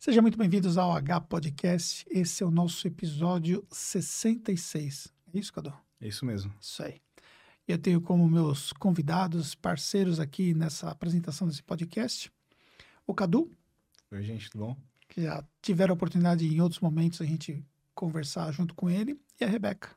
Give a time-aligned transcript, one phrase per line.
[0.00, 2.06] Sejam muito bem-vindos ao H Podcast.
[2.08, 5.12] Esse é o nosso episódio 66.
[5.34, 5.74] É isso, Cadu?
[6.00, 6.54] É isso mesmo.
[6.60, 7.00] Isso aí.
[7.66, 12.30] Eu tenho como meus convidados, parceiros aqui nessa apresentação desse podcast,
[13.04, 13.50] o Cadu.
[14.12, 14.76] Oi, gente, tudo bom?
[15.08, 17.60] Que já tiveram a oportunidade em outros momentos a gente
[17.92, 19.90] conversar junto com ele, e a Rebeca.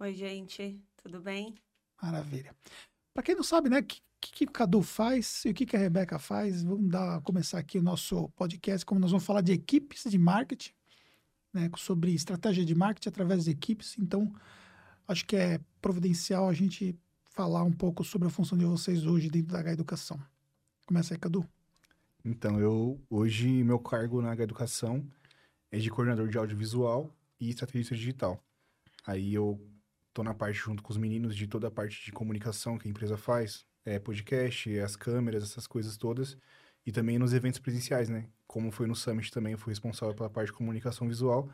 [0.00, 1.54] Oi, gente, tudo bem?
[2.02, 2.52] Maravilha.
[3.14, 3.84] Para quem não sabe, né, o
[4.32, 7.58] que, que, o Cadu faz e o que, que a Rebeca faz, vamos dar, começar
[7.58, 10.72] aqui o nosso podcast, como nós vamos falar de equipes de marketing,
[11.52, 13.96] né, sobre estratégia de marketing através de equipes.
[13.98, 14.32] Então,
[15.08, 19.28] acho que é providencial a gente falar um pouco sobre a função de vocês hoje
[19.28, 20.20] dentro da H Educação.
[20.86, 21.46] Começa aí, Cadu.
[22.24, 25.06] Então, eu hoje meu cargo na H Educação
[25.70, 28.42] é de coordenador de audiovisual e estrategista digital.
[29.06, 29.60] Aí eu
[30.14, 32.90] tô na parte junto com os meninos de toda a parte de comunicação que a
[32.90, 36.36] empresa faz, é, podcast, as câmeras, essas coisas todas,
[36.84, 38.28] e também nos eventos presenciais, né?
[38.46, 41.48] Como foi no Summit também, eu fui responsável pela parte de comunicação visual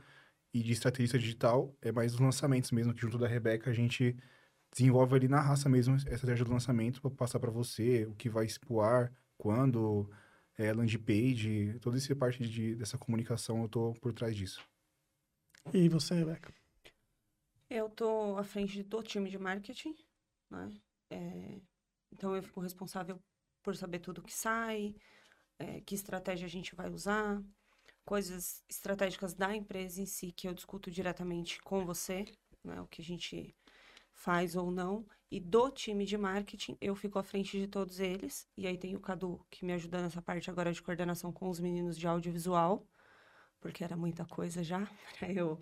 [0.52, 4.16] e de estrategista digital, é mais os lançamentos mesmo, que junto da Rebeca a gente
[4.72, 8.28] desenvolve ali na raça mesmo essa estratégia do lançamento para passar para você o que
[8.28, 10.10] vai expor, quando,
[10.56, 14.62] é, landing page, toda essa parte de, dessa comunicação eu tô por trás disso.
[15.72, 16.52] E você, Rebeca?
[17.68, 19.94] Eu tô à frente do time de marketing,
[20.50, 20.70] né?
[21.10, 21.60] É,
[22.12, 23.20] então eu fico responsável
[23.62, 24.94] por saber tudo que sai,
[25.58, 27.42] é, que estratégia a gente vai usar,
[28.04, 32.24] coisas estratégicas da empresa em si que eu discuto diretamente com você,
[32.64, 32.80] né?
[32.80, 33.54] O que a gente
[34.12, 35.06] faz ou não.
[35.30, 38.46] E do time de marketing, eu fico à frente de todos eles.
[38.56, 41.58] E aí tem o Cadu, que me ajuda nessa parte agora de coordenação com os
[41.58, 42.86] meninos de audiovisual,
[43.60, 44.86] porque era muita coisa já
[45.18, 45.60] para eu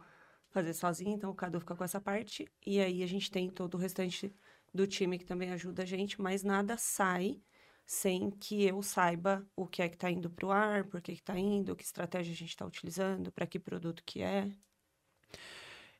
[0.50, 2.50] fazer sozinho, então o Cadu fica com essa parte.
[2.66, 4.34] E aí a gente tem todo o restante
[4.72, 7.40] do time que também ajuda a gente, mas nada sai
[7.84, 11.10] sem que eu saiba o que é que está indo para o ar, por que
[11.10, 14.48] está indo, que estratégia a gente está utilizando, para que produto que é.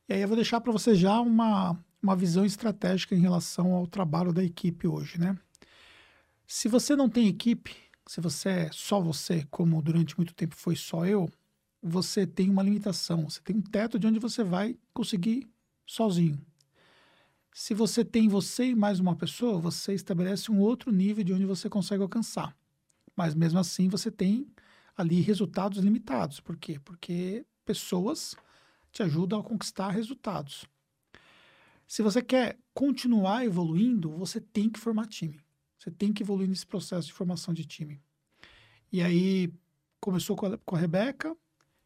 [0.07, 3.85] E aí eu vou deixar para você já uma, uma visão estratégica em relação ao
[3.85, 5.37] trabalho da equipe hoje, né?
[6.47, 7.75] Se você não tem equipe,
[8.07, 11.29] se você é só você, como durante muito tempo foi só eu,
[11.81, 15.49] você tem uma limitação, você tem um teto de onde você vai conseguir
[15.85, 16.39] sozinho.
[17.53, 21.45] Se você tem você e mais uma pessoa, você estabelece um outro nível de onde
[21.45, 22.55] você consegue alcançar.
[23.15, 24.47] Mas mesmo assim você tem
[24.95, 26.39] ali resultados limitados.
[26.39, 26.79] Por quê?
[26.79, 28.35] Porque pessoas
[28.91, 30.65] te ajudam a conquistar resultados.
[31.85, 35.41] Se você quer continuar evoluindo, você tem que formar time.
[35.77, 38.01] Você tem que evoluir nesse processo de formação de time.
[38.91, 39.53] E aí
[39.99, 41.35] começou com a, com a Rebeca,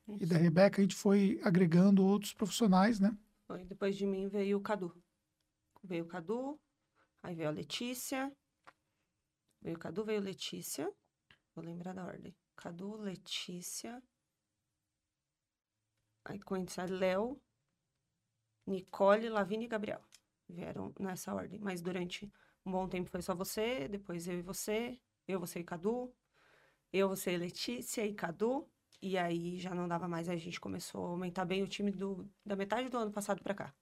[0.08, 0.24] isso.
[0.24, 3.18] E da Rebeca a gente foi agregando outros profissionais, né?
[3.48, 3.64] Foi.
[3.66, 4.96] Depois de mim veio o Cadu.
[5.86, 6.60] Veio o Cadu,
[7.22, 8.36] aí veio a Letícia.
[9.62, 10.92] Veio o Cadu, veio Letícia.
[11.54, 12.36] Vou lembrar da ordem.
[12.56, 14.02] Cadu, Letícia.
[16.24, 17.40] Aí conhece Léo,
[18.66, 20.02] Nicole, Lavínia e Gabriel.
[20.50, 21.60] Vieram nessa ordem.
[21.60, 22.32] Mas durante
[22.66, 26.12] um bom tempo foi só você, depois eu e você, eu, você e Cadu,
[26.92, 28.68] eu, você e Letícia e Cadu.
[29.02, 32.28] E aí já não dava mais, a gente começou a aumentar bem o time do,
[32.44, 33.76] da metade do ano passado para cá.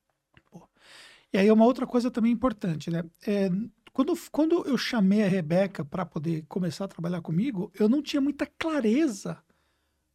[1.33, 3.03] E aí uma outra coisa também importante, né?
[3.25, 3.49] É,
[3.91, 8.21] quando, quando eu chamei a Rebeca para poder começar a trabalhar comigo, eu não tinha
[8.21, 9.43] muita clareza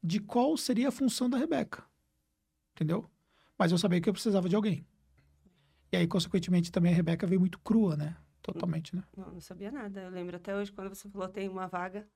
[0.02, 1.84] de qual seria a função da Rebeca.
[2.72, 3.04] Entendeu?
[3.58, 4.86] Mas eu sabia que eu precisava de alguém.
[5.90, 8.16] E aí, consequentemente, também a Rebeca veio muito crua, né?
[8.40, 9.02] Totalmente, né?
[9.16, 10.02] Não, não sabia nada.
[10.02, 12.08] Eu lembro até hoje, quando você falou tem uma vaga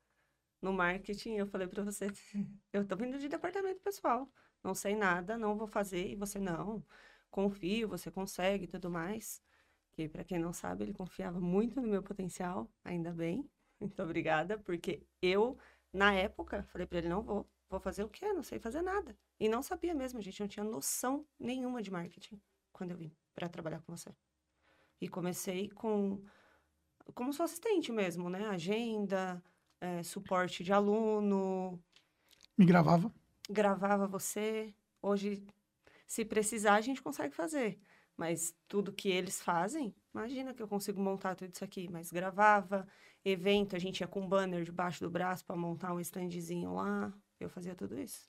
[0.60, 2.06] no marketing, eu falei para você,
[2.72, 4.30] eu tô vindo de departamento pessoal,
[4.62, 6.84] não sei nada, não vou fazer, e você não,
[7.32, 9.42] confio, você consegue e tudo mais.
[9.90, 13.50] Que para quem não sabe, ele confiava muito no meu potencial, ainda bem.
[13.80, 15.58] Muito obrigada, porque eu
[15.92, 18.32] na época falei para ele não vou, vou fazer o quê?
[18.32, 19.18] Não sei fazer nada.
[19.40, 22.40] E não sabia mesmo, gente, não tinha noção nenhuma de marketing
[22.72, 24.14] quando eu vim para trabalhar com você.
[25.00, 26.22] E comecei com
[27.12, 28.46] como sua assistente mesmo, né?
[28.46, 29.42] Agenda,
[29.80, 31.82] é, suporte de aluno.
[32.56, 33.12] Me gravava?
[33.50, 34.72] Gravava você.
[35.02, 35.44] Hoje,
[36.12, 37.78] se precisar, a gente consegue fazer.
[38.18, 41.88] Mas tudo que eles fazem, imagina que eu consigo montar tudo isso aqui.
[41.90, 42.86] Mas gravava,
[43.24, 47.10] evento, a gente ia com um banner debaixo do braço para montar um standzinho lá.
[47.40, 48.28] Eu fazia tudo isso.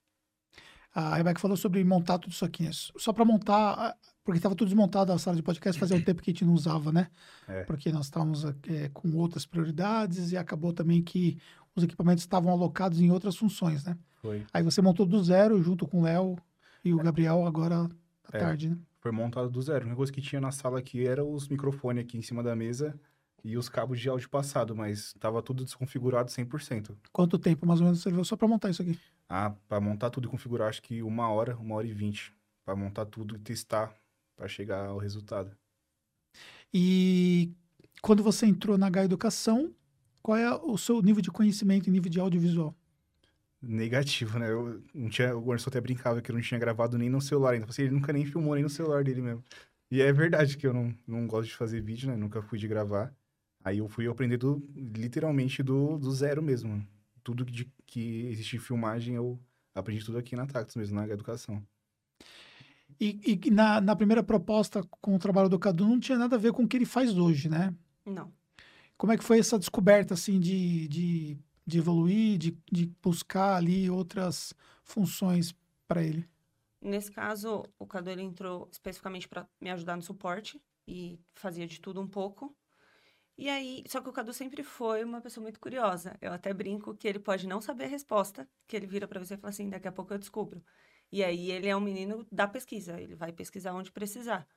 [0.96, 2.64] A Rebeca falou sobre montar tudo isso aqui.
[2.64, 2.72] Né?
[2.72, 6.32] Só para montar, porque estava tudo desmontado a sala de podcast, fazia um tempo que
[6.32, 7.10] a gente não usava, né?
[7.50, 7.66] É.
[7.66, 11.38] Porque nós estávamos é, com outras prioridades e acabou também que
[11.76, 13.98] os equipamentos estavam alocados em outras funções, né?
[14.22, 14.46] Foi.
[14.54, 16.38] Aí você montou do zero junto com o Léo
[16.84, 16.98] e o.
[16.98, 17.90] Gabriel agora
[18.32, 18.40] à é.
[18.40, 18.78] tarde, né?
[19.00, 19.80] Foi montado do zero.
[19.80, 22.56] A única coisa que tinha na sala aqui era os microfones aqui em cima da
[22.56, 22.98] mesa
[23.44, 26.96] e os cabos de áudio passado, mas tava tudo desconfigurado 100%.
[27.12, 28.98] Quanto tempo mais ou menos você levou só para montar isso aqui?
[29.28, 32.34] Ah, para montar tudo e configurar, acho que uma hora, uma hora e vinte.
[32.64, 33.94] Para montar tudo e testar
[34.38, 35.52] para chegar ao resultado.
[36.74, 37.52] E
[38.02, 39.74] quando você entrou na H Educação,
[40.22, 42.74] qual é o seu nível de conhecimento em nível de audiovisual?
[43.66, 44.52] Negativo, né?
[44.52, 47.54] Eu não tinha, o Anderson até brincava que eu não tinha gravado nem no celular
[47.54, 47.66] ainda.
[47.66, 49.44] Assim, ele nunca nem filmou nem no celular dele mesmo.
[49.90, 52.18] E é verdade que eu não, não gosto de fazer vídeo, né?
[52.18, 53.14] Nunca fui de gravar.
[53.64, 56.86] Aí eu fui aprender do, literalmente do, do zero mesmo.
[57.24, 59.40] Tudo de, que existe filmagem, eu
[59.74, 61.64] aprendi tudo aqui na Tactus mesmo, na educação.
[63.00, 66.40] E, e na, na, primeira proposta com o trabalho do Cadu não tinha nada a
[66.40, 67.74] ver com o que ele faz hoje, né?
[68.06, 68.32] Não.
[68.98, 73.90] Como é que foi essa descoberta, assim, de, de, de evoluir, de, de buscar ali
[73.90, 75.56] outras funções
[75.88, 76.28] para ele?
[76.82, 81.80] Nesse caso, o Cadu ele entrou especificamente para me ajudar no suporte e fazia de
[81.80, 82.56] tudo um pouco.
[83.38, 86.18] E aí, só que o Cadu sempre foi uma pessoa muito curiosa.
[86.22, 89.36] Eu até brinco que ele pode não saber a resposta, que ele vira para você
[89.36, 90.64] e fala assim: daqui a pouco eu descubro.
[91.12, 94.48] E aí ele é um menino da pesquisa, ele vai pesquisar onde precisar.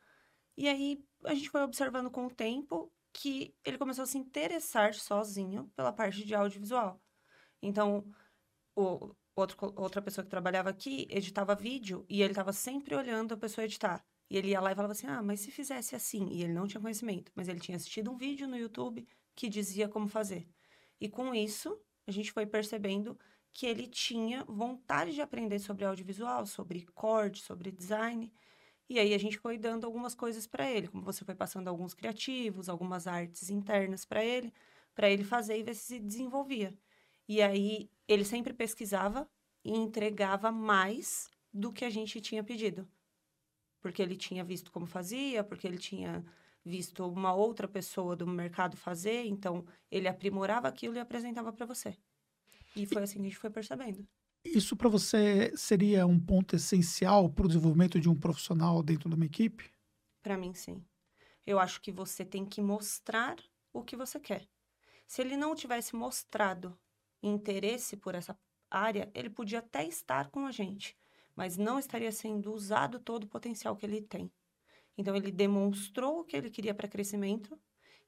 [0.56, 4.92] E aí a gente foi observando com o tempo que ele começou a se interessar
[4.94, 7.00] sozinho pela parte de audiovisual.
[7.62, 8.04] Então,
[8.76, 13.36] o, outro, outra pessoa que trabalhava aqui editava vídeo e ele estava sempre olhando a
[13.38, 14.04] pessoa editar.
[14.28, 16.28] E ele ia lá e falava assim: ah, mas se fizesse assim.
[16.30, 19.88] E ele não tinha conhecimento, mas ele tinha assistido um vídeo no YouTube que dizia
[19.88, 20.46] como fazer.
[21.00, 23.18] E com isso, a gente foi percebendo
[23.50, 28.30] que ele tinha vontade de aprender sobre audiovisual, sobre corte, sobre design.
[28.88, 31.94] E aí a gente foi dando algumas coisas para ele, como você foi passando alguns
[31.94, 34.52] criativos, algumas artes internas para ele,
[34.94, 36.72] para ele fazer e ver se se desenvolvia.
[37.28, 39.28] E aí ele sempre pesquisava
[39.64, 42.88] e entregava mais do que a gente tinha pedido
[43.86, 46.24] porque ele tinha visto como fazia, porque ele tinha
[46.64, 51.96] visto uma outra pessoa do mercado fazer, então ele aprimorava aquilo e apresentava para você.
[52.74, 54.04] E foi assim que a gente foi percebendo.
[54.54, 59.14] Isso para você seria um ponto essencial para o desenvolvimento de um profissional dentro de
[59.14, 59.70] uma equipe?
[60.22, 60.84] Para mim, sim.
[61.46, 63.36] Eu acho que você tem que mostrar
[63.72, 64.48] o que você quer.
[65.06, 66.78] Se ele não tivesse mostrado
[67.22, 68.38] interesse por essa
[68.70, 70.98] área, ele podia até estar com a gente,
[71.36, 74.32] mas não estaria sendo usado todo o potencial que ele tem.
[74.98, 77.60] Então, ele demonstrou o que ele queria para crescimento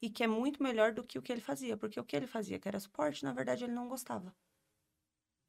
[0.03, 2.27] e que é muito melhor do que o que ele fazia, porque o que ele
[2.27, 4.35] fazia, que era suporte, na verdade, ele não gostava.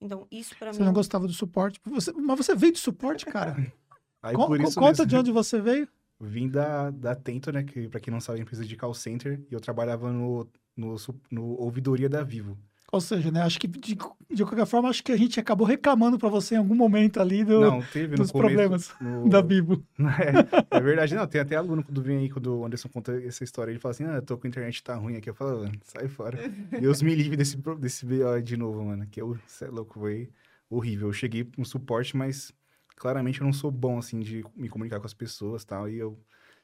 [0.01, 0.77] Então, isso para mim.
[0.77, 1.79] Você não gostava do suporte?
[1.85, 2.11] Você...
[2.13, 3.55] Mas você veio de suporte, cara?
[4.21, 5.05] Aí, Co por isso conta mesmo.
[5.05, 5.87] de onde você veio?
[6.19, 7.63] Vim da, da Tento, né?
[7.63, 9.41] Que, para quem não sabe, é empresa de call center.
[9.49, 10.95] E eu trabalhava no, no,
[11.31, 12.57] no ouvidoria da Vivo.
[12.91, 13.95] Ou seja, né, acho que de,
[14.31, 17.43] de qualquer forma, acho que a gente acabou reclamando para você em algum momento ali
[17.43, 19.27] do, não, teve dos problemas no...
[19.29, 19.83] da Bibo.
[20.19, 21.27] É, é, verdade, não.
[21.27, 24.05] Tem até aluno quando vem aí, quando o Anderson conta essa história, ele fala assim:
[24.05, 25.29] ah, tô com a internet tá ruim aqui.
[25.29, 26.37] Eu falo, mano, sai fora.
[26.79, 29.05] Deus me livre desse, desse BO de novo, mano.
[29.07, 30.29] Que eu, cê é louco, foi
[30.69, 31.09] horrível.
[31.09, 32.51] Eu cheguei no suporte, mas
[32.95, 35.89] claramente eu não sou bom, assim, de me comunicar com as pessoas e tal.
[35.89, 36.17] E eu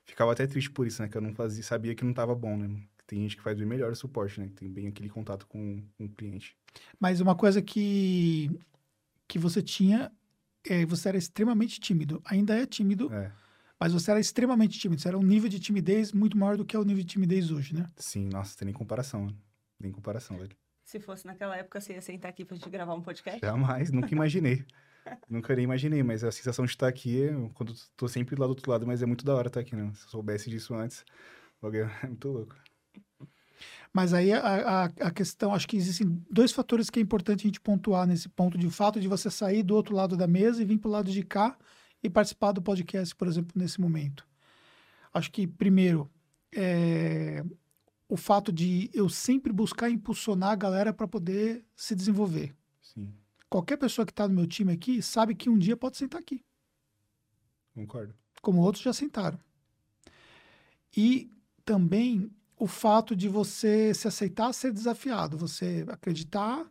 [0.04, 1.08] ficava até triste por isso, né?
[1.08, 2.70] Que eu não fazia, sabia que não tava bom, né?
[3.08, 4.48] Tem gente que faz bem melhor o suporte, né?
[4.48, 6.58] Que tem bem aquele contato com, com o cliente.
[7.00, 8.50] Mas uma coisa que,
[9.28, 10.12] que você tinha,
[10.68, 12.22] é, você era extremamente tímido.
[12.26, 13.32] Ainda é tímido, é.
[13.80, 15.02] mas você era extremamente tímido.
[15.02, 17.52] Você era um nível de timidez muito maior do que é o nível de timidez
[17.52, 17.90] hoje, né?
[17.98, 19.28] Sim, nossa, tem nem comparação.
[19.80, 20.56] Nem comparação, velho.
[20.84, 23.40] Se fosse naquela época, você ia sentar aqui pra gente gravar um podcast?
[23.40, 24.66] Jamais, nunca imaginei.
[25.30, 28.72] nunca nem imaginei, mas a sensação de estar aqui, quando tô sempre lá do outro
[28.72, 29.92] lado, mas é muito da hora estar aqui, né?
[29.94, 31.06] Se eu soubesse disso antes,
[32.04, 32.56] é muito louco.
[33.96, 37.48] Mas aí a, a, a, questão, acho que existem dois fatores que é importante a
[37.48, 40.66] gente pontuar nesse ponto de fato de você sair do outro lado da mesa e
[40.66, 41.58] vir para o lado de cá
[42.04, 44.28] e participar do podcast, por exemplo, nesse momento.
[45.14, 46.12] Acho que, primeiro,
[46.54, 47.42] é,
[48.10, 52.54] o fato de eu sempre buscar impulsionar a galera para poder se desenvolver.
[52.82, 53.14] Sim.
[53.50, 56.44] Qualquer pessoa que está no meu time aqui sabe que um dia pode sentar aqui.
[57.74, 58.14] Concordo.
[58.42, 59.40] Como outros já sentaram.
[60.98, 61.32] E
[61.64, 66.66] também o fato de você se aceitar ser desafiado, você acreditar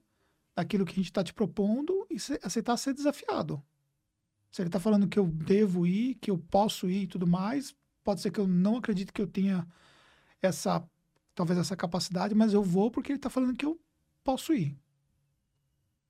[0.57, 3.63] naquilo que a gente está te propondo e se, aceitar ser desafiado.
[4.51, 7.75] Se ele está falando que eu devo ir, que eu posso ir e tudo mais,
[8.03, 9.67] pode ser que eu não acredite que eu tenha
[10.41, 10.87] essa,
[11.35, 13.79] talvez essa capacidade, mas eu vou porque ele está falando que eu
[14.23, 14.79] posso ir.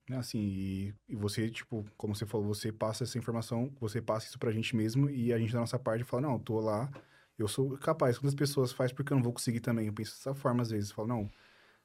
[0.07, 4.27] É assim, e, e, você, tipo, como você falou, você passa essa informação, você passa
[4.27, 6.91] isso pra gente mesmo e a gente da nossa parte fala, não, tô lá,
[7.37, 8.17] eu sou capaz.
[8.17, 9.87] Quando as pessoas fazem, porque eu não vou conseguir também.
[9.87, 10.89] Eu penso dessa forma às vezes.
[10.89, 11.29] Eu falo, não,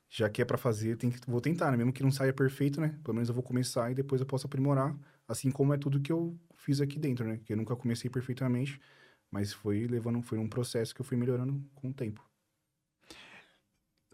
[0.09, 1.77] já que é para fazer, tem que, vou tentar, né?
[1.77, 2.99] Mesmo que não saia perfeito, né?
[3.05, 4.95] Pelo menos eu vou começar e depois eu posso aprimorar.
[5.29, 7.41] Assim como é tudo que eu fiz aqui dentro, né?
[7.45, 8.81] Que eu nunca comecei perfeitamente,
[9.31, 12.21] mas foi levando, foi um processo que eu fui melhorando com o tempo.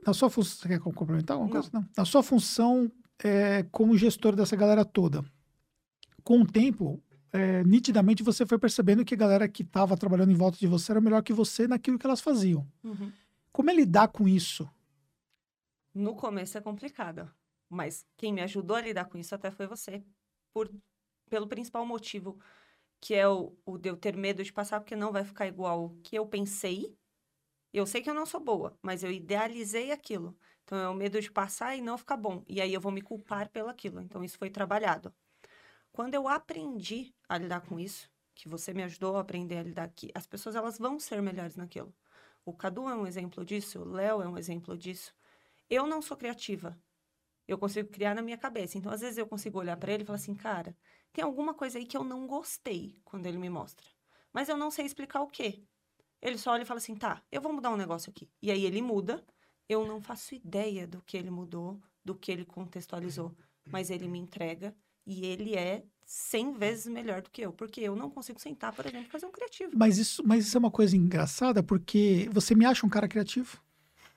[0.07, 1.71] na sua função, você quer complementar alguma coisa?
[1.73, 1.89] Não.
[1.97, 2.91] Na sua função
[3.25, 5.25] é, como gestor dessa galera toda,
[6.23, 7.03] com o tempo,
[7.33, 10.93] é, nitidamente você foi percebendo que a galera que estava trabalhando em volta de você
[10.93, 12.67] era melhor que você naquilo que elas faziam.
[12.83, 13.13] Uhum.
[13.53, 14.69] Como é lidar com isso?
[15.95, 17.31] No começo é complicado,
[17.69, 20.05] mas quem me ajudou a lidar com isso até foi você.
[20.53, 20.71] Por,
[21.29, 22.39] pelo principal motivo,
[23.01, 25.87] que é o, o de eu ter medo de passar, porque não vai ficar igual
[25.87, 26.97] o que eu pensei.
[27.73, 30.37] Eu sei que eu não sou boa, mas eu idealizei aquilo.
[30.65, 32.43] Então é o medo de passar e não ficar bom.
[32.49, 34.01] E aí eu vou me culpar pelo aquilo.
[34.01, 35.15] Então isso foi trabalhado.
[35.97, 39.85] Quando eu aprendi a lidar com isso, que você me ajudou a aprender a lidar
[39.85, 41.91] aqui, as pessoas elas vão ser melhores naquilo.
[42.45, 45.15] O Cadu é um exemplo disso, o Léo é um exemplo disso.
[45.71, 46.79] Eu não sou criativa.
[47.49, 48.77] Eu consigo criar na minha cabeça.
[48.77, 50.77] Então, às vezes, eu consigo olhar para ele e falar assim, cara,
[51.15, 53.87] tem alguma coisa aí que eu não gostei quando ele me mostra.
[54.35, 55.65] Mas eu não sei explicar o quê.
[56.21, 58.31] Ele só olha e fala assim, tá, eu vou mudar um negócio aqui.
[58.43, 59.25] E aí ele muda.
[59.67, 63.35] Eu não faço ideia do que ele mudou, do que ele contextualizou.
[63.65, 64.77] Mas ele me entrega
[65.07, 68.87] e ele é 100 vezes melhor do que eu, porque eu não consigo sentar, por
[68.87, 69.73] exemplo, e fazer um criativo.
[69.75, 73.61] Mas isso, mas isso é uma coisa engraçada, porque você me acha um cara criativo?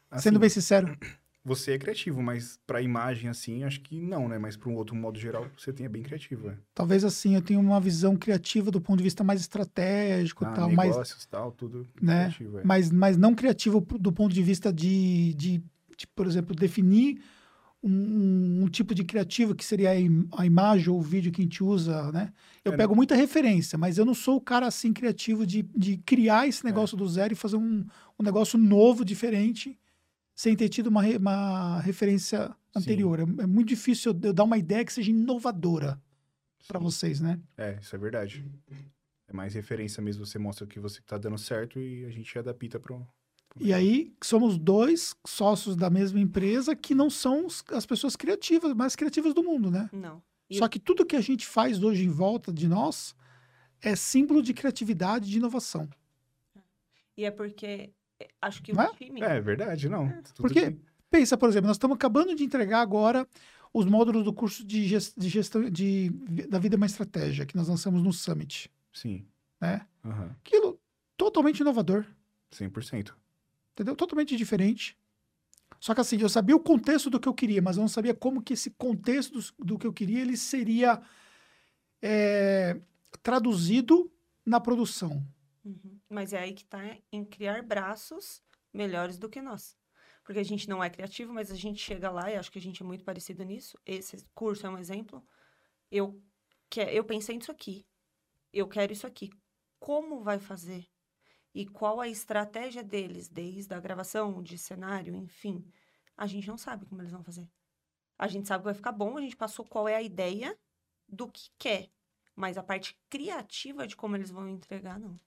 [0.09, 0.97] Assim, Sendo bem sincero.
[1.43, 4.37] Você é criativo, mas pra imagem, assim, acho que não, né?
[4.37, 6.57] Mas pra um outro modo geral, você tem é bem criativo, é.
[6.75, 10.69] Talvez assim, eu tenho uma visão criativa do ponto de vista mais estratégico Ah, tal,
[10.69, 12.25] mais, negócios, tal, tudo né?
[12.25, 12.63] criativo, é.
[12.63, 15.63] mas, mas não criativo do ponto de vista de, de,
[15.97, 17.21] de, por exemplo, definir
[17.81, 21.41] um, um- tipo de criativo que seria a, im- a imagem ou o vídeo que
[21.41, 22.31] a gente usa, né?
[22.63, 25.97] Eu É, pego muita referência, mas eu não sou o cara assim criativo de, de
[25.97, 26.49] criar É.
[26.49, 27.85] esse negócio do zero e fazer um,
[28.19, 29.79] um negócio novo, diferente,
[30.35, 33.19] sem ter tido uma, re- uma referência anterior.
[33.19, 35.99] É, é muito difícil eu, eu dar uma ideia que seja inovadora
[36.67, 37.39] para vocês, né?
[37.57, 38.45] É, isso é verdade.
[39.27, 42.37] É mais referência mesmo, você mostra o que você tá dando certo e a gente
[42.37, 43.07] adapta pro...
[43.59, 48.95] E aí, somos dois sócios da mesma empresa que não são as pessoas criativas, mais
[48.95, 49.89] criativas do mundo, né?
[49.91, 50.21] Não.
[50.49, 53.15] E Só que tudo que a gente faz hoje em volta de nós
[53.81, 55.89] é símbolo de criatividade e de inovação.
[57.17, 58.93] E é porque eh, acho que Não o é?
[58.93, 59.21] time.
[59.21, 60.07] É, é verdade, não.
[60.21, 63.27] Tudo Porque- que- Pensa, por exemplo, nós estamos acabando de entregar agora
[63.73, 66.11] os módulos do curso de, ges- de gestão de,
[66.47, 69.25] da vida é uma estratégia que nós lançamos no Summit, Sim.
[69.59, 69.87] né?
[70.05, 70.35] Aham.
[70.45, 70.79] Aquilo
[71.17, 72.05] totalmente inovador,
[72.53, 73.11] 100%.
[73.79, 73.95] Entendeu?
[73.95, 74.97] Totalmente diferente.
[75.79, 78.13] Só que assim, eu sabia o contexto do que eu queria, mas eu não sabia
[78.13, 81.01] como que esse contexto do, do que eu queria ele seria
[82.01, 82.77] é,
[83.23, 84.11] traduzido
[84.45, 85.25] na produção.
[85.63, 85.97] Uhum.
[86.09, 88.43] Mas é aí que tá em criar braços
[88.73, 89.77] melhores do que nós.
[90.25, 92.61] Porque a gente não é criativo, mas a gente chega lá e acho que a
[92.61, 93.77] gente é muito parecido nisso.
[93.85, 95.25] Esse curso é um exemplo.
[95.89, 96.21] Eu,
[96.69, 97.85] que, eu pensei nisso aqui.
[98.51, 99.29] Eu quero isso aqui.
[99.79, 100.85] Como vai fazer?
[101.53, 105.65] E qual a estratégia deles, desde a gravação, de cenário, enfim.
[106.15, 107.47] A gente não sabe como eles vão fazer.
[108.17, 110.57] A gente sabe que vai ficar bom, a gente passou qual é a ideia
[111.07, 111.89] do que quer.
[112.35, 115.19] Mas a parte criativa de como eles vão entregar, não.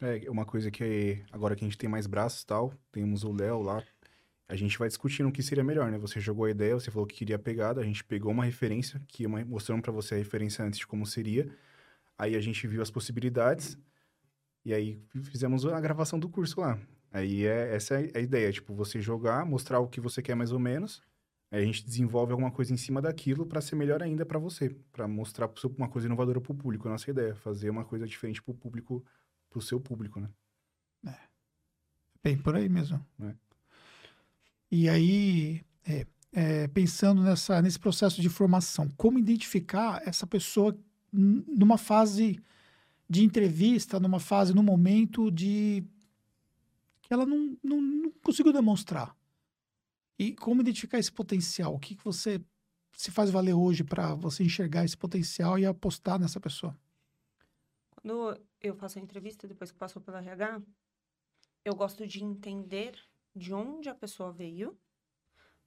[0.00, 3.32] É, uma coisa que agora que a gente tem mais braços e tal, temos o
[3.32, 3.82] Léo lá,
[4.48, 5.98] a gente vai discutindo o que seria melhor, né?
[5.98, 9.00] Você jogou a ideia, você falou que queria a pegada, a gente pegou uma referência,
[9.08, 11.48] que uma, mostramos pra você a referência antes de como seria,
[12.16, 13.76] aí a gente viu as possibilidades,
[14.66, 16.76] e aí fizemos a gravação do curso lá.
[17.12, 20.50] Aí é, essa é a ideia, tipo, você jogar, mostrar o que você quer mais
[20.50, 21.00] ou menos,
[21.52, 24.70] aí a gente desenvolve alguma coisa em cima daquilo pra ser melhor ainda pra você,
[24.90, 28.52] Pra mostrar uma coisa inovadora pro público, a nossa ideia, fazer uma coisa diferente pro
[28.52, 29.04] público,
[29.48, 30.28] pro seu público, né?
[32.24, 33.00] Bem, por aí mesmo.
[33.20, 33.34] É.
[34.68, 40.76] E aí, é, é, pensando nessa, nesse processo de formação, como identificar essa pessoa
[41.12, 42.42] numa fase
[43.08, 45.84] de entrevista, numa fase, num momento de
[47.02, 49.16] que ela não, não, não conseguiu demonstrar?
[50.18, 51.74] E como identificar esse potencial?
[51.74, 52.40] O que, que você
[52.92, 56.76] se faz valer hoje para você enxergar esse potencial e apostar nessa pessoa?
[57.90, 60.62] Quando eu faço a entrevista, depois que passou pela RH,
[61.64, 62.98] eu gosto de entender
[63.34, 64.78] de onde a pessoa veio,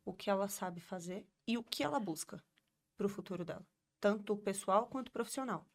[0.04, 2.44] o que ela sabe fazer e o que ela busca
[2.98, 3.66] para o futuro dela,
[4.00, 5.69] tanto pessoal quanto profissional.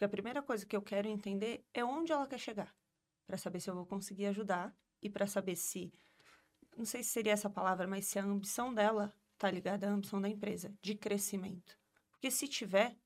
[0.00, 2.74] Porque a primeira coisa que eu quero entender é onde ela quer chegar,
[3.26, 5.92] para saber se eu vou conseguir ajudar e para saber se,
[6.74, 10.18] não sei se seria essa palavra, mas se a ambição dela tá ligada à ambição
[10.18, 11.76] da empresa, de crescimento.
[12.12, 12.96] Porque se tiver,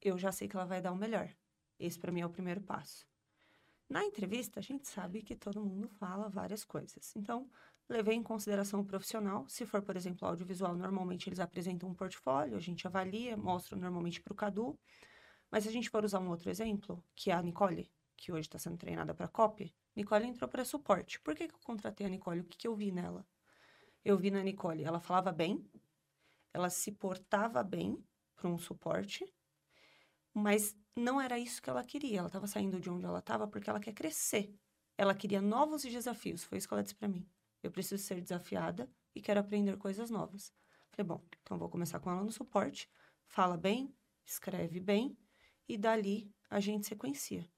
[0.00, 1.28] eu já sei que ela vai dar o melhor.
[1.76, 3.04] Esse para mim é o primeiro passo.
[3.88, 7.16] Na entrevista, a gente sabe que todo mundo fala várias coisas.
[7.16, 7.50] Então,
[7.88, 9.44] levei em consideração o profissional.
[9.48, 14.20] Se for, por exemplo, audiovisual, normalmente eles apresentam um portfólio, a gente avalia, mostra normalmente
[14.20, 14.78] para o Cadu.
[15.50, 18.48] Mas se a gente for usar um outro exemplo, que é a Nicole, que hoje
[18.48, 21.20] está sendo treinada para copy, Nicole entrou para suporte.
[21.20, 22.40] Por que, que eu contratei a Nicole?
[22.40, 23.26] O que, que eu vi nela?
[24.04, 25.64] eu vi na Nicole, ela falava bem,
[26.52, 28.02] ela se portava bem
[28.36, 29.24] para um suporte,
[30.32, 32.18] mas não era isso que ela queria.
[32.18, 34.54] Ela estava saindo de onde ela estava porque ela quer crescer.
[34.96, 36.44] Ela queria novos desafios.
[36.44, 37.28] Foi isso que ela disse para mim.
[37.62, 40.52] Eu preciso ser desafiada e quero aprender coisas novas.
[40.90, 42.88] Falei, bom, então vou começar com ela no suporte.
[43.26, 45.16] Fala bem, escreve bem
[45.68, 47.48] e dali a gente sequencia.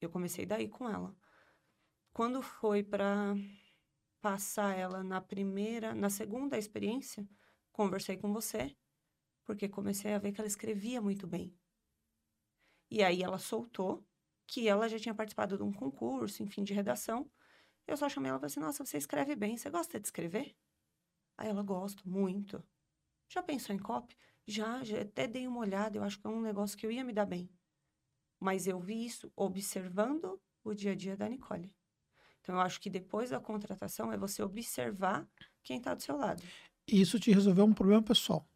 [0.00, 1.14] Eu comecei daí com ela.
[2.12, 3.34] Quando foi para
[4.20, 7.28] passar ela na primeira, na segunda experiência,
[7.72, 8.76] conversei com você,
[9.44, 11.54] porque comecei a ver que ela escrevia muito bem.
[12.90, 14.06] E aí ela soltou
[14.46, 17.30] que ela já tinha participado de um concurso, enfim, de redação.
[17.86, 20.56] Eu só chamei ela e falei assim: Nossa, você escreve bem, você gosta de escrever?
[21.36, 22.62] Aí ela gosta muito.
[23.28, 24.16] Já pensou em copy?
[24.46, 27.04] Já, já até dei uma olhada, eu acho que é um negócio que eu ia
[27.04, 27.48] me dar bem.
[28.38, 31.72] Mas eu vi isso observando o dia a dia da Nicole.
[32.40, 35.26] Então, eu acho que depois da contratação é você observar
[35.62, 36.42] quem está do seu lado.
[36.86, 38.46] E isso te resolveu um problema pessoal?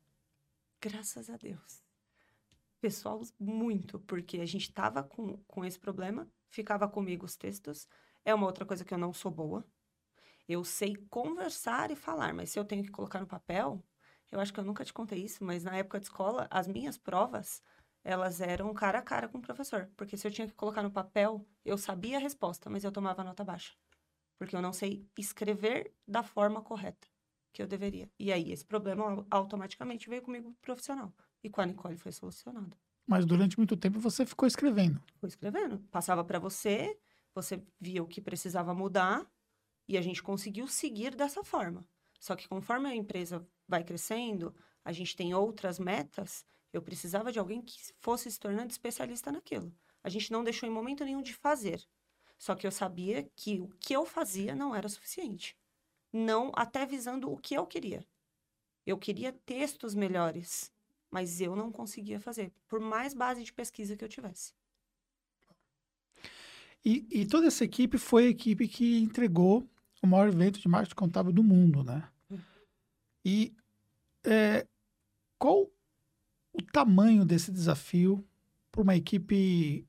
[0.80, 1.82] Graças a Deus.
[2.80, 7.88] Pessoal, muito, porque a gente estava com, com esse problema, ficava comigo os textos.
[8.24, 9.64] É uma outra coisa que eu não sou boa.
[10.46, 13.82] Eu sei conversar e falar, mas se eu tenho que colocar no papel,
[14.30, 16.98] eu acho que eu nunca te contei isso, mas na época de escola, as minhas
[16.98, 17.62] provas,
[18.04, 19.90] elas eram cara a cara com o professor.
[19.96, 23.24] Porque se eu tinha que colocar no papel, eu sabia a resposta, mas eu tomava
[23.24, 23.72] nota baixa.
[24.38, 27.08] Porque eu não sei escrever da forma correta
[27.52, 28.10] que eu deveria.
[28.18, 31.12] E aí, esse problema automaticamente veio comigo profissional.
[31.42, 32.76] E com a Nicole foi solucionado.
[33.06, 35.02] Mas durante muito tempo você ficou escrevendo.
[35.14, 35.78] Ficou escrevendo.
[35.90, 36.98] Passava para você,
[37.34, 39.26] você via o que precisava mudar
[39.88, 41.86] e a gente conseguiu seguir dessa forma.
[42.20, 47.38] Só que conforme a empresa vai crescendo, a gente tem outras metas eu precisava de
[47.38, 49.72] alguém que fosse se tornando especialista naquilo.
[50.02, 51.82] A gente não deixou em momento nenhum de fazer.
[52.38, 55.56] Só que eu sabia que o que eu fazia não era suficiente.
[56.12, 58.06] Não até visando o que eu queria.
[58.86, 60.72] Eu queria textos melhores,
[61.10, 64.54] mas eu não conseguia fazer, por mais base de pesquisa que eu tivesse.
[66.84, 69.68] E, e toda essa equipe foi a equipe que entregou
[70.00, 72.08] o maior evento de marketing contábil do mundo, né?
[73.30, 73.54] E
[74.24, 74.66] é,
[75.38, 75.70] qual
[76.50, 78.26] o tamanho desse desafio
[78.72, 79.86] para uma equipe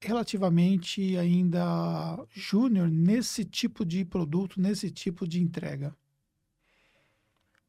[0.00, 5.96] relativamente ainda júnior nesse tipo de produto, nesse tipo de entrega?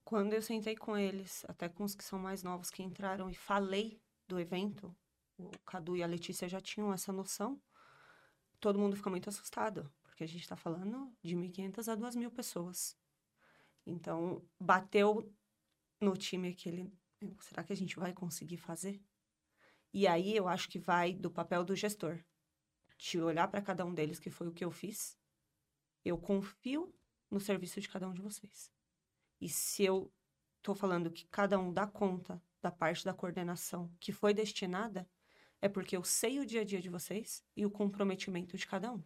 [0.04, 3.36] Quando eu sentei com eles, até com os que são mais novos que entraram e
[3.36, 4.96] falei do evento,
[5.38, 7.62] o Cadu e a Letícia já tinham essa noção,
[8.60, 12.98] todo mundo fica muito assustado, porque a gente está falando de 1.500 a 2.000 pessoas.
[13.90, 15.34] Então, bateu
[16.00, 16.92] no time aquele
[17.42, 19.02] será que a gente vai conseguir fazer?
[19.94, 22.24] E aí eu acho que vai do papel do gestor.
[22.98, 25.18] De olhar para cada um deles, que foi o que eu fiz.
[26.04, 26.94] Eu confio
[27.30, 28.72] no serviço de cada um de vocês.
[29.40, 30.12] E se eu
[30.58, 35.10] estou falando que cada um dá conta da parte da coordenação que foi destinada,
[35.62, 38.92] é porque eu sei o dia a dia de vocês e o comprometimento de cada
[38.92, 39.04] um.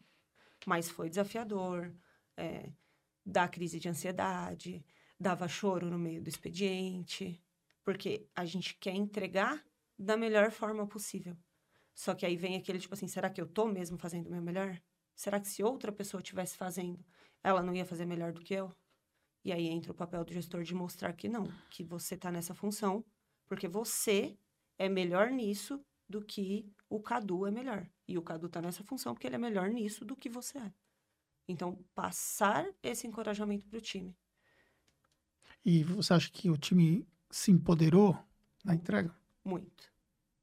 [0.66, 1.94] Mas foi desafiador,
[2.36, 2.72] é,
[3.26, 4.86] dá crise de ansiedade,
[5.20, 7.42] dava choro no meio do expediente,
[7.84, 9.64] porque a gente quer entregar
[9.98, 11.38] da melhor forma possível.
[11.94, 14.42] Só que aí vem aquele tipo assim, será que eu tô mesmo fazendo o meu
[14.42, 14.82] melhor?
[15.16, 17.06] Será que se outra pessoa estivesse fazendo,
[17.44, 18.72] ela não ia fazer melhor do que eu?
[19.46, 22.54] E aí entra o papel do gestor de mostrar que não, que você tá nessa
[22.54, 23.06] função,
[23.46, 24.38] porque você
[24.78, 27.88] é melhor nisso do que o Cadu é melhor.
[28.08, 30.74] E o Cadu tá nessa função porque ele é melhor nisso do que você é.
[31.48, 34.16] Então, passar esse encorajamento para o time.
[35.66, 38.18] E você acha que o time se empoderou
[38.64, 39.14] na entrega?
[39.44, 39.92] Muito,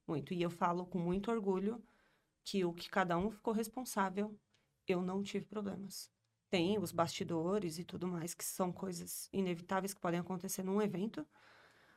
[0.06, 0.34] muito.
[0.34, 1.82] E eu falo com muito orgulho
[2.44, 4.38] que o que cada um ficou responsável,
[4.86, 6.10] eu não tive problemas.
[6.48, 11.24] Tem os bastidores e tudo mais, que são coisas inevitáveis que podem acontecer num evento,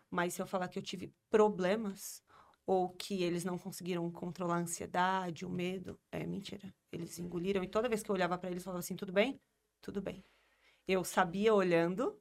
[0.10, 2.24] mas se eu falar que eu tive problemas
[2.66, 6.74] ou que eles não conseguiram controlar a ansiedade, o medo, é mentira.
[6.92, 9.40] Eles engoliram e toda vez que eu olhava para eles, eu falava assim: tudo bem?
[9.82, 10.24] Tudo bem.
[10.88, 12.20] Eu sabia olhando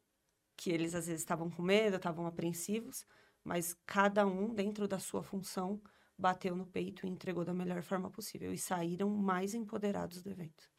[0.56, 3.04] que eles às vezes estavam com medo, estavam apreensivos,
[3.44, 5.80] mas cada um, dentro da sua função,
[6.18, 10.70] bateu no peito e entregou da melhor forma possível e saíram mais empoderados do evento.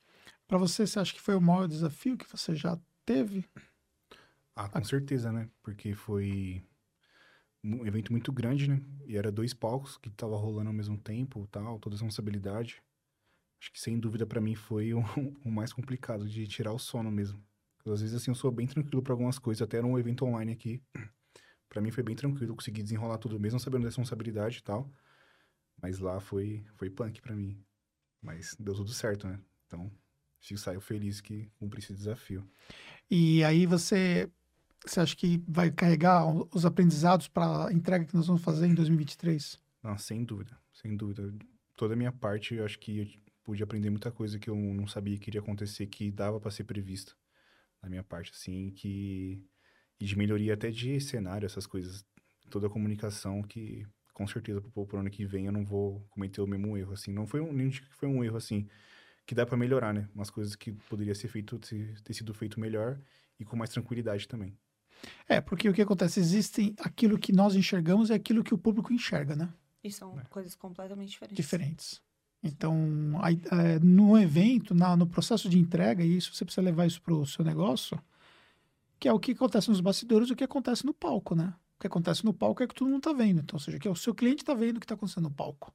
[0.48, 3.46] Para você, você acha que foi o maior desafio que você já teve?
[4.56, 5.50] Ah, com certeza, né?
[5.62, 6.64] Porque foi
[7.64, 8.82] um evento muito grande, né?
[9.06, 12.84] E era dois palcos que tava rolando ao mesmo tempo, tal, toda essa responsabilidade.
[13.62, 15.00] Acho que sem dúvida para mim foi o,
[15.46, 17.42] o mais complicado de tirar o sono mesmo.
[17.86, 19.62] Às vezes, assim, eu sou bem tranquilo para algumas coisas.
[19.62, 20.82] Até era um evento online aqui.
[21.70, 24.92] para mim foi bem tranquilo, consegui desenrolar tudo, mesmo sabendo da responsabilidade e tal.
[25.82, 27.58] Mas lá foi, foi punk para mim.
[28.22, 29.40] Mas deu tudo certo, né?
[29.68, 29.92] Então,
[30.56, 32.48] saio feliz que cumpri esse desafio.
[33.10, 34.30] E aí você,
[34.86, 38.74] você acha que vai carregar os aprendizados para a entrega que nós vamos fazer em
[38.74, 39.60] 2023?
[39.82, 41.34] Não, sem dúvida, sem dúvida.
[41.76, 43.08] Toda a minha parte, eu acho que eu
[43.44, 46.64] pude aprender muita coisa que eu não sabia que iria acontecer, que dava para ser
[46.64, 47.14] prevista.
[47.82, 49.44] Da minha parte, assim, que...
[50.00, 52.06] E de melhoria até de cenário, essas coisas.
[52.50, 56.42] Toda a comunicação que, com certeza, pro, o ano que vem eu não vou cometer
[56.42, 57.12] o mesmo erro, assim.
[57.12, 58.68] Não foi um, nem que foi um erro, assim,
[59.26, 60.10] que dá para melhorar, né?
[60.14, 63.00] Umas coisas que poderia ser feito, ter sido feito melhor
[63.40, 64.58] e com mais tranquilidade também.
[65.28, 66.20] É, porque o que acontece?
[66.20, 69.50] Existem aquilo que nós enxergamos e aquilo que o público enxerga, né?
[69.84, 70.24] E são é.
[70.30, 71.36] coisas completamente diferentes.
[71.36, 72.02] Diferentes.
[72.44, 72.76] Então,
[73.52, 77.14] é, no evento, na, no processo de entrega, e isso você precisa levar isso para
[77.14, 77.98] o seu negócio,
[79.00, 81.54] que é o que acontece nos bastidores, o que acontece no palco, né?
[81.78, 83.40] O que acontece no palco é que todo mundo está vendo.
[83.40, 85.32] Então, ou seja, que é o seu cliente está vendo o que está acontecendo no
[85.32, 85.74] palco.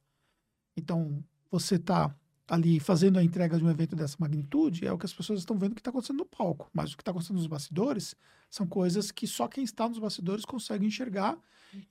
[0.77, 2.15] Então, você está
[2.49, 5.57] ali fazendo a entrega de um evento dessa magnitude é o que as pessoas estão
[5.57, 6.69] vendo que está acontecendo no palco.
[6.73, 8.15] Mas o que está acontecendo nos bastidores
[8.49, 11.37] são coisas que só quem está nos bastidores consegue enxergar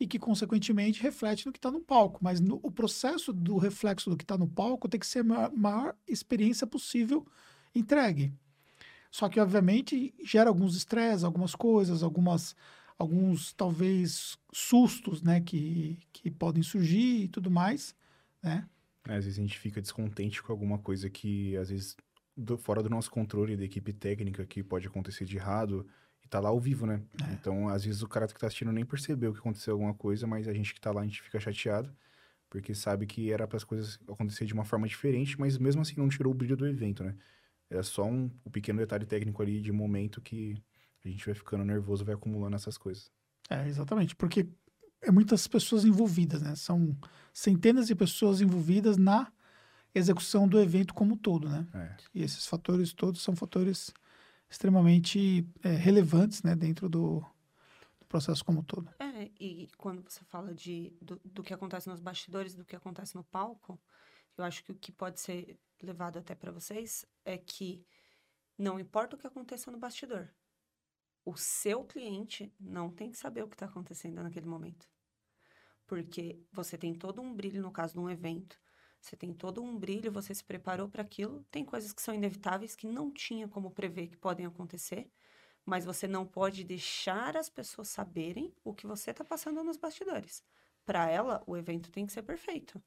[0.00, 2.18] e que, consequentemente, reflete no que está no palco.
[2.20, 5.24] Mas no, o processo do reflexo do que está no palco tem que ser a
[5.24, 7.24] maior, maior experiência possível
[7.72, 8.34] entregue.
[9.12, 12.56] Só que, obviamente, gera alguns estresses, algumas coisas, algumas,
[12.98, 17.94] alguns, talvez, sustos, né, que, que podem surgir e tudo mais,
[18.42, 18.68] né?
[19.08, 21.96] É, às vezes a gente fica descontente com alguma coisa que, às vezes,
[22.36, 25.86] do, fora do nosso controle da equipe técnica, que pode acontecer de errado,
[26.22, 27.02] e tá lá ao vivo, né?
[27.26, 27.32] É.
[27.32, 30.46] Então, às vezes, o cara que tá assistindo nem percebeu que aconteceu alguma coisa, mas
[30.46, 31.90] a gente que tá lá, a gente fica chateado,
[32.50, 35.94] porque sabe que era para as coisas acontecer de uma forma diferente, mas mesmo assim
[35.96, 37.16] não tirou o brilho do evento, né?
[37.70, 40.54] Era só um, um pequeno detalhe técnico ali de momento que
[41.04, 43.10] a gente vai ficando nervoso, vai acumulando essas coisas.
[43.48, 44.46] É, exatamente, porque
[45.02, 46.54] é muitas pessoas envolvidas, né?
[46.54, 46.96] São
[47.32, 49.32] centenas de pessoas envolvidas na
[49.94, 51.66] execução do evento como um todo, né?
[51.74, 51.96] É.
[52.14, 53.92] E esses fatores todos são fatores
[54.50, 56.54] extremamente é, relevantes, né?
[56.54, 57.20] Dentro do,
[58.00, 58.90] do, processo como um todo.
[58.98, 63.14] É, e quando você fala de, do, do que acontece nos bastidores, do que acontece
[63.14, 63.80] no palco,
[64.36, 67.84] eu acho que o que pode ser levado até para vocês é que
[68.56, 70.28] não importa o que aconteça no bastidor,
[71.28, 74.88] o seu cliente não tem que saber o que está acontecendo naquele momento.
[75.86, 78.58] Porque você tem todo um brilho, no caso de um evento,
[78.98, 81.44] você tem todo um brilho, você se preparou para aquilo.
[81.50, 85.10] Tem coisas que são inevitáveis, que não tinha como prever que podem acontecer,
[85.66, 90.42] mas você não pode deixar as pessoas saberem o que você está passando nos bastidores.
[90.86, 92.82] Para ela, o evento tem que ser perfeito.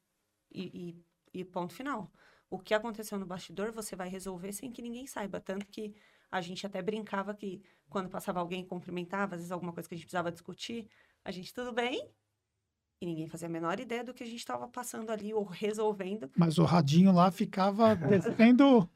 [0.52, 0.96] E,
[1.34, 2.12] e, e ponto final.
[2.50, 5.40] O que aconteceu no bastidor, você vai resolver sem que ninguém saiba.
[5.40, 5.94] Tanto que
[6.32, 9.98] a gente até brincava que quando passava alguém cumprimentava, às vezes alguma coisa que a
[9.98, 10.88] gente precisava discutir,
[11.26, 12.10] a gente, tudo bem?
[13.02, 16.32] E ninguém fazia a menor ideia do que a gente estava passando ali ou resolvendo.
[16.38, 18.90] Mas o radinho lá ficava descendo.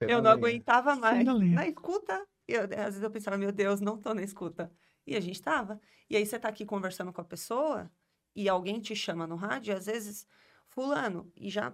[0.00, 1.24] eu não aguentava mais.
[1.24, 4.70] Na escuta, eu, às vezes eu pensava, meu Deus, não tô na escuta.
[5.06, 5.80] E a gente estava.
[6.08, 7.90] E aí você está aqui conversando com a pessoa
[8.36, 10.26] e alguém te chama no rádio, às vezes,
[10.68, 11.72] fulano, e já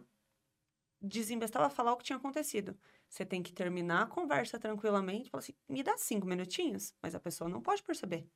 [1.01, 2.77] desembestava a falar o que tinha acontecido.
[3.09, 7.21] Você tem que terminar a conversa tranquilamente, falar assim, me dá cinco minutinhos, mas a
[7.21, 8.29] pessoa não pode perceber.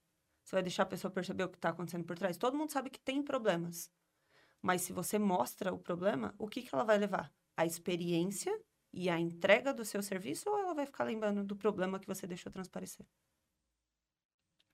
[0.45, 2.37] Você vai deixar a pessoa perceber o que está acontecendo por trás.
[2.37, 3.91] Todo mundo sabe que tem problemas.
[4.63, 7.33] Mas se você mostra o problema, o que, que ela vai levar?
[7.57, 8.59] A experiência
[8.93, 12.27] e a entrega do seu serviço ou ela vai ficar lembrando do problema que você
[12.27, 13.07] deixou transparecer?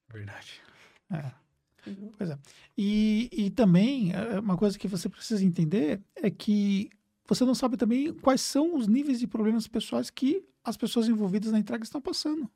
[0.09, 0.63] Verdade.
[1.11, 1.47] É.
[1.89, 2.13] Uhum.
[2.17, 2.39] Pois é.
[2.77, 6.91] E, e também, é, uma coisa que você precisa entender é que
[7.27, 11.53] você não sabe também quais são os níveis de problemas pessoais que as pessoas envolvidas
[11.53, 12.51] na entrega estão passando.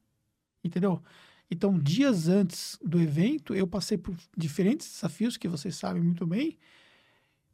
[0.63, 1.03] Entendeu?
[1.51, 6.57] Então, dias antes do evento, eu passei por diferentes desafios que vocês sabem muito bem,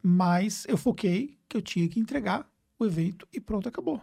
[0.03, 2.47] mas eu foquei que eu tinha que entregar
[2.79, 4.03] o evento e pronto, acabou.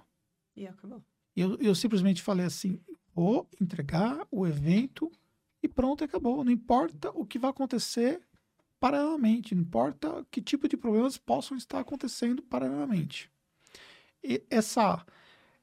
[0.55, 1.03] E acabou.
[1.35, 2.79] Eu, eu simplesmente falei assim:
[3.13, 5.11] vou entregar o evento
[5.61, 6.43] e pronto, acabou.
[6.43, 8.21] Não importa o que vai acontecer
[8.83, 13.31] paralelamente, não importa que tipo de problemas possam estar acontecendo paralelamente.
[14.21, 15.05] E essa,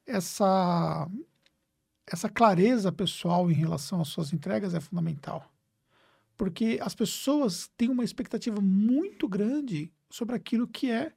[0.06, 1.06] essa,
[2.06, 5.52] essa clareza pessoal em relação às suas entregas é fundamental.
[6.34, 11.12] Porque as pessoas têm uma expectativa muito grande sobre aquilo que é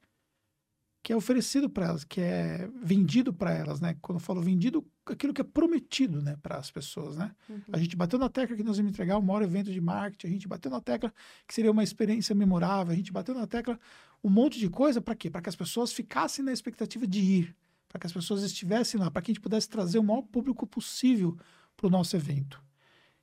[1.03, 3.97] que é oferecido para elas, que é vendido para elas, né?
[4.01, 7.35] Quando eu falo vendido, aquilo que é prometido, né, para as pessoas, né?
[7.49, 7.61] Uhum.
[7.73, 10.29] A gente bateu na tecla que nós íamos entregar o maior evento de marketing, a
[10.29, 11.13] gente bateu na tecla
[11.45, 13.77] que seria uma experiência memorável, a gente bateu na tecla
[14.23, 15.29] um monte de coisa para quê?
[15.29, 17.55] Para que as pessoas ficassem na expectativa de ir,
[17.89, 20.65] para que as pessoas estivessem lá, para que a gente pudesse trazer o maior público
[20.65, 21.37] possível
[21.75, 22.63] para o nosso evento.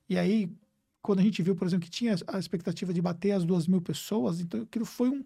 [0.07, 0.55] E aí,
[1.01, 3.81] quando a gente viu, por exemplo, que tinha a expectativa de bater as duas mil
[3.81, 5.23] pessoas, então aquilo foi um,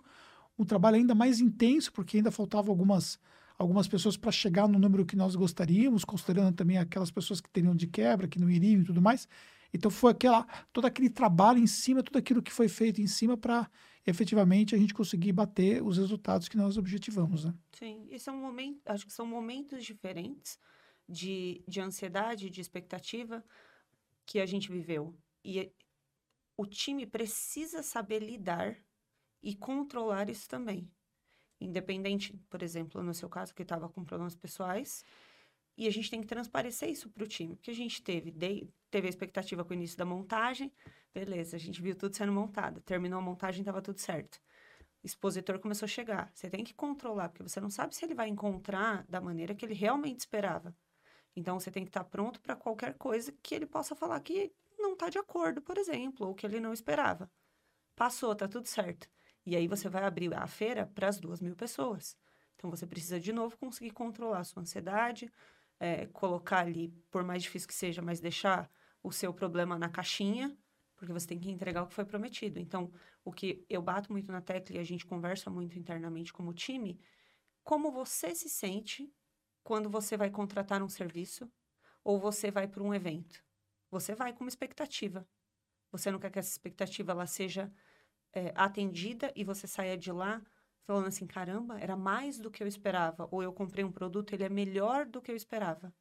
[0.57, 3.19] um trabalho ainda mais intenso, porque ainda faltavam algumas,
[3.57, 7.75] algumas pessoas para chegar no número que nós gostaríamos, considerando também aquelas pessoas que teriam
[7.75, 9.27] de quebra, que não iriam e tudo mais.
[9.73, 13.35] Então foi aquela, todo aquele trabalho em cima, tudo aquilo que foi feito em cima
[13.35, 13.69] para
[14.07, 17.45] efetivamente a gente conseguir bater os resultados que nós objetivamos.
[17.45, 17.53] Né?
[17.73, 20.59] Sim, e são momentos, acho que são momentos diferentes
[21.09, 23.43] de, de ansiedade, de expectativa
[24.25, 25.13] que a gente viveu.
[25.43, 25.71] E
[26.55, 28.77] o time precisa saber lidar
[29.45, 30.91] e controlar isso também.
[31.61, 35.05] Independente, por exemplo, no seu caso, que estava com problemas pessoais,
[35.77, 38.67] e a gente tem que transparecer isso para o time, porque a gente teve, de,
[38.89, 40.73] teve a expectativa com o início da montagem,
[41.13, 44.41] beleza, a gente viu tudo sendo montado, terminou a montagem, estava tudo certo.
[45.03, 46.31] O expositor começou a chegar.
[46.33, 49.63] Você tem que controlar, porque você não sabe se ele vai encontrar da maneira que
[49.63, 50.75] ele realmente esperava.
[51.35, 54.93] Então, você tem que estar pronto para qualquer coisa que ele possa falar que não
[54.93, 57.29] está de acordo, por exemplo, ou que ele não esperava.
[57.95, 59.07] Passou, tá tudo certo.
[59.45, 62.17] E aí você vai abrir a feira para as duas mil pessoas.
[62.55, 65.31] Então você precisa de novo conseguir controlar a sua ansiedade,
[65.79, 68.69] é, colocar ali, por mais difícil que seja, mas deixar
[69.03, 70.57] o seu problema na caixinha,
[70.95, 72.59] porque você tem que entregar o que foi prometido.
[72.59, 72.91] Então,
[73.23, 76.99] o que eu bato muito na tecla e a gente conversa muito internamente como time,
[77.63, 79.11] como você se sente
[79.63, 81.51] quando você vai contratar um serviço
[82.03, 83.43] ou você vai para um evento.
[83.91, 85.27] Você vai com uma expectativa.
[85.91, 87.71] Você não quer que essa expectativa ela seja
[88.35, 90.41] é, atendida e você saia de lá
[90.83, 94.43] falando assim, caramba, era mais do que eu esperava, ou eu comprei um produto, ele
[94.43, 95.91] é melhor do que eu esperava.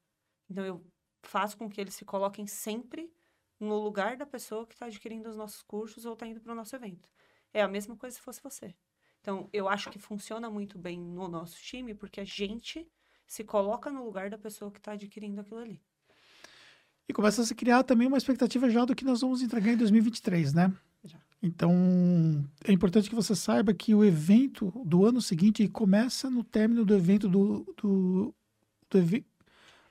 [0.51, 0.87] Então eu
[1.23, 3.11] faço com que eles se coloquem sempre
[3.59, 6.57] no lugar da pessoa que está adquirindo os nossos cursos ou está indo para o
[6.57, 7.09] nosso evento.
[7.53, 8.75] É a mesma coisa se fosse você.
[9.21, 12.87] Então eu acho que funciona muito bem no nosso time porque a gente
[13.27, 15.81] se coloca no lugar da pessoa que está adquirindo aquilo ali.
[17.09, 19.77] E começa a se criar também uma expectativa já do que nós vamos entregar em
[19.77, 20.77] 2023, né?
[21.45, 26.87] Então, é importante que você saiba que o evento do ano seguinte começa no término
[26.87, 28.35] do evento do, do,
[28.89, 29.27] do evi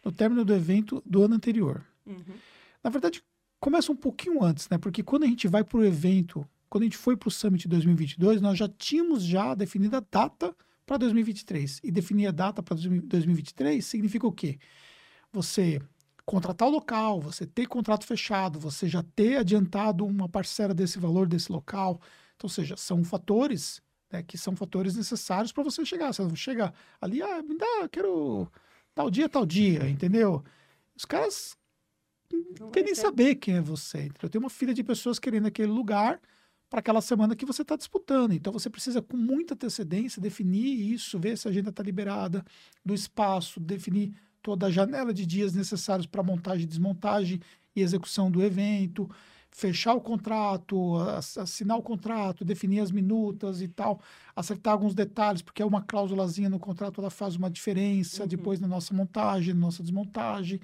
[0.03, 1.85] no término do evento do ano anterior.
[2.07, 2.33] Uhum.
[2.83, 3.23] Na verdade,
[3.59, 4.79] começa um pouquinho antes, né?
[4.79, 7.67] Porque quando a gente vai para o evento, quando a gente foi para o Summit
[7.67, 10.55] 2022, nós já tínhamos já definida a data
[10.87, 11.81] para 2023.
[11.83, 14.57] E definir a data para 2023 significa o quê?
[15.31, 15.79] Você
[16.25, 21.27] contratar o local, você ter contrato fechado, você já ter adiantado uma parcela desse valor
[21.27, 21.99] desse local.
[22.35, 23.81] Então, ou seja, são fatores
[24.13, 26.13] né, que são fatores necessários para você chegar.
[26.13, 28.51] Você não chega ali, ah, me dá, eu quero
[28.93, 30.43] tal dia, tal dia, entendeu?
[30.95, 31.57] Os caras
[32.59, 34.05] não querem saber quem é você.
[34.05, 34.29] Entendeu?
[34.29, 36.21] Tem uma fila de pessoas querendo aquele lugar
[36.69, 38.33] para aquela semana que você está disputando.
[38.33, 42.45] Então você precisa, com muita antecedência, definir isso, ver se a agenda está liberada,
[42.85, 47.39] do espaço, definir toda a janela de dias necessários para montagem, desmontagem
[47.75, 49.09] e execução do evento,
[49.49, 50.97] fechar o contrato,
[51.39, 54.01] assinar o contrato, definir as minutas e tal,
[54.35, 58.27] acertar alguns detalhes, porque é uma cláusulazinha no contrato, ela faz uma diferença uhum.
[58.27, 60.59] depois na nossa montagem, na nossa desmontagem.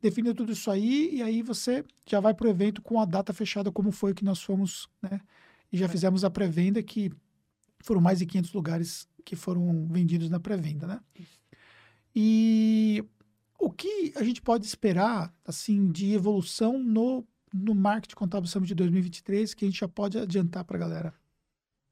[0.00, 3.32] Define tudo isso aí e aí você já vai para o evento com a data
[3.32, 5.20] fechada, como foi que nós fomos, né?
[5.72, 5.88] E já é.
[5.88, 7.10] fizemos a pré-venda, que
[7.82, 11.00] foram mais de 500 lugares que foram vendidos na pré-venda, né?
[11.18, 11.41] Isso.
[12.14, 13.04] E
[13.58, 18.74] o que a gente pode esperar assim de evolução no, no marketing contábil Summit de
[18.74, 21.14] 2023 que a gente já pode adiantar para a galera?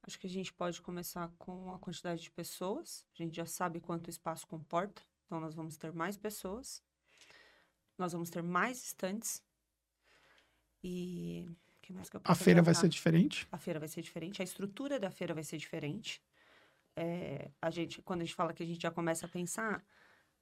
[0.03, 3.05] Acho que a gente pode começar com a quantidade de pessoas.
[3.15, 6.83] A gente já sabe quanto o espaço comporta, então nós vamos ter mais pessoas.
[7.97, 9.43] Nós vamos ter mais estantes.
[10.83, 11.47] E
[12.25, 13.47] A feira vai ser diferente?
[13.53, 16.23] A feira vai ser diferente, a estrutura da feira vai ser diferente.
[16.97, 19.85] É, a gente, quando a gente fala que a gente já começa a pensar,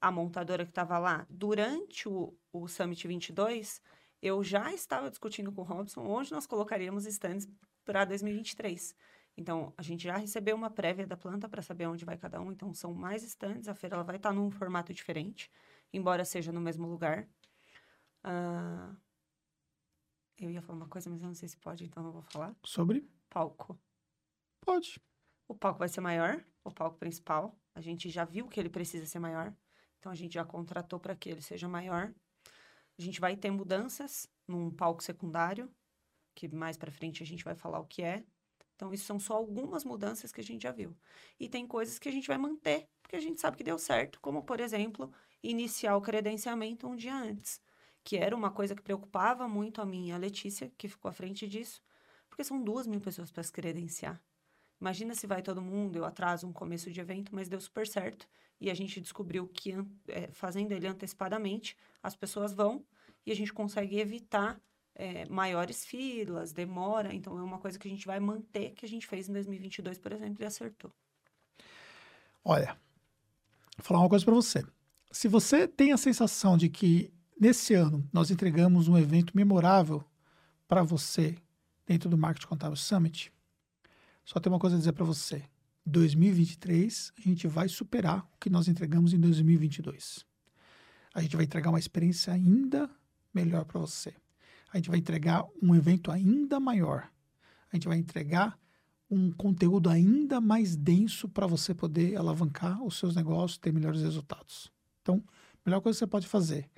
[0.01, 3.81] a montadora que estava lá durante o, o Summit 22,
[4.21, 7.47] eu já estava discutindo com o Robson onde nós colocaríamos stands
[7.83, 8.95] para 2023.
[9.37, 12.51] Então, a gente já recebeu uma prévia da planta para saber onde vai cada um.
[12.51, 13.69] Então, são mais stands.
[13.69, 15.49] A feira ela vai estar tá num formato diferente,
[15.93, 17.25] embora seja no mesmo lugar.
[18.21, 18.97] Uh,
[20.37, 22.53] eu ia falar uma coisa, mas eu não sei se pode, então não vou falar.
[22.65, 23.09] Sobre?
[23.29, 23.79] Palco.
[24.61, 25.01] Pode.
[25.47, 27.57] O palco vai ser maior, o palco principal.
[27.73, 29.53] A gente já viu que ele precisa ser maior.
[29.99, 32.13] Então a gente já contratou para que ele seja maior.
[32.97, 35.71] A gente vai ter mudanças num palco secundário,
[36.33, 38.23] que mais para frente a gente vai falar o que é.
[38.75, 40.95] Então isso são só algumas mudanças que a gente já viu.
[41.39, 44.19] E tem coisas que a gente vai manter, porque a gente sabe que deu certo,
[44.21, 45.11] como por exemplo,
[45.43, 47.61] iniciar o credenciamento um dia antes,
[48.03, 51.13] que era uma coisa que preocupava muito a mim e a Letícia, que ficou à
[51.13, 51.81] frente disso,
[52.29, 54.21] porque são duas mil pessoas para se credenciar.
[54.79, 58.27] Imagina se vai todo mundo, eu atraso um começo de evento, mas deu super certo
[58.61, 59.73] e a gente descobriu que
[60.07, 62.83] é, fazendo ele antecipadamente, as pessoas vão
[63.25, 64.59] e a gente consegue evitar
[64.95, 67.13] é, maiores filas, demora.
[67.13, 69.97] Então, é uma coisa que a gente vai manter, que a gente fez em 2022,
[69.97, 70.91] por exemplo, e acertou.
[72.43, 72.77] Olha,
[73.79, 74.61] Vou falar uma coisa para você.
[75.09, 80.03] Se você tem a sensação de que nesse ano nós entregamos um evento memorável
[80.67, 81.37] para você
[81.87, 83.31] dentro do Marketing Contábil Summit,
[84.29, 85.43] só tem uma coisa a dizer para você.
[85.87, 90.23] 2023 a gente vai superar o que nós entregamos em 2022.
[91.15, 92.87] A gente vai entregar uma experiência ainda
[93.33, 94.13] melhor para você.
[94.71, 97.09] A gente vai entregar um evento ainda maior.
[97.71, 98.55] A gente vai entregar
[99.09, 104.71] um conteúdo ainda mais denso para você poder alavancar os seus negócios, ter melhores resultados.
[105.01, 106.69] Então, a melhor coisa que você pode fazer,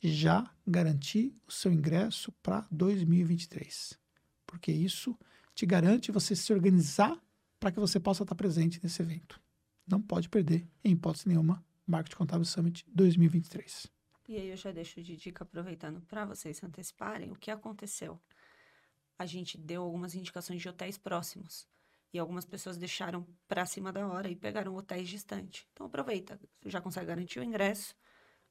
[0.00, 3.98] já garantir o seu ingresso para 2023.
[4.46, 5.18] Porque isso
[5.54, 7.20] te garante você se organizar
[7.58, 9.40] para que você possa estar presente nesse evento.
[9.86, 13.86] Não pode perder, em hipótese nenhuma, Marketing Contábil Summit 2023.
[14.28, 18.20] E aí eu já deixo de dica, aproveitando para vocês anteciparem, o que aconteceu?
[19.18, 21.66] A gente deu algumas indicações de hotéis próximos.
[22.12, 25.66] E algumas pessoas deixaram para cima da hora e pegaram hotéis distantes.
[25.72, 27.94] Então aproveita, já consegue garantir o ingresso.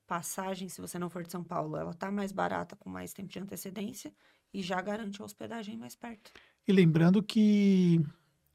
[0.08, 3.30] Passagem, se você não for de São Paulo, ela tá mais barata com mais tempo
[3.30, 4.14] de antecedência
[4.54, 6.32] e já garante a hospedagem mais perto.
[6.68, 8.02] E lembrando que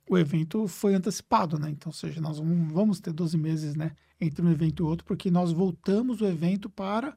[0.08, 1.70] o evento foi antecipado, né?
[1.70, 5.30] Então, ou seja, nós vamos ter 12 meses, né, entre um evento e outro, porque
[5.30, 7.16] nós voltamos o evento para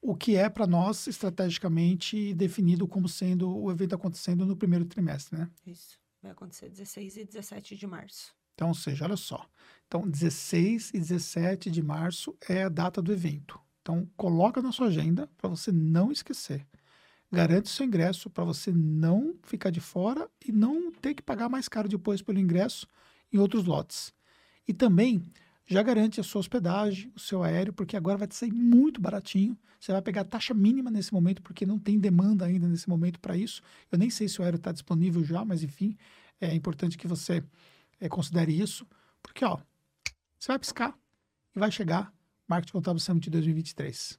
[0.00, 5.38] o que é para nós estrategicamente definido como sendo o evento acontecendo no primeiro trimestre,
[5.38, 5.50] né?
[5.66, 5.98] Isso.
[6.22, 8.34] Vai acontecer 16 e 17 de março.
[8.54, 9.48] Então, ou seja, olha só.
[9.86, 13.60] Então, 16 e 17 de março é a data do evento.
[13.82, 16.66] Então, coloca na sua agenda para você não esquecer
[17.30, 21.68] garante seu ingresso para você não ficar de fora e não ter que pagar mais
[21.68, 22.86] caro depois pelo ingresso
[23.32, 24.12] em outros lotes.
[24.66, 25.22] E também
[25.66, 29.56] já garante a sua hospedagem, o seu aéreo, porque agora vai te sair muito baratinho.
[29.78, 33.36] Você vai pegar taxa mínima nesse momento, porque não tem demanda ainda nesse momento para
[33.36, 33.62] isso.
[33.92, 35.96] Eu nem sei se o aéreo está disponível já, mas enfim,
[36.40, 37.44] é importante que você
[38.00, 38.86] é, considere isso,
[39.22, 39.58] porque ó,
[40.38, 40.98] você vai piscar
[41.54, 42.12] e vai chegar
[42.46, 44.18] Marketing Contábil Summit 2023.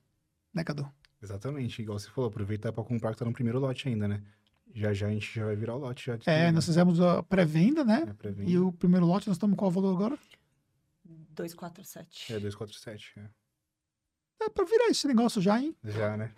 [0.53, 0.98] Né, Cadu?
[1.21, 4.23] Exatamente, igual você falou, aproveitar para comprar que tá no primeiro lote ainda, né?
[4.73, 6.05] Já já a gente já vai virar o lote.
[6.05, 8.05] Já é, nós fizemos a pré-venda, né?
[8.07, 10.17] É, pré e o primeiro lote, nós estamos com qual valor agora?
[11.03, 12.33] 247.
[12.33, 13.29] É, 247, é.
[14.41, 15.75] É pra virar esse negócio já, hein?
[15.83, 16.33] Já, né?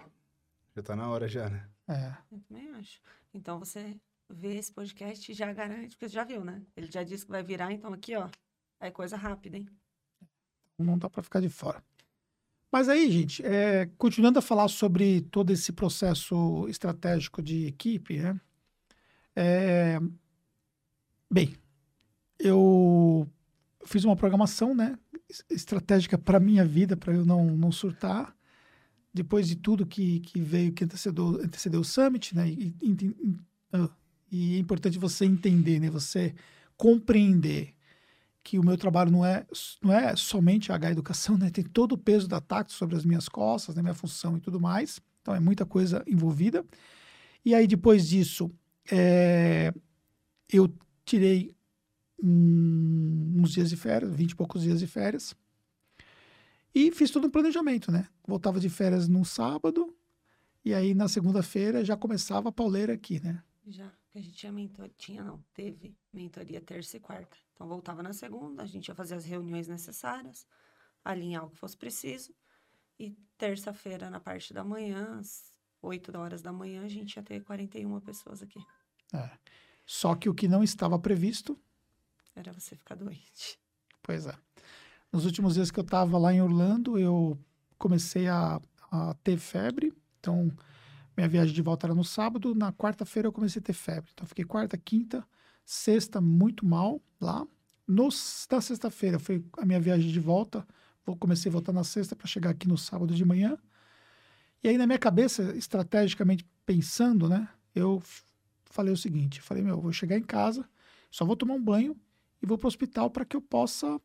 [0.75, 1.69] Já tá na hora já, né?
[1.87, 2.17] É.
[2.31, 2.99] Eu também acho.
[3.33, 6.63] Então você vê esse podcast e já garante, porque você já viu, né?
[6.75, 8.29] Ele já disse que vai virar, então aqui, ó,
[8.79, 9.67] é coisa rápida, hein?
[10.79, 11.83] Não dá para ficar de fora.
[12.71, 18.39] Mas aí, gente, é, continuando a falar sobre todo esse processo estratégico de equipe, né?
[19.35, 19.99] É,
[21.29, 21.53] bem,
[22.39, 23.27] eu
[23.85, 24.97] fiz uma programação, né,
[25.49, 28.35] estratégica para minha vida, para eu não, não surtar.
[29.13, 33.37] Depois de tudo que, que veio, que antecedeu, antecedeu o Summit, né, e, e, e,
[33.73, 33.89] ah,
[34.31, 36.33] é importante você entender, né, você
[36.77, 37.73] compreender
[38.43, 39.45] que o meu trabalho não é,
[39.81, 41.49] não é somente a Educação, né?
[41.49, 43.81] Tem todo o peso da TACT sobre as minhas costas, né?
[43.81, 44.99] minha função e tudo mais.
[45.21, 46.65] Então, é muita coisa envolvida.
[47.45, 48.51] E aí, depois disso,
[48.91, 49.73] é,
[50.51, 50.73] eu
[51.05, 51.55] tirei
[52.21, 55.35] um, uns dias de férias, vinte e poucos dias de férias.
[56.73, 58.07] E fiz todo um planejamento, né?
[58.25, 59.93] Voltava de férias no sábado,
[60.63, 63.43] e aí na segunda-feira já começava a pauleira aqui, né?
[63.67, 67.35] Já, a gente tinha mentoria, tinha não, teve mentoria terça e quarta.
[67.61, 70.47] Então, voltava na segunda, a gente ia fazer as reuniões necessárias,
[71.05, 72.33] alinhar o que fosse preciso.
[72.97, 77.43] E terça-feira, na parte da manhã, às 8 horas da manhã, a gente ia ter
[77.43, 78.59] 41 pessoas aqui.
[79.13, 79.29] É.
[79.85, 81.55] Só que o que não estava previsto...
[82.35, 83.59] Era você ficar doente.
[84.01, 84.35] Pois é.
[85.11, 87.37] Nos últimos dias que eu estava lá em Orlando, eu
[87.77, 89.93] comecei a, a ter febre.
[90.19, 90.51] Então,
[91.15, 92.55] minha viagem de volta era no sábado.
[92.55, 94.09] Na quarta-feira eu comecei a ter febre.
[94.15, 95.23] Então, fiquei quarta, quinta
[95.73, 97.47] Sexta, muito mal lá.
[97.87, 98.09] No,
[98.51, 100.67] na sexta-feira foi a minha viagem de volta.
[101.05, 103.57] Vou comecei a voltar na sexta para chegar aqui no sábado de manhã.
[104.61, 107.47] E aí, na minha cabeça, estrategicamente pensando, né?
[107.73, 108.03] Eu
[108.65, 110.69] falei o seguinte: falei, meu, vou chegar em casa,
[111.09, 111.95] só vou tomar um banho
[112.43, 113.97] e vou para o hospital para que eu possa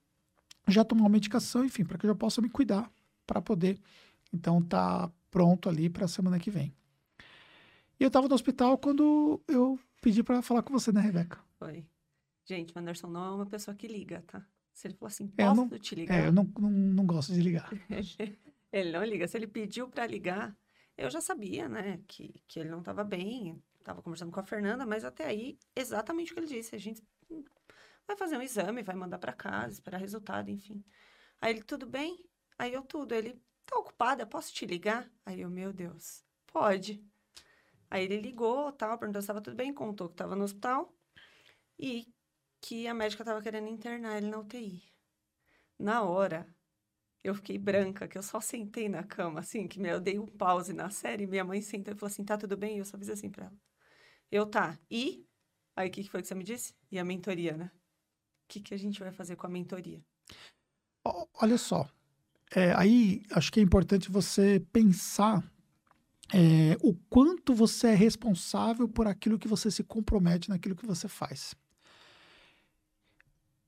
[0.68, 2.88] já tomar uma medicação, enfim, para que eu já possa me cuidar
[3.26, 3.76] para poder,
[4.32, 6.72] então, tá pronto ali para a semana que vem.
[7.98, 11.44] E eu estava no hospital quando eu pedi para falar com você, né, Rebeca?
[11.58, 11.84] Foi.
[12.44, 14.46] Gente, o Anderson não é uma pessoa que liga, tá?
[14.72, 16.16] Se ele falou assim, posso é, não, te ligar?
[16.16, 17.68] É, eu não, não, não gosto de ligar.
[18.72, 19.26] ele não liga.
[19.26, 20.56] Se ele pediu para ligar,
[20.96, 23.60] eu já sabia, né, que, que ele não estava bem.
[23.80, 26.76] Estava conversando com a Fernanda, mas até aí, exatamente o que ele disse.
[26.76, 27.02] A gente
[28.06, 30.84] vai fazer um exame, vai mandar para casa, esperar resultado, enfim.
[31.40, 32.24] Aí ele, tudo bem?
[32.56, 33.12] Aí eu, tudo.
[33.12, 35.10] Ele, tá ocupada, posso te ligar?
[35.24, 37.04] Aí eu, meu Deus, pode.
[37.90, 40.92] Aí ele ligou, tal, perguntou se estava tudo bem, contou que estava no hospital
[41.78, 42.06] e
[42.60, 44.82] que a médica estava querendo internar ele na UTI.
[45.78, 46.46] Na hora,
[47.22, 50.72] eu fiquei branca, que eu só sentei na cama, assim, que eu dei um pause
[50.72, 52.76] na série, minha mãe sentou e falou assim, tá tudo bem?
[52.76, 53.56] E eu só fiz assim pra ela.
[54.30, 54.78] Eu, tá.
[54.90, 55.26] E?
[55.76, 56.74] Aí, o que, que foi que você me disse?
[56.90, 57.70] E a mentoria, né?
[58.44, 60.02] O que, que a gente vai fazer com a mentoria?
[61.34, 61.88] Olha só,
[62.50, 65.44] é, aí acho que é importante você pensar
[66.32, 71.08] é, o quanto você é responsável por aquilo que você se compromete naquilo que você
[71.08, 71.54] faz.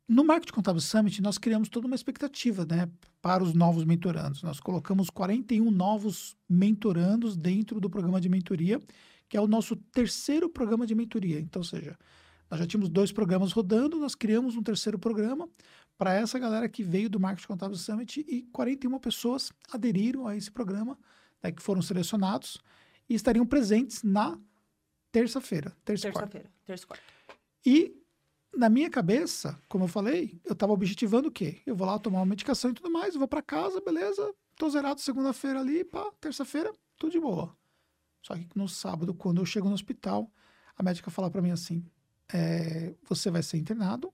[0.09, 2.89] No Marketing Contábil Summit, nós criamos toda uma expectativa né,
[3.21, 4.43] para os novos mentorandos.
[4.43, 8.81] Nós colocamos 41 novos mentorandos dentro do programa de mentoria,
[9.29, 11.39] que é o nosso terceiro programa de mentoria.
[11.39, 11.95] Então, ou seja,
[12.51, 15.47] nós já tínhamos dois programas rodando, nós criamos um terceiro programa
[15.99, 20.51] para essa galera que veio do Marketing Contábil Summit e 41 pessoas aderiram a esse
[20.51, 20.99] programa,
[21.43, 22.59] né, que foram selecionados
[23.09, 24.39] e estariam presentes na
[25.11, 25.77] terça-feira.
[25.85, 27.05] Terça-feira, terça-quarta.
[27.65, 27.97] E
[28.55, 31.61] na minha cabeça, como eu falei, eu estava objetivando o quê?
[31.67, 35.01] Eu vou lá tomar uma medicação e tudo mais, vou para casa, beleza, tô zerado
[35.01, 37.57] segunda-feira ali, pá, terça-feira, tudo de boa.
[38.23, 40.31] Só que no sábado, quando eu chego no hospital,
[40.77, 41.85] a médica fala para mim assim:
[42.33, 44.13] é, você vai ser internado,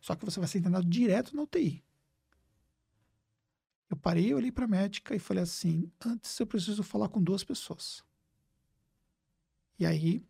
[0.00, 1.84] só que você vai ser internado direto na UTI.
[3.92, 7.44] Eu parei, olhei para a médica e falei assim: antes eu preciso falar com duas
[7.44, 8.02] pessoas.
[9.78, 10.24] E aí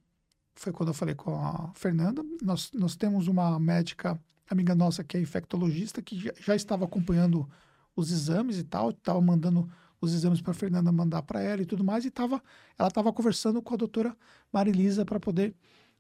[0.53, 2.25] foi quando eu falei com a Fernanda.
[2.43, 7.49] Nós, nós temos uma médica, amiga nossa, que é infectologista, que já, já estava acompanhando
[7.95, 11.85] os exames e tal, estava mandando os exames para Fernanda mandar para ela e tudo
[11.85, 12.43] mais, e tava,
[12.77, 14.17] ela estava conversando com a doutora
[14.53, 15.55] Marilisa para poder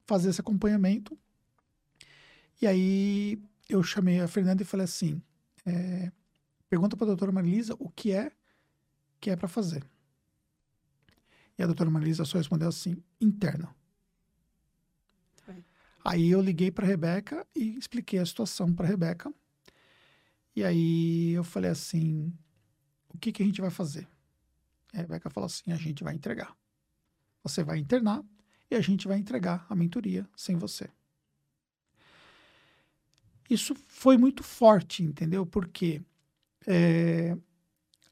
[0.04, 1.16] fazer esse acompanhamento.
[2.60, 5.22] E aí eu chamei a Fernanda e falei assim:
[5.64, 6.10] é,
[6.72, 8.32] pergunta para a doutora Marilisa o que é
[9.20, 9.84] que é para fazer.
[11.58, 13.76] E a doutora Marilisa só respondeu assim: interna.
[16.02, 19.30] Aí eu liguei para a Rebeca e expliquei a situação para a Rebeca.
[20.56, 22.32] E aí eu falei assim:
[23.10, 24.08] o que, que a gente vai fazer?
[24.94, 26.56] E a Rebeca falou assim: a gente vai entregar.
[27.42, 28.24] Você vai internar
[28.70, 30.88] e a gente vai entregar a mentoria sem você.
[33.50, 35.44] Isso foi muito forte, entendeu?
[35.44, 36.02] Porque
[36.66, 37.36] é,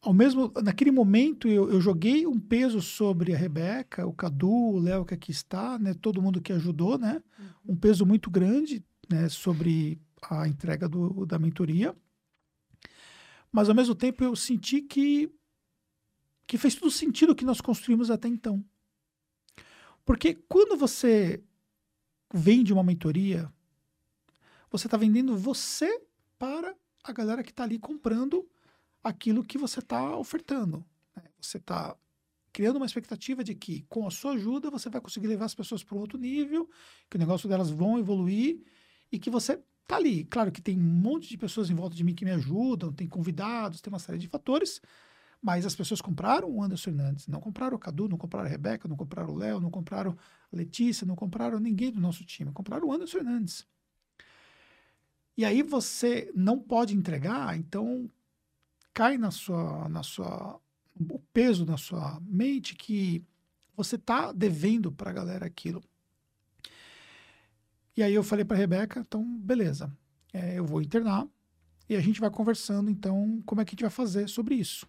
[0.00, 4.78] ao mesmo naquele momento eu, eu, joguei um peso sobre a Rebeca, o Cadu, o
[4.78, 7.74] Léo que aqui está, né, todo mundo que ajudou, né, uhum.
[7.74, 11.94] um peso muito grande, né, sobre a entrega do, da mentoria.
[13.52, 15.30] Mas ao mesmo tempo eu senti que
[16.46, 18.64] que fez todo sentido o que nós construímos até então.
[20.04, 21.40] Porque quando você
[22.34, 23.52] vende uma mentoria,
[24.68, 26.02] você está vendendo você
[26.36, 26.74] para
[27.04, 28.48] a galera que está ali comprando
[29.02, 30.84] aquilo que você está ofertando.
[31.16, 31.22] Né?
[31.40, 31.96] Você está
[32.52, 35.82] criando uma expectativa de que, com a sua ajuda, você vai conseguir levar as pessoas
[35.82, 36.68] para outro nível,
[37.08, 38.60] que o negócio delas vão evoluir
[39.10, 40.24] e que você está ali.
[40.24, 43.08] Claro que tem um monte de pessoas em volta de mim que me ajudam, tem
[43.08, 44.80] convidados, tem uma série de fatores,
[45.42, 48.86] mas as pessoas compraram o Anderson Hernandes, não compraram o Cadu, não compraram a Rebeca,
[48.86, 50.16] não compraram o Léo, não compraram
[50.52, 53.66] a Letícia, não compraram ninguém do nosso time, compraram o Anderson Hernandes.
[55.36, 58.10] E aí você não pode entregar, então
[58.92, 60.60] cai na sua, na sua,
[60.98, 63.24] o peso na sua mente que
[63.76, 65.82] você está devendo para a galera aquilo.
[67.96, 69.90] E aí eu falei para Rebeca, então beleza,
[70.32, 71.26] é, eu vou internar
[71.88, 74.86] e a gente vai conversando então como é que a gente vai fazer sobre isso.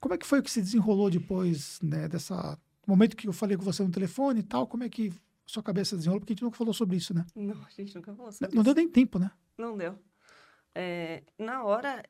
[0.00, 3.64] Como é que foi que se desenrolou depois né, dessa momento que eu falei com
[3.64, 4.66] você no telefone e tal?
[4.66, 5.12] Como é que
[5.46, 6.20] sua cabeça desenrolou?
[6.20, 7.24] Porque a gente nunca falou sobre isso, né?
[7.34, 8.56] Não, a gente nunca falou sobre não, isso.
[8.56, 9.30] Não deu nem tempo, né?
[9.56, 9.98] Não deu.
[10.74, 12.02] É, na hora,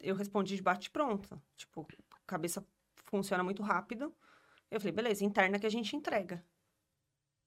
[0.00, 1.40] eu respondi de bate-pronto.
[1.56, 1.86] Tipo,
[2.26, 2.66] cabeça
[3.06, 4.14] funciona muito rápido.
[4.70, 6.44] Eu falei, beleza, interna que a gente entrega.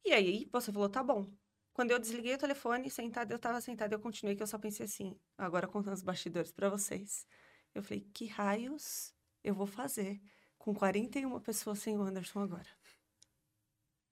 [0.04, 1.30] E aí você falou, tá bom.
[1.74, 4.86] Quando eu desliguei o telefone, sentada, eu tava sentada, eu continuei, que eu só pensei
[4.86, 7.28] assim, agora contando os bastidores para vocês.
[7.74, 9.14] Eu falei, que raios
[9.44, 10.22] eu vou fazer
[10.58, 12.70] com 41 pessoas sem o Anderson agora?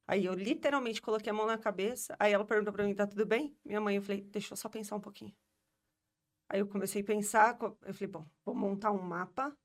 [0.07, 3.25] Aí eu literalmente coloquei a mão na cabeça, aí ela perguntou pra mim, tá tudo
[3.25, 3.57] bem?
[3.63, 5.33] Minha mãe, eu falei, deixa eu só pensar um pouquinho.
[6.49, 9.57] Aí eu comecei a pensar, eu falei, bom, vou montar um mapa.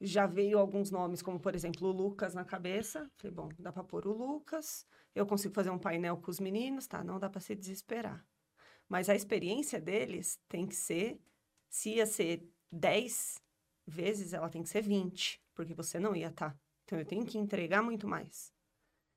[0.00, 3.08] Já veio alguns nomes, como por exemplo o Lucas na cabeça.
[3.16, 4.84] Falei, bom, dá para pôr o Lucas.
[5.14, 7.04] Eu consigo fazer um painel com os meninos, tá?
[7.04, 8.26] Não dá para se desesperar.
[8.88, 11.20] Mas a experiência deles tem que ser,
[11.70, 13.40] se ia ser 10
[13.86, 16.50] vezes, ela tem que ser 20, porque você não ia estar.
[16.50, 16.60] Tá.
[16.84, 18.52] Então eu tenho que entregar muito mais.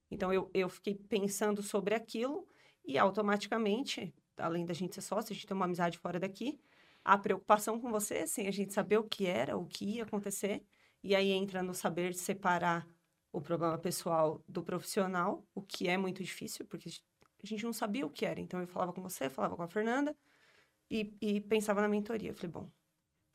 [0.10, 2.48] Então eu, eu fiquei pensando sobre aquilo
[2.86, 6.60] e automaticamente, além da gente ser sócio, a gente tem uma amizade fora daqui,
[7.04, 10.64] a preocupação com você, sem a gente saber o que era, o que ia acontecer.
[11.04, 12.88] E aí entra no saber separar
[13.32, 16.90] o problema pessoal do profissional, o que é muito difícil, porque
[17.44, 18.40] a gente não sabia o que era.
[18.40, 20.16] Então eu falava com você, falava com a Fernanda
[20.90, 22.32] e, e pensava na mentoria.
[22.32, 22.70] Eu falei, bom,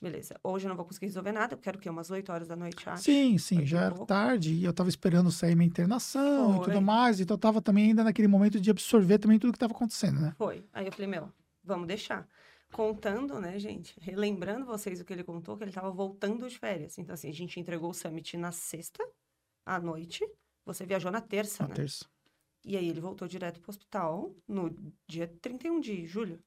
[0.01, 0.35] Beleza.
[0.43, 2.89] Hoje eu não vou conseguir resolver nada, eu quero que umas 8 horas da noite,
[2.89, 3.03] acho.
[3.03, 6.65] Sim, sim, já era tarde e eu tava esperando sair minha internação e Foi.
[6.67, 9.75] tudo mais, então eu tava também ainda naquele momento de absorver também tudo que tava
[9.75, 10.33] acontecendo, né?
[10.39, 10.65] Foi.
[10.73, 11.31] Aí eu falei, meu,
[11.63, 12.27] vamos deixar.
[12.73, 13.99] Contando, né, gente?
[14.01, 16.97] Relembrando vocês o que ele contou, que ele tava voltando de férias.
[16.99, 19.05] Então, assim, a gente entregou o summit na sexta
[19.67, 20.25] à noite.
[20.65, 21.75] Você viajou na terça, Na né?
[21.75, 22.07] terça.
[22.65, 24.71] E aí ele voltou direto pro hospital no
[25.09, 26.39] dia 31 de julho.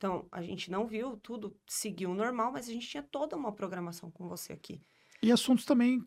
[0.00, 4.10] Então, a gente não viu tudo, seguiu normal, mas a gente tinha toda uma programação
[4.10, 4.80] com você aqui.
[5.22, 6.02] E assuntos também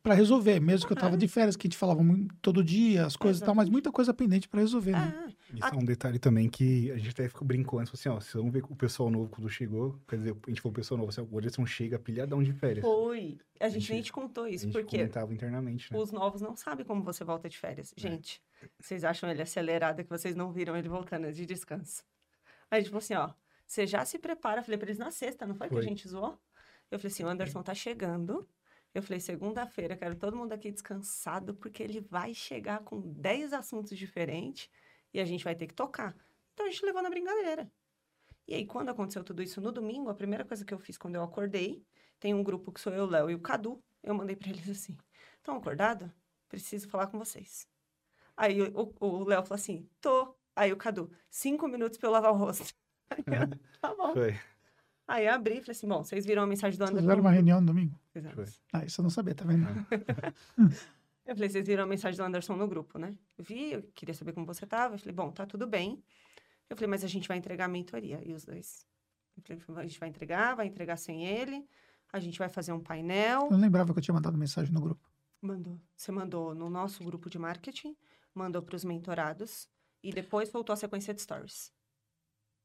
[0.00, 3.04] para resolver, mesmo que eu tava de férias, que a gente falava muito, todo dia,
[3.04, 5.12] as coisas e tal, mas muita coisa pendente para resolver, né?
[5.26, 8.32] Ah, Isso é um detalhe também que a gente até ficou brincando, assim, ó, vocês
[8.34, 11.10] vão ver o pessoal novo quando chegou, quer dizer, a gente falou o pessoal novo,
[11.10, 12.84] assim, o Anderson chega pilhadão de férias.
[12.86, 13.38] foi.
[13.58, 15.98] A gente, gente- nem te contou a isso, gente porque comentava internamente, né?
[15.98, 17.92] os novos não sabem como você volta de férias.
[17.96, 18.40] Gente,
[18.80, 22.04] vocês acham ele acelerado que vocês não viram ele voltando de descanso.
[22.72, 23.30] Aí, tipo assim, ó,
[23.66, 24.60] você já se prepara.
[24.60, 25.84] Eu falei pra eles na sexta, não foi, que Foi.
[25.84, 26.40] a gente zoou?
[26.90, 28.48] Eu falei assim, o Anderson tá chegando.
[28.94, 33.94] Eu falei, segunda-feira, quero todo mundo aqui descansado, porque ele vai chegar com 10 assuntos
[33.98, 34.70] diferentes
[35.12, 36.16] e a gente vai ter que tocar.
[36.54, 37.70] Então a gente levou na brincadeira.
[38.48, 41.16] E aí, quando aconteceu tudo isso no domingo, a primeira coisa que eu fiz quando
[41.16, 41.84] eu acordei,
[42.18, 43.84] tem um grupo que sou eu, Léo e o Cadu.
[44.02, 44.96] Eu mandei pra eles assim:
[45.36, 46.10] estão acordados?
[46.48, 47.68] Preciso falar com vocês.
[48.34, 48.62] Aí
[48.98, 50.34] o Léo falou assim: tô.
[50.54, 52.74] Aí o Cadu, cinco minutos pra eu lavar o rosto.
[53.10, 54.12] Aí eu, tá bom.
[54.12, 54.38] Foi.
[55.08, 57.06] Aí eu abri e falei assim: bom, vocês viram a mensagem do Vocês Anderson?
[57.06, 57.98] fizeram uma reunião no domingo?
[58.34, 58.46] Foi.
[58.72, 59.66] Ah, isso eu não sabia, tá vendo?
[61.24, 63.16] Eu falei, vocês viram a mensagem do Anderson no grupo, né?
[63.38, 64.96] Eu vi, eu queria saber como você tava.
[64.96, 66.02] Eu falei, bom, tá tudo bem.
[66.68, 68.20] Eu falei, mas a gente vai entregar a mentoria.
[68.24, 68.84] E os dois.
[69.48, 71.64] Eu falei, a gente vai entregar, vai entregar sem ele.
[72.12, 73.42] A gente vai fazer um painel.
[73.44, 75.08] Eu não lembrava que eu tinha mandado mensagem no grupo.
[75.40, 75.80] Mandou.
[75.96, 77.96] Você mandou no nosso grupo de marketing,
[78.34, 79.68] mandou para os mentorados
[80.02, 81.72] e depois voltou a sequência de stories.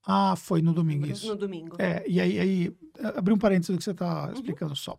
[0.05, 1.17] Ah, foi no domingo Lembra?
[1.17, 1.27] isso.
[1.27, 1.75] No domingo.
[1.79, 2.77] É, e aí, aí
[3.15, 4.33] abri um parênteses do que você está Uhum.
[4.33, 4.97] explicando só.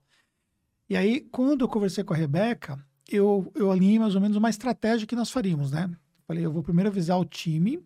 [0.88, 2.78] E aí, quando eu conversei com a Rebeca,
[3.08, 5.90] eu, eu alinhei mais ou menos uma estratégia que nós faríamos, né?
[6.26, 7.82] Falei, eu vou primeiro avisar o time,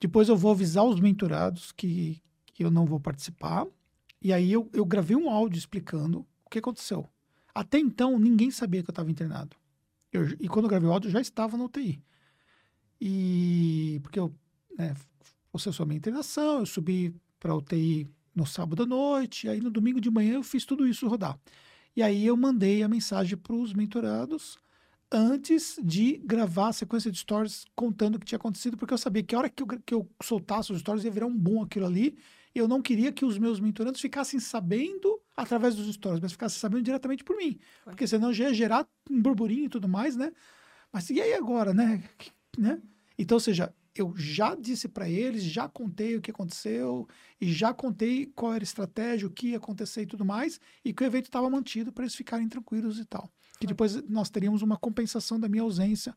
[0.00, 2.22] depois eu vou avisar os mentorados que,
[2.52, 3.66] que eu não vou participar,
[4.22, 7.08] e aí eu, eu gravei um áudio explicando o que aconteceu.
[7.52, 9.56] Até então, ninguém sabia que eu estava internado.
[10.12, 12.00] Eu- e quando eu gravei o áudio, eu já estava na UTI.
[13.00, 14.34] E porque eu
[14.78, 14.94] né,
[15.50, 20.00] processou a minha internação, eu subi para UTI no sábado à noite, aí no domingo
[20.00, 21.38] de manhã eu fiz tudo isso rodar.
[21.96, 24.58] E aí eu mandei a mensagem para os mentorados
[25.12, 29.22] antes de gravar a sequência de stories contando o que tinha acontecido, porque eu sabia
[29.22, 31.86] que a hora que eu, que eu soltasse os stories ia virar um boom aquilo
[31.86, 32.18] ali.
[32.52, 36.58] e Eu não queria que os meus mentorandos ficassem sabendo através dos stories, mas ficassem
[36.58, 37.58] sabendo diretamente por mim.
[37.84, 40.32] Porque senão já ia gerar um burburinho e tudo mais, né?
[40.92, 42.02] Mas e aí agora, né?
[42.18, 42.80] Que- né?
[43.18, 47.08] Então, ou seja, eu já disse para eles, já contei o que aconteceu
[47.40, 50.92] e já contei qual era a estratégia, o que ia acontecer e tudo mais, e
[50.92, 53.30] que o evento estava mantido para eles ficarem tranquilos e tal.
[53.60, 56.16] Que depois nós teríamos uma compensação da minha ausência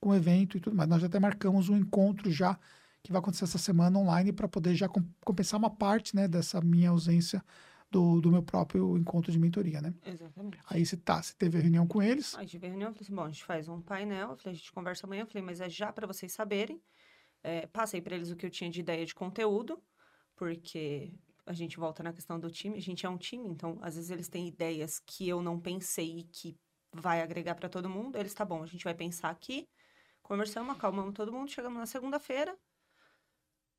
[0.00, 0.88] com o evento e tudo mais.
[0.88, 2.56] Nós já até marcamos um encontro já
[3.02, 6.60] que vai acontecer essa semana online para poder já com- compensar uma parte, né, dessa
[6.60, 7.42] minha ausência
[7.96, 9.94] do, do meu próprio encontro de mentoria, né?
[10.04, 10.58] Exatamente.
[10.68, 13.06] Aí se tá, se teve a reunião com eles, Aí tive a reunião, eu falei
[13.06, 15.68] assim, bom, a gente faz um painel, falei, a gente conversa amanhã, falei, mas é
[15.70, 16.78] já para vocês saberem.
[17.42, 19.82] É, passei para eles o que eu tinha de ideia de conteúdo,
[20.34, 21.14] porque
[21.46, 24.10] a gente volta na questão do time, a gente é um time, então às vezes
[24.10, 26.54] eles têm ideias que eu não pensei e que
[26.92, 28.18] vai agregar para todo mundo.
[28.18, 29.66] Eles, tá bom, a gente vai pensar aqui,
[30.22, 32.54] conversamos, acalmamos todo mundo, chegamos na segunda-feira,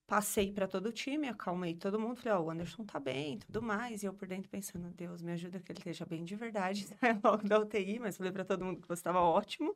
[0.07, 3.61] passei para todo o time, acalmei todo mundo, falei, ó, o Anderson tá bem, tudo
[3.61, 6.87] mais, e eu por dentro pensando, Deus, me ajuda que ele esteja bem de verdade,
[7.03, 7.19] né?
[7.21, 9.75] logo da UTI, mas falei para todo mundo que você estava ótimo.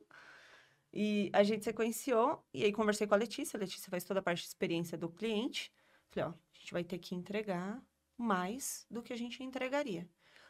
[0.92, 4.22] E a gente sequenciou, e aí conversei com a Letícia, a Letícia faz toda a
[4.22, 5.70] parte de experiência do cliente.
[6.10, 7.82] Falei, ó, a gente vai ter que entregar
[8.16, 10.08] mais do que a gente entregaria.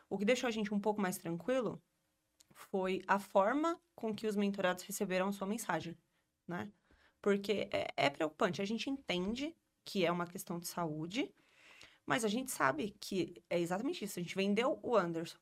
[0.09, 1.83] O que deixou a gente um pouco mais tranquilo
[2.55, 5.97] foi a forma com que os mentorados receberam a sua mensagem,
[6.47, 6.71] né?
[7.21, 9.55] Porque é, é preocupante, a gente entende
[9.85, 11.31] que é uma questão de saúde,
[12.07, 14.19] mas a gente sabe que é exatamente isso.
[14.19, 15.39] A gente vendeu o Anderson.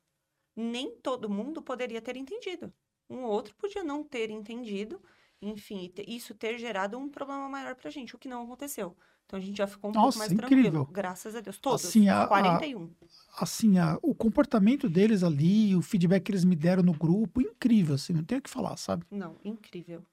[0.55, 2.71] Nem todo mundo poderia ter entendido.
[3.09, 5.01] Um outro podia não ter entendido,
[5.41, 8.95] enfim, isso ter gerado um problema maior pra gente, o que não aconteceu.
[9.25, 10.63] Então a gente já ficou um pouco Nossa, mais incrível.
[10.71, 11.57] tranquilo, graças a Deus.
[11.57, 12.91] Todos, Assim, a- a- 41.
[13.37, 17.95] assim, a- o comportamento deles ali, o feedback que eles me deram no grupo, incrível,
[17.95, 19.05] assim, não tem o que falar, sabe?
[19.09, 20.05] Não, incrível.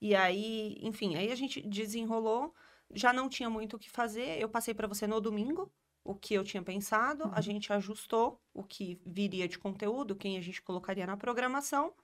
[0.00, 2.52] E aí, enfim, aí a gente desenrolou,
[2.92, 4.40] já não tinha muito o que fazer.
[4.40, 5.72] Eu passei para você no domingo
[6.04, 10.40] o que eu tinha pensado, a gente ajustou o que viria de conteúdo, quem a
[10.40, 11.94] gente colocaria na programação.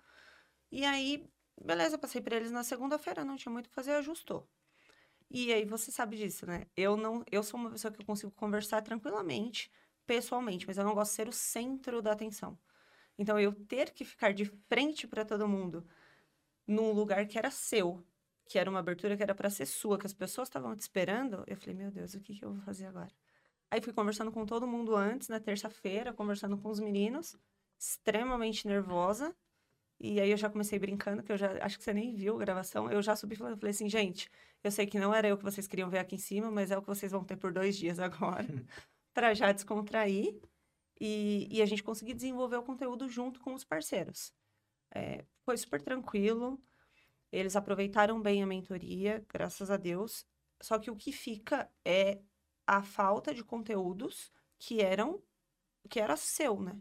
[0.72, 1.28] E aí,
[1.61, 4.49] beleza, passei para eles na segunda-feira, não tinha muito o que fazer, ajustou.
[5.31, 6.66] E aí você sabe disso, né?
[6.76, 9.70] Eu não, eu sou uma pessoa que eu consigo conversar tranquilamente,
[10.07, 12.59] pessoalmente, mas eu não gosto de ser o centro da atenção.
[13.18, 15.87] Então, eu ter que ficar de frente para todo mundo
[16.66, 18.05] num lugar que era seu,
[18.51, 21.44] que era uma abertura que era para ser sua, que as pessoas estavam te esperando,
[21.46, 23.12] eu falei, meu Deus, o que, que eu vou fazer agora?
[23.70, 27.38] Aí fui conversando com todo mundo antes, na terça-feira, conversando com os meninos,
[27.78, 29.32] extremamente nervosa.
[30.01, 32.38] E aí eu já comecei brincando, que eu já acho que você nem viu a
[32.40, 32.90] gravação.
[32.90, 34.28] Eu já subi e falei assim, gente,
[34.64, 36.76] eu sei que não era eu que vocês queriam ver aqui em cima, mas é
[36.76, 38.48] o que vocês vão ter por dois dias agora,
[39.14, 40.40] para já descontrair
[41.01, 44.32] e, e, a gente conseguir desenvolver o conteúdo junto com os parceiros.
[44.92, 46.61] É, foi super tranquilo,
[47.33, 50.26] eles aproveitaram bem a mentoria, graças a Deus.
[50.61, 52.20] Só que o que fica é
[52.66, 55.22] a falta de conteúdos que eram
[55.89, 56.78] que era seu, né?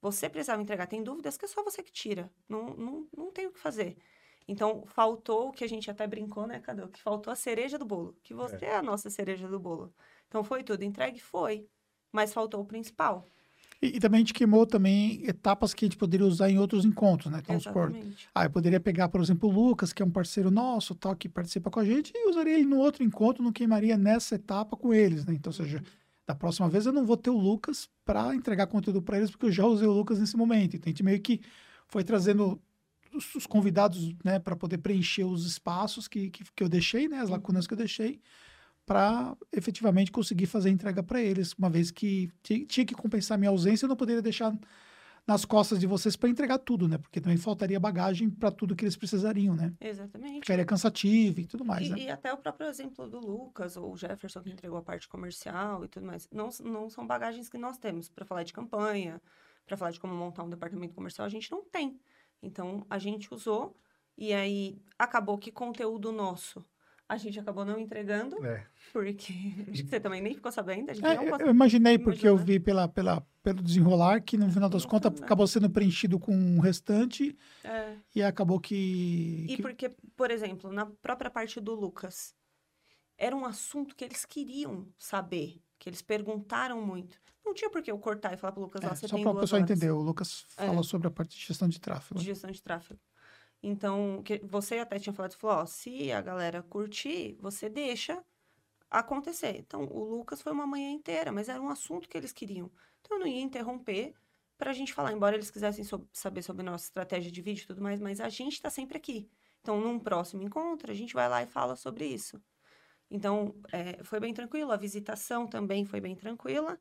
[0.00, 0.86] Você precisava entregar.
[0.86, 2.30] Tem dúvidas que é só você que tira.
[2.48, 3.98] Não, não, não tem o que fazer.
[4.46, 6.88] Então, faltou o que a gente até brincou, né, Cadu?
[6.88, 8.16] Que faltou a cereja do bolo.
[8.22, 9.94] Que você é, é a nossa cereja do bolo.
[10.26, 10.82] Então, foi tudo.
[10.84, 11.20] Entregue?
[11.20, 11.68] Foi.
[12.12, 13.26] Mas faltou o principal.
[13.80, 16.84] E, e, também a gente queimou também etapas que a gente poderia usar em outros
[16.84, 17.38] encontros, né?
[17.40, 18.28] Então, Exatamente.
[18.34, 21.28] ah, eu poderia pegar, por exemplo, o Lucas, que é um parceiro nosso, tal, que
[21.28, 24.92] participa com a gente, e usaria ele no outro encontro, não queimaria nessa etapa com
[24.92, 25.34] eles, né?
[25.34, 25.80] Então, ou seja,
[26.26, 29.46] da próxima vez eu não vou ter o Lucas para entregar conteúdo para eles, porque
[29.46, 30.74] eu já usei o Lucas nesse momento.
[30.74, 31.40] Então, a gente meio que
[31.86, 32.60] foi trazendo
[33.14, 37.20] os, os convidados, né, para poder preencher os espaços que, que, que eu deixei, né,
[37.20, 38.20] as lacunas que eu deixei
[38.88, 43.50] para efetivamente conseguir fazer a entrega para eles, uma vez que tinha que compensar minha
[43.50, 44.58] ausência, eu não poderia deixar
[45.26, 46.96] nas costas de vocês para entregar tudo, né?
[46.96, 49.74] Porque também faltaria bagagem para tudo que eles precisariam, né?
[49.78, 50.40] Exatamente.
[50.40, 51.98] Ficaria cansativo e tudo mais, e, né?
[51.98, 55.84] E até o próprio exemplo do Lucas ou o Jefferson que entregou a parte comercial
[55.84, 59.20] e tudo mais, não, não são bagagens que nós temos para falar de campanha,
[59.66, 62.00] para falar de como montar um departamento comercial, a gente não tem.
[62.42, 63.76] Então a gente usou
[64.16, 66.64] e aí acabou que conteúdo nosso
[67.08, 68.66] a gente acabou não entregando, é.
[68.92, 69.32] porque
[69.70, 70.90] acho que você também nem ficou sabendo.
[70.90, 74.90] É, eu imaginei, porque eu vi pela, pela, pelo desenrolar que no final das não
[74.90, 77.96] contas acabou sendo preenchido com o restante é.
[78.14, 79.46] e acabou que.
[79.48, 79.62] E que...
[79.62, 82.34] porque, por exemplo, na própria parte do Lucas,
[83.16, 87.18] era um assunto que eles queriam saber, que eles perguntaram muito.
[87.42, 89.16] Não tinha por que eu cortar e falar para o Lucas, é, ah, você só
[89.16, 90.82] tem para o pessoal entender, o Lucas falou é.
[90.82, 92.20] sobre a parte de gestão de tráfego.
[92.20, 93.00] De gestão de tráfego.
[93.62, 98.24] Então, que você até tinha falado, falou, ó, se a galera curtir, você deixa
[98.90, 99.56] acontecer.
[99.58, 102.70] Então, o Lucas foi uma manhã inteira, mas era um assunto que eles queriam.
[103.00, 104.14] Então, eu não ia interromper
[104.56, 107.66] para a gente falar, embora eles quisessem so saber sobre nossa estratégia de vídeo e
[107.66, 109.30] tudo mais, mas a gente está sempre aqui.
[109.60, 112.40] Então, num próximo encontro, a gente vai lá e fala sobre isso.
[113.10, 114.72] Então, é, foi bem tranquilo.
[114.72, 116.78] A visitação também foi bem tranquila.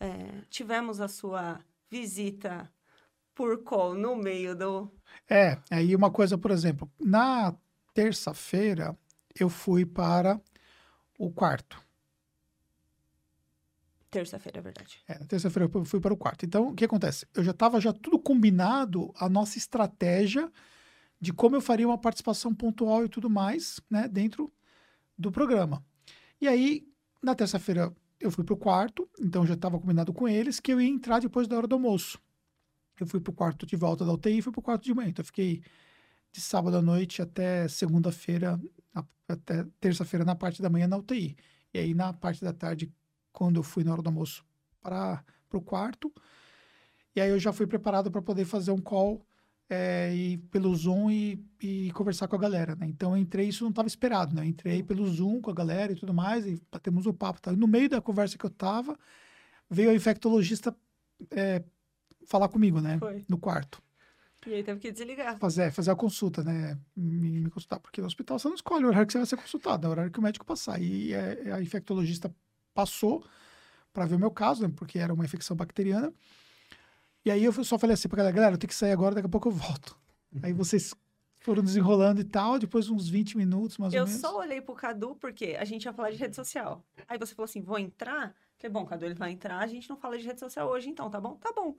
[0.00, 2.70] É, tivemos a sua visita
[3.38, 4.90] por call no meio do.
[5.30, 7.54] É, aí uma coisa, por exemplo, na
[7.94, 8.98] terça-feira
[9.38, 10.40] eu fui para
[11.16, 11.80] o quarto.
[14.10, 15.00] Terça-feira, é verdade.
[15.06, 16.44] É, na terça-feira eu fui para o quarto.
[16.44, 17.28] Então, o que acontece?
[17.32, 20.50] Eu já estava já tudo combinado, a nossa estratégia
[21.20, 24.52] de como eu faria uma participação pontual e tudo mais, né, dentro
[25.16, 25.84] do programa.
[26.40, 26.88] E aí,
[27.22, 30.80] na terça-feira, eu fui para o quarto, então já estava combinado com eles que eu
[30.80, 32.18] ia entrar depois da hora do almoço.
[33.02, 35.08] Eu fui pro quarto de volta da UTI e fui pro quarto de manhã.
[35.08, 35.62] Então, eu fiquei
[36.32, 38.60] de sábado à noite até segunda-feira,
[39.28, 41.36] até terça-feira na parte da manhã na UTI.
[41.72, 42.92] E aí, na parte da tarde,
[43.32, 44.44] quando eu fui na hora do almoço
[44.80, 46.12] para o quarto,
[47.14, 49.26] e aí eu já fui preparado para poder fazer um call
[49.70, 52.86] é, e, pelo Zoom e, e, conversar com a galera, né?
[52.86, 54.42] Então, eu entrei, isso não estava esperado, né?
[54.42, 57.40] Eu entrei pelo Zoom com a galera e tudo mais, e batemos o papo.
[57.40, 57.52] Tá?
[57.52, 58.98] E no meio da conversa que eu estava,
[59.68, 60.74] veio a infectologista
[61.32, 61.62] é,
[62.28, 62.98] falar comigo, né?
[62.98, 63.24] Foi.
[63.28, 63.82] No quarto.
[64.46, 65.36] E aí teve que desligar.
[65.38, 66.78] Fazer, fazer a consulta, né?
[66.96, 67.80] Me, me, consultar.
[67.80, 69.90] Porque no hospital você não escolhe o horário que você vai ser consultado, é o
[69.90, 70.80] horário que o médico passar.
[70.80, 72.32] E a, a infectologista
[72.72, 73.24] passou
[73.92, 74.72] para ver o meu caso, né?
[74.76, 76.12] Porque era uma infecção bacteriana.
[77.24, 79.26] E aí eu só falei assim pra galera, galera, eu tenho que sair agora, daqui
[79.26, 79.96] a pouco eu volto.
[80.32, 80.40] Uhum.
[80.44, 80.94] Aí vocês
[81.40, 84.22] foram desenrolando e tal, depois uns 20 minutos, mais eu ou menos.
[84.22, 86.84] Eu só olhei pro Cadu, porque a gente ia falar de rede social.
[87.08, 88.34] Aí você falou assim, vou entrar?
[88.56, 91.10] Falei, bom, Cadu, ele vai entrar, a gente não fala de rede social hoje, então,
[91.10, 91.36] tá bom?
[91.36, 91.76] Tá bom.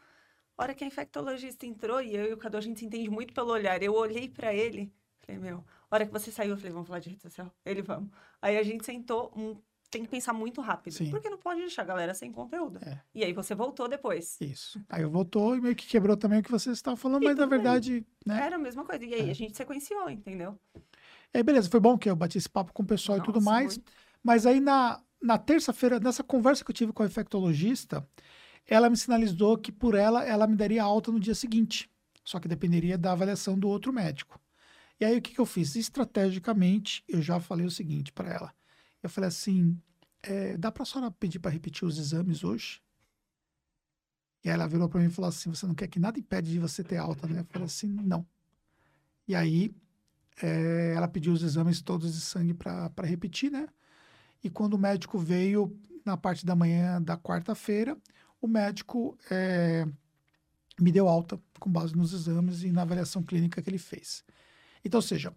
[0.60, 3.10] A hora que a infectologista entrou e eu e o Cadu, a gente se entende
[3.10, 3.82] muito pelo olhar.
[3.82, 4.91] Eu olhei para ele,
[5.22, 7.49] falei, meu, a hora que você saiu, eu falei, vamos falar de rede social?
[7.66, 8.10] Ele, vamos.
[8.41, 9.55] Aí a gente sentou, um,
[9.89, 11.12] tem que pensar muito rápido, Sim.
[11.12, 12.78] porque não pode deixar a galera sem conteúdo.
[12.84, 12.99] É.
[13.16, 14.36] E aí você voltou depois.
[14.41, 14.84] Isso.
[14.89, 17.38] Aí eu voltou e meio que quebrou também o que vocês estavam falando, e mas
[17.38, 18.45] na verdade, né?
[18.45, 19.05] Era a mesma coisa.
[19.05, 19.32] E aí é.
[19.32, 20.60] a gente sequenciou, entendeu?
[21.34, 23.34] E aí, beleza, foi bom que eu bati esse papo com o pessoal Nossa, e
[23.34, 23.78] tudo mais.
[23.78, 23.91] Muito.
[24.22, 28.05] Mas aí na, na terça-feira, nessa conversa que eu tive com a infectologista,
[28.70, 31.89] ela me sinalizou que por ela, ela me daria alta no dia seguinte.
[32.24, 34.39] Só que dependeria da avaliação do outro médico.
[34.99, 35.76] E aí o que, que eu fiz?
[35.76, 38.53] Estrategicamente, eu já falei o seguinte para ela.
[39.01, 39.76] Eu falei assim:
[40.22, 42.82] é, dá para a senhora pedir para repetir os exames hoje?
[44.43, 46.51] E aí ela virou para mim e falou assim: Você não quer que nada impede
[46.51, 47.39] de você ter alta, né?
[47.39, 48.28] Eu falei assim: Não.
[49.28, 49.74] E aí
[50.41, 53.67] é, ela pediu os exames todos de sangue para repetir, né?
[54.43, 57.97] E quando o médico veio na parte da manhã da quarta-feira,
[58.41, 59.85] o médico é,
[60.79, 64.23] me deu alta com base nos exames e na avaliação clínica que ele fez.
[64.83, 65.33] Então, ou seja,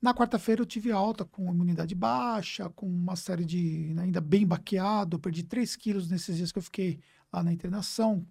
[0.00, 3.92] na quarta-feira eu tive alta com imunidade baixa, com uma série de.
[3.94, 7.00] Né, ainda bem baqueado, eu perdi 3 quilos nesses dias que eu fiquei
[7.32, 8.26] lá na internação.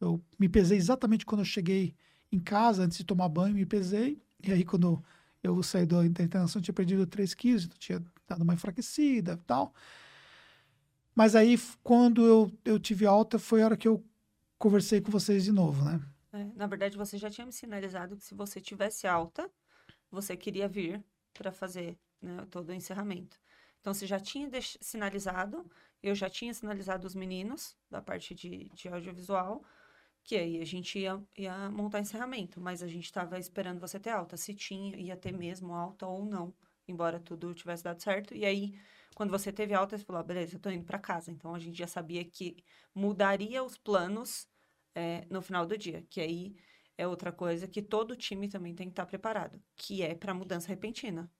[0.00, 1.94] Eu me pesei exatamente quando eu cheguei
[2.32, 4.20] em casa, antes de tomar banho, me pesei.
[4.42, 5.02] E aí, quando
[5.42, 9.46] eu saí da internação, eu tinha perdido 3 quilos, então tinha dado uma enfraquecida e
[9.46, 9.72] tal.
[11.16, 14.04] Mas aí, quando eu, eu tive alta, foi a hora que eu
[14.58, 15.98] conversei com vocês de novo, né?
[16.30, 19.50] É, na verdade, você já tinha me sinalizado que se você tivesse alta,
[20.10, 21.02] você queria vir
[21.32, 23.40] para fazer né, todo o encerramento.
[23.80, 24.50] Então, você já tinha
[24.82, 25.64] sinalizado,
[26.02, 29.64] eu já tinha sinalizado os meninos da parte de, de audiovisual,
[30.22, 34.10] que aí a gente ia, ia montar encerramento, mas a gente estava esperando você ter
[34.10, 36.52] alta, se tinha, ia ter mesmo alta ou não,
[36.88, 38.34] embora tudo tivesse dado certo.
[38.34, 38.78] E aí,
[39.14, 41.30] quando você teve alta, você falou, ah, beleza, eu tô indo para casa.
[41.30, 42.56] Então, a gente já sabia que
[42.94, 44.48] mudaria os planos
[44.94, 46.56] é, no final do dia, que aí
[46.98, 50.68] é outra coisa que todo time também tem que estar preparado, que é para mudança
[50.68, 51.30] repentina.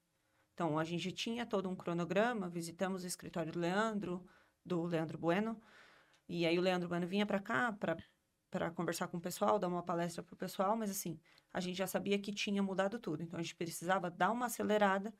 [0.54, 4.26] Então, a gente tinha todo um cronograma, visitamos o escritório do Leandro,
[4.64, 5.60] do Leandro Bueno,
[6.28, 7.96] e aí o Leandro Bueno vinha para cá para
[8.50, 11.20] para conversar com o pessoal, dar uma palestra para o pessoal, mas assim,
[11.52, 13.22] a gente já sabia que tinha mudado tudo.
[13.22, 15.12] Então a gente precisava dar uma acelerada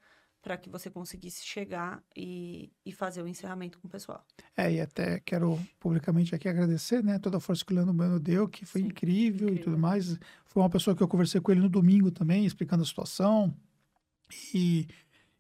[0.42, 4.24] para que você conseguisse chegar e, e fazer o encerramento com o pessoal.
[4.56, 8.20] É, e até quero publicamente aqui agradecer, né, toda a força que o Leandro Bueno
[8.20, 10.18] deu, que foi incrível, incrível, e tudo mais.
[10.44, 13.54] Foi uma pessoa que eu conversei com ele no domingo também, explicando a situação.
[14.54, 14.86] E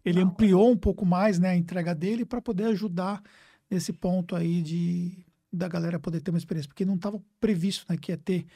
[0.04, 3.22] ele Não, ampliou um pouco mais, né, a entrega dele para poder ajudar
[3.70, 7.96] nesse ponto aí de da galera poder ter uma experiência, porque não estava previsto né,
[7.96, 8.46] que ia ter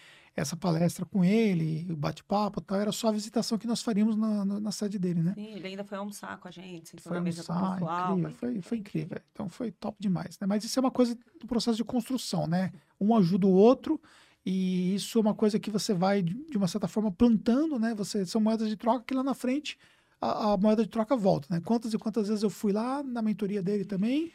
[0.40, 4.44] essa palestra com ele, o bate-papo tal, era só a visitação que nós faríamos na,
[4.44, 5.34] na, na, sede dele, né?
[5.34, 9.18] Sim, ele ainda foi almoçar com a gente, foi almoçar, pessoal, incrível, foi, foi incrível.
[9.32, 10.46] Então foi top demais, né?
[10.46, 12.72] Mas isso é uma coisa do processo de construção, né?
[13.00, 14.00] Um ajuda o outro
[14.44, 17.94] e isso é uma coisa que você vai, de uma certa forma, plantando, né?
[17.94, 19.78] Você, são moedas de troca que lá na frente
[20.20, 21.60] a, a moeda de troca volta, né?
[21.64, 24.32] Quantas e quantas vezes eu fui lá na mentoria dele também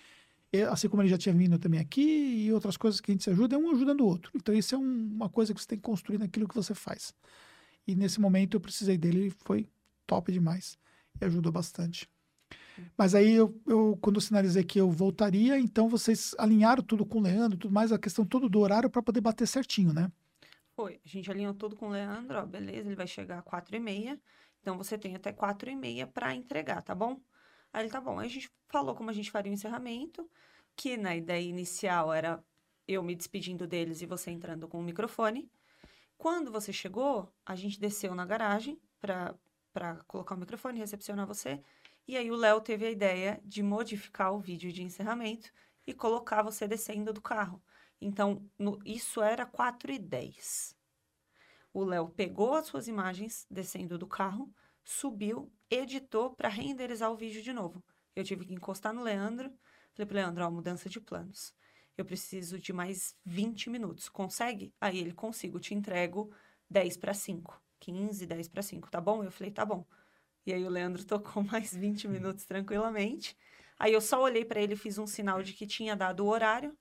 [0.64, 3.30] assim como ele já tinha vindo também aqui, e outras coisas que a gente se
[3.30, 4.32] ajuda, é um ajudando o outro.
[4.36, 7.14] Então, isso é um, uma coisa que você tem que construir naquilo que você faz.
[7.88, 9.68] E nesse momento eu precisei dele, foi
[10.08, 10.78] top demais
[11.20, 12.10] e ajudou bastante.
[12.97, 17.20] Mas aí, eu, eu, quando eu sinalizei que eu voltaria, então vocês alinharam tudo com
[17.20, 20.12] o Leandro, tudo mais, a questão todo do horário para poder bater certinho, né?
[20.76, 20.99] Foi.
[21.06, 23.80] A gente alinhou tudo com o Leandro, ó, beleza, ele vai chegar às quatro e
[23.80, 24.20] meia,
[24.62, 27.20] então você tem até quatro e meia para entregar, tá bom?
[27.76, 28.20] Aí ele, tá bom.
[28.20, 30.30] Aí a gente falou como a gente faria o encerramento,
[30.78, 32.42] que na ideia inicial era
[32.88, 35.52] eu me despedindo deles e você entrando com o microfone.
[36.18, 39.36] Quando você chegou, a gente desceu na garagem para
[40.08, 41.62] colocar o microfone recepcionar você.
[42.08, 45.52] E aí o Léo teve a ideia de modificar o vídeo de encerramento
[45.86, 47.62] e colocar você descendo do carro.
[48.00, 50.78] Então, no, isso era 4 e 10.
[51.74, 54.50] O Léo pegou as suas imagens descendo do carro,
[54.86, 57.84] subiu, editou para renderizar o vídeo de novo.
[58.16, 59.52] Eu tive que encostar no Leandro.
[59.94, 61.54] Falei para Leandro, ó, mudança de planos.
[61.98, 64.08] Eu preciso de mais 20 minutos.
[64.08, 64.74] Consegue?
[64.80, 66.32] Aí ele, consigo, te entrego
[66.70, 67.62] 10 para 5.
[67.80, 69.24] 15, 10 para 5, tá bom?
[69.24, 69.86] Eu falei, tá bom.
[70.46, 73.36] E aí o Leandro tocou mais 20 minutos tranquilamente.
[73.78, 76.78] Aí eu só olhei para ele, fiz um sinal de que tinha dado o horário.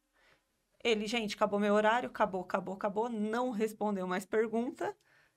[0.82, 3.08] Ele, gente, acabou meu horário, acabou, acabou, acabou.
[3.08, 4.94] Não respondeu mais pergunta.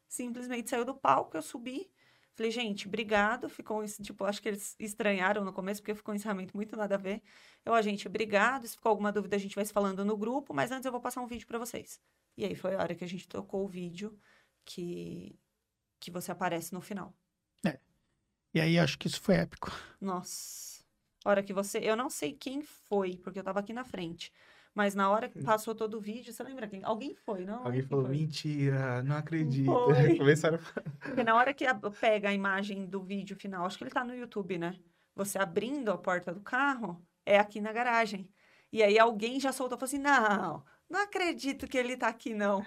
[0.07, 1.89] Simplesmente saiu do palco, eu subi,
[2.37, 3.49] Falei, gente, obrigado.
[3.49, 6.97] Ficou, tipo, acho que eles estranharam no começo, porque ficou um encerramento muito nada a
[6.97, 7.23] ver.
[7.65, 8.67] Eu, a gente, obrigado.
[8.67, 11.01] Se ficou alguma dúvida, a gente vai se falando no grupo, mas antes eu vou
[11.01, 11.99] passar um vídeo para vocês.
[12.37, 14.15] E aí foi a hora que a gente tocou o vídeo
[14.63, 15.35] que,
[15.99, 17.11] que você aparece no final.
[17.65, 17.79] É.
[18.53, 19.71] E aí acho que isso foi épico.
[19.99, 20.83] Nossa.
[21.25, 21.79] hora que você.
[21.79, 24.31] Eu não sei quem foi, porque eu tava aqui na frente.
[24.77, 25.43] Mas na hora que hum.
[25.43, 26.83] passou todo o vídeo, você lembra quem?
[26.83, 27.65] Alguém foi, não?
[27.65, 28.15] Alguém falou, foi?
[28.15, 29.71] mentira, não acredito.
[30.19, 30.81] Começaram a...
[30.99, 34.03] Porque na hora que a, pega a imagem do vídeo final, acho que ele tá
[34.03, 34.75] no YouTube, né?
[35.15, 38.29] Você abrindo a porta do carro, é aqui na garagem.
[38.71, 42.63] E aí alguém já soltou, falou assim, não, não acredito que ele tá aqui, não.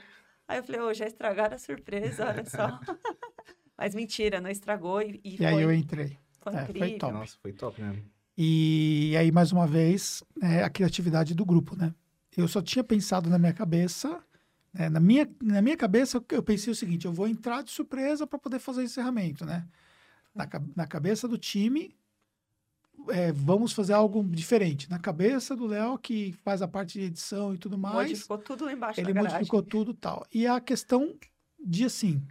[0.48, 2.80] Aí eu falei, ô, oh, já estragaram a surpresa, olha só.
[3.78, 6.18] Mas mentira, não estragou e, e, e foi, aí eu entrei.
[6.40, 6.88] Foi é, incrível.
[6.88, 7.12] Foi top.
[7.12, 8.04] Nossa, foi top mesmo.
[8.36, 11.94] E aí, mais uma vez, né, a criatividade do grupo, né?
[12.36, 14.22] Eu só tinha pensado na minha cabeça,
[14.72, 14.88] né?
[14.88, 18.38] na, minha, na minha cabeça eu pensei o seguinte, eu vou entrar de surpresa para
[18.38, 19.66] poder fazer o encerramento, né?
[20.34, 21.96] Na, na cabeça do time,
[23.08, 24.88] é, vamos fazer algo diferente.
[24.88, 28.10] Na cabeça do Léo, que faz a parte de edição e tudo mais.
[28.10, 30.24] Modificou tudo lá embaixo Ele modificou tudo tal.
[30.32, 31.16] E a questão
[31.58, 32.22] de assim,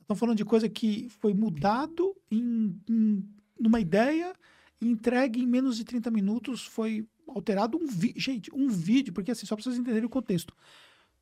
[0.00, 3.28] estamos falando de coisa que foi mudado em, em
[3.58, 4.34] numa ideia
[4.80, 8.20] entregue em menos de 30 minutos, foi alterado um vídeo.
[8.20, 10.54] Gente, um vídeo, porque assim, só para vocês entenderem o contexto.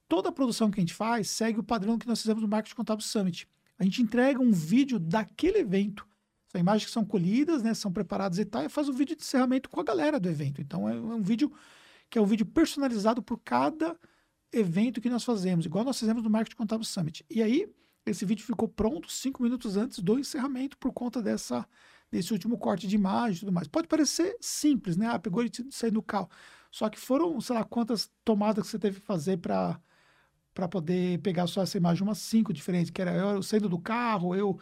[0.09, 2.77] Toda a produção que a gente faz segue o padrão que nós fizemos no Marketing
[2.77, 3.49] Contábil Summit.
[3.79, 6.07] A gente entrega um vídeo daquele evento.
[6.49, 9.23] São imagens que são colhidas, né, são preparadas e tal, e faz o vídeo de
[9.23, 10.61] encerramento com a galera do evento.
[10.61, 11.53] Então é, é um vídeo
[12.11, 13.97] que é um vídeo personalizado por cada
[14.53, 17.25] evento que nós fazemos, igual nós fizemos no Marketing Contábil Summit.
[17.31, 17.73] E aí,
[18.05, 21.67] esse vídeo ficou pronto cinco minutos antes do encerramento por conta dessa,
[22.11, 23.69] desse último corte de imagem e tudo mais.
[23.69, 25.07] Pode parecer simples, né?
[25.09, 26.29] Ah, pegou e saiu do carro.
[26.71, 29.81] Só que foram, sei lá, quantas tomadas que você teve que fazer para
[30.53, 34.35] para poder pegar só essa imagem, umas cinco diferentes, que era eu saindo do carro,
[34.35, 34.59] eu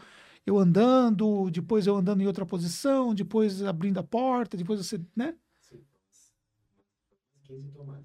[0.46, 5.34] eu andando, depois eu andando em outra posição, depois abrindo a porta, depois você, né?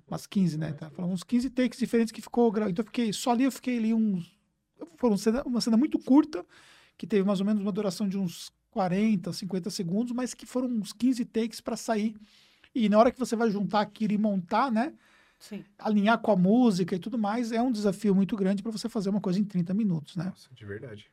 [0.07, 0.71] Umas 15, né?
[0.73, 0.89] Tá?
[0.91, 2.51] Foram uns 15 takes diferentes que ficou.
[2.51, 3.11] gra- Então eu fiquei.
[3.13, 4.37] Só ali eu fiquei ali uns.
[4.97, 6.45] Foram cena, uma cena muito curta,
[6.97, 10.67] que teve mais ou menos uma duração de uns 40, 50 segundos, mas que foram
[10.67, 12.15] uns 15 takes para sair.
[12.73, 14.93] E na hora que você vai juntar aquilo e montar, né?
[15.37, 15.63] Sim.
[15.77, 19.09] Alinhar com a música e tudo mais, é um desafio muito grande para você fazer
[19.09, 20.25] uma coisa em 30 minutos, né?
[20.25, 21.09] Nossa, de verdade.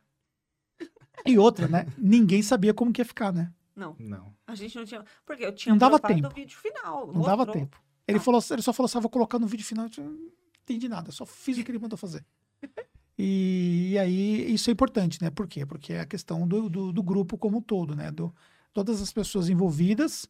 [1.26, 1.86] E outra, né?
[1.98, 3.52] Ninguém sabia como que ia ficar, né?
[3.76, 4.34] Não, Não.
[4.46, 5.04] a gente não tinha.
[5.26, 6.26] Porque eu tinha Não dava tempo.
[6.28, 7.06] o vídeo final.
[7.12, 7.54] Não dava mostrou.
[7.54, 7.82] tempo.
[8.08, 8.20] Ele, Ah.
[8.20, 9.86] falou, ele só falou assim: "Ah, vou colocar no vídeo final.
[9.98, 10.30] Eu não
[10.62, 12.24] entendi nada, só fiz o que ele mandou fazer.
[13.22, 15.28] E, e aí, isso é importante, né?
[15.28, 15.66] Por quê?
[15.66, 18.10] Porque é a questão do, do, do grupo como um todo, né?
[18.10, 18.34] Do,
[18.72, 20.26] todas as pessoas envolvidas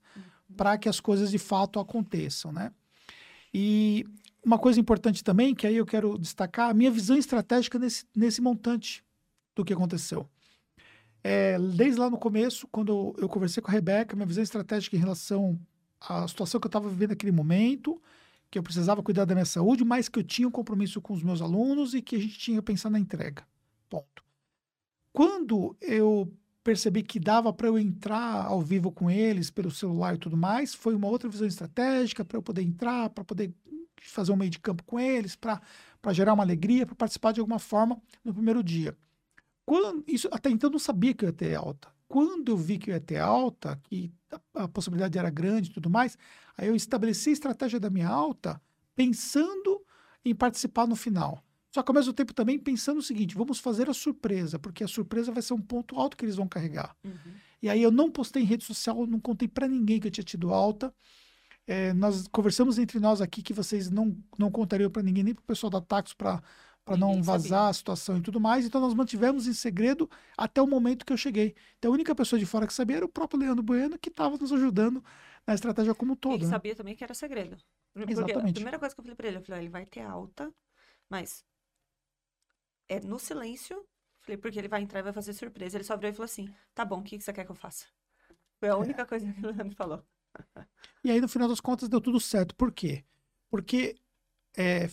[0.57, 2.73] para que as coisas de fato aconteçam, né?
[3.55, 4.05] E
[4.45, 8.43] uma coisa importante também, que aí eu quero destacar, a minha visão estratégica nesse, nesse
[8.43, 9.05] montante
[9.55, 10.29] do que aconteceu.
[11.23, 14.99] É, desde lá no começo, quando eu conversei com a Rebeca, minha visão estratégica em
[14.99, 15.61] relação
[16.01, 18.03] à situação que eu estava vivendo naquele momento,
[18.51, 21.23] que eu precisava cuidar da minha saúde, mas que eu tinha um compromisso com os
[21.23, 23.47] meus alunos e que a gente tinha que pensar na entrega.
[23.89, 24.25] Ponto.
[25.13, 26.33] Quando eu
[26.63, 30.75] percebi que dava para eu entrar ao vivo com eles pelo celular e tudo mais,
[30.75, 33.55] foi uma outra visão estratégica para eu poder entrar, para poder
[34.03, 35.61] fazer um meio de campo com eles, para
[36.13, 38.97] gerar uma alegria, para participar de alguma forma no primeiro dia.
[39.65, 41.89] Quando, isso, até então eu não sabia que eu ia ter alta.
[42.11, 45.73] Quando eu vi que eu ia ter alta, que a, a possibilidade era grande e
[45.73, 46.19] tudo mais,
[46.59, 48.61] aí eu estabeleci a estratégia da minha alta
[48.97, 49.81] pensando
[50.25, 51.41] em participar no final.
[51.73, 54.89] Só que ao mesmo tempo também pensando o seguinte: vamos fazer a surpresa, porque a
[54.89, 56.97] surpresa vai ser um ponto alto que eles vão carregar.
[57.05, 57.33] Uhum.
[57.63, 60.25] E aí eu não postei em rede social, não contei para ninguém que eu tinha
[60.25, 60.93] tido alta.
[61.65, 65.43] É, nós conversamos entre nós aqui que vocês não, não contariam para ninguém, nem para
[65.43, 66.43] o pessoal da Taxo, para
[66.97, 67.69] não Ninguém vazar sabia.
[67.71, 68.65] a situação e tudo mais.
[68.67, 71.55] Então nós mantivemos em segredo até o momento que eu cheguei.
[71.79, 74.37] Então a única pessoa de fora que sabia era o próprio Leandro Bueno, que estava
[74.37, 75.03] nos ajudando
[75.47, 76.35] na estratégia como um todo.
[76.37, 76.51] Ele né?
[76.51, 77.57] sabia também que era segredo.
[77.93, 78.51] Porque Exatamente.
[78.51, 80.53] a primeira coisa que eu falei pra ele, eu falei, "Ah, ele vai ter alta,
[81.09, 81.45] mas
[82.89, 83.85] é no silêncio.
[84.21, 85.77] Falei, porque ele vai entrar e vai fazer surpresa.
[85.77, 87.87] Ele só virou e falou assim: tá bom, o que, você quer que eu faça?
[88.59, 88.73] Foi É.
[88.73, 90.05] a única coisa que o Leandro falou.
[91.03, 92.55] E aí, no final das contas, deu tudo certo.
[92.55, 93.05] Por quê?
[93.51, 93.97] Porque
[94.57, 94.89] é,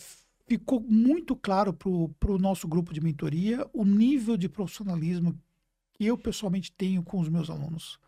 [0.48, 5.38] ficou muito claro para o nosso grupo de mentoria o nível de profissionalismo
[5.94, 7.98] que eu pessoalmente tenho com os meus alunos.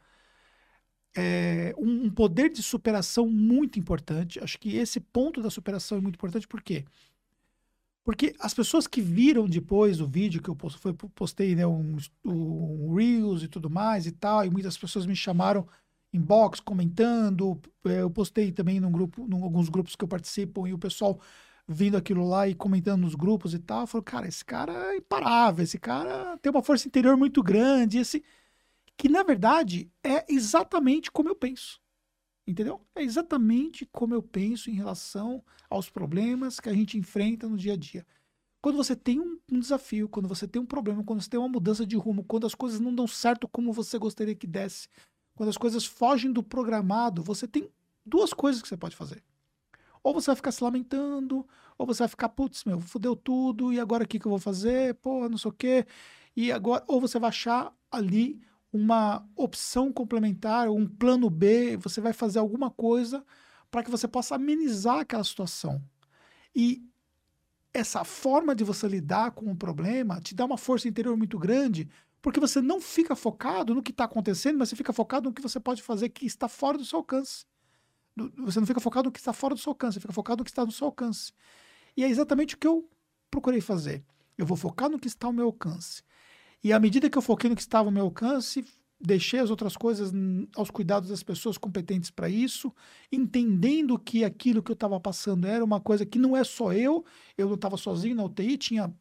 [1.14, 4.38] É um, um poder de superação muito importante.
[4.42, 6.46] Acho que esse ponto da superação é muito importante.
[6.48, 6.84] Por quê?
[8.04, 10.56] Porque as pessoas que viram depois o vídeo que eu
[11.14, 15.66] postei, né, um, um Reels e tudo mais e tal, e muitas pessoas me chamaram
[16.12, 17.60] inbox comentando.
[17.84, 21.20] eh, Eu postei também num grupo, em alguns grupos que eu participo, e o pessoal
[21.72, 23.86] vindo aquilo lá e comentando nos grupos e tal.
[23.86, 28.24] Falou, cara, esse cara é imparável, esse cara tem uma força interior muito grande, esse
[28.96, 31.80] que na verdade é exatamente como eu penso.
[32.46, 32.80] Entendeu?
[32.94, 37.74] É exatamente como eu penso em relação aos problemas que a gente enfrenta no dia
[37.74, 38.04] a dia.
[38.60, 41.48] Quando você tem um, um desafio, quando você tem um problema, quando você tem uma
[41.48, 44.88] mudança de rumo, quando as coisas não dão certo como você gostaria que desse,
[45.36, 47.70] quando as coisas fogem do programado, você tem
[48.04, 49.22] duas coisas que você pode fazer.
[50.02, 51.46] Ou você vai ficar se lamentando,
[51.76, 54.38] ou você vai ficar, putz, meu, fudeu tudo, e agora o que, que eu vou
[54.38, 54.94] fazer?
[54.96, 55.86] Pô, não sei o quê.
[56.36, 58.40] E agora, ou você vai achar ali
[58.72, 63.24] uma opção complementar, um plano B, você vai fazer alguma coisa
[63.70, 65.82] para que você possa amenizar aquela situação.
[66.54, 66.84] E
[67.72, 71.88] essa forma de você lidar com o problema te dá uma força interior muito grande,
[72.20, 75.42] porque você não fica focado no que está acontecendo, mas você fica focado no que
[75.42, 77.44] você pode fazer que está fora do seu alcance.
[78.38, 80.44] Você não fica focado no que está fora do seu alcance, você fica focado no
[80.44, 81.32] que está no seu alcance.
[81.96, 82.88] E é exatamente o que eu
[83.30, 84.04] procurei fazer.
[84.36, 86.02] Eu vou focar no que está ao meu alcance.
[86.62, 88.64] E à medida que eu foquei no que estava ao meu alcance,
[89.00, 90.12] deixei as outras coisas
[90.54, 92.72] aos cuidados das pessoas competentes para isso,
[93.10, 97.04] entendendo que aquilo que eu estava passando era uma coisa que não é só eu,
[97.36, 98.94] eu não estava sozinho na UTI, tinha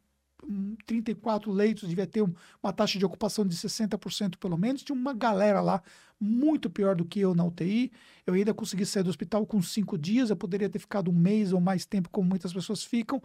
[0.86, 2.24] 34 leitos, devia ter
[2.62, 5.82] uma taxa de ocupação de 60% pelo menos, tinha uma galera lá
[6.20, 7.92] muito pior do que eu na UTI.
[8.26, 11.54] Eu ainda consegui sair do hospital com cinco dias, eu poderia ter ficado um mês
[11.54, 13.22] ou mais tempo, como muitas pessoas ficam.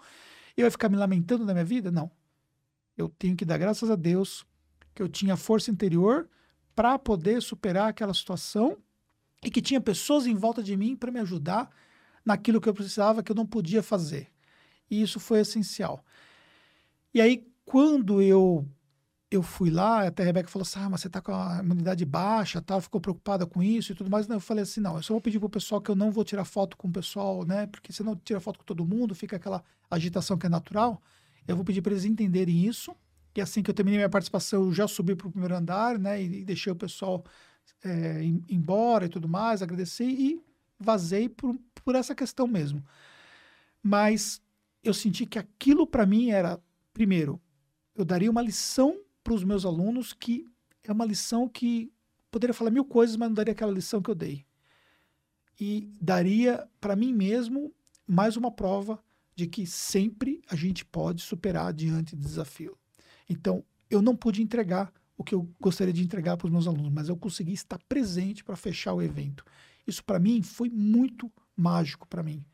[0.56, 1.90] Eu ia ficar me lamentando da minha vida?
[1.90, 2.10] Não.
[2.96, 4.46] Eu tenho que dar graças a Deus
[4.94, 6.28] que eu tinha força interior
[6.74, 8.78] para poder superar aquela situação
[9.44, 11.70] e que tinha pessoas em volta de mim para me ajudar
[12.24, 14.28] naquilo que eu precisava, que eu não podia fazer.
[14.90, 16.04] E isso foi essencial.
[17.14, 18.68] E aí, quando eu
[19.30, 22.04] eu fui lá, até a Rebeca falou assim: ah, mas você tá com a imunidade
[22.04, 24.28] baixa, tal, ficou preocupada com isso e tudo mais.
[24.28, 26.44] Eu falei assim: não, eu só vou pedir pro pessoal que eu não vou tirar
[26.44, 27.66] foto com o pessoal, né?
[27.66, 31.02] Porque se não tira foto com todo mundo, fica aquela agitação que é natural.
[31.46, 32.94] Eu vou pedir para eles entenderem isso.
[33.36, 36.22] E assim que eu terminei minha participação, eu já subi para o primeiro andar, né?
[36.22, 37.24] E deixei o pessoal
[37.84, 40.40] é, embora e tudo mais, agradeci e
[40.78, 42.84] vazei por, por essa questão mesmo.
[43.82, 44.40] Mas
[44.82, 46.60] eu senti que aquilo para mim era
[46.94, 47.38] primeiro,
[47.94, 50.46] eu daria uma lição para os meus alunos que
[50.82, 51.92] é uma lição que
[52.30, 54.46] poderia falar mil coisas, mas não daria aquela lição que eu dei.
[55.60, 57.74] E daria para mim mesmo
[58.06, 59.02] mais uma prova
[59.36, 62.78] de que sempre a gente pode superar diante do desafio.
[63.28, 66.92] Então, eu não pude entregar o que eu gostaria de entregar para os meus alunos,
[66.92, 69.44] mas eu consegui estar presente para fechar o evento.
[69.86, 72.44] Isso para mim foi muito mágico para mim.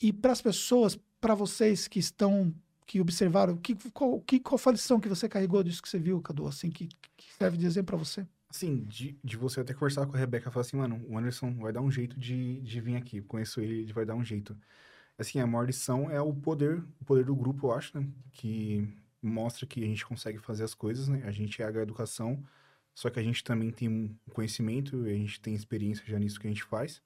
[0.00, 2.54] E para as pessoas, para vocês que estão
[2.86, 3.56] que observaram?
[3.56, 6.46] Que, qual, que, qual foi a lição que você carregou disso que você viu, Cadu,
[6.46, 8.26] assim, que, que serve de exemplo para você?
[8.48, 11.52] Assim, de, de você até conversar com a Rebeca e falar assim, mano, o Anderson
[11.56, 13.20] vai dar um jeito de, de vir aqui.
[13.20, 14.56] Conheço ele, ele vai dar um jeito.
[15.18, 18.06] Assim, a maior lição é o poder, o poder do grupo, eu acho, né?
[18.32, 18.88] Que
[19.20, 21.22] mostra que a gente consegue fazer as coisas, né?
[21.24, 22.42] A gente é a educação,
[22.94, 26.46] só que a gente também tem um conhecimento a gente tem experiência já nisso que
[26.46, 27.02] a gente faz.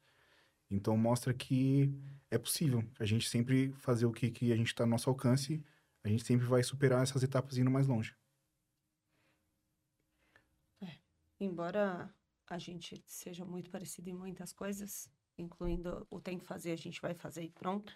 [0.70, 1.92] Então mostra que
[2.30, 5.62] é possível a gente sempre fazer o que, que a gente está no nosso alcance,
[6.04, 8.16] a gente sempre vai superar essas etapas indo mais longe.
[10.80, 10.98] É.
[11.40, 12.14] Embora
[12.48, 17.00] a gente seja muito parecido em muitas coisas, incluindo o tem que fazer, a gente
[17.00, 17.92] vai fazer e pronto.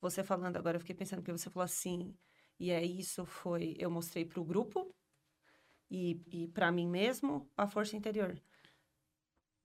[0.00, 2.14] Você falando agora, eu fiquei pensando que você falou assim,
[2.58, 4.94] e é isso foi, eu mostrei para o grupo
[5.90, 8.40] e, e para mim mesmo a força interior.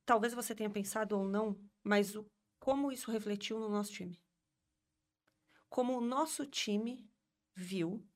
[0.05, 1.55] Talvez você tenha pensado ou não,
[1.89, 2.23] mas o,
[2.59, 4.21] como isso refletiu no nosso time?
[5.67, 7.11] Como o nosso time
[7.55, 8.07] viu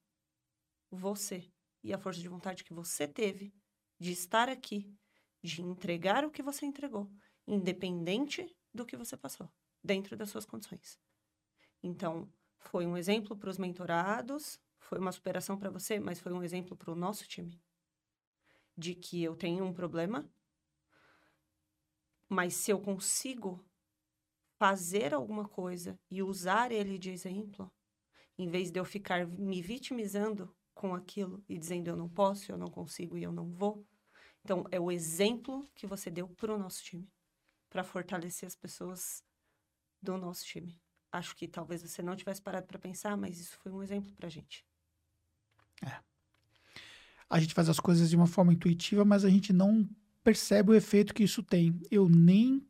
[0.91, 1.51] você
[1.83, 3.51] e a força de vontade que você teve
[3.99, 4.95] de estar aqui,
[5.41, 7.11] de entregar o que você entregou,
[7.47, 9.51] independente do que você passou,
[9.83, 10.99] dentro das suas condições.
[11.81, 16.43] Então, foi um exemplo para os mentorados, foi uma superação para você, mas foi um
[16.43, 17.59] exemplo para o nosso time.
[18.77, 20.31] De que eu tenho um problema,
[22.33, 23.63] mas se eu consigo
[24.57, 27.71] fazer alguma coisa e usar ele de exemplo,
[28.37, 32.57] em vez de eu ficar me vitimizando com aquilo e dizendo eu não posso, eu
[32.57, 33.85] não consigo e eu não vou.
[34.43, 37.09] Então, é o exemplo que você deu para o nosso time,
[37.69, 39.23] para fortalecer as pessoas
[40.01, 40.81] do nosso time.
[41.11, 44.27] Acho que talvez você não tivesse parado para pensar, mas isso foi um exemplo para
[44.27, 44.65] a gente.
[45.85, 46.01] É.
[47.29, 49.87] A gente faz as coisas de uma forma intuitiva, mas a gente não
[50.23, 51.79] percebe o efeito que isso tem.
[51.91, 52.65] Eu nem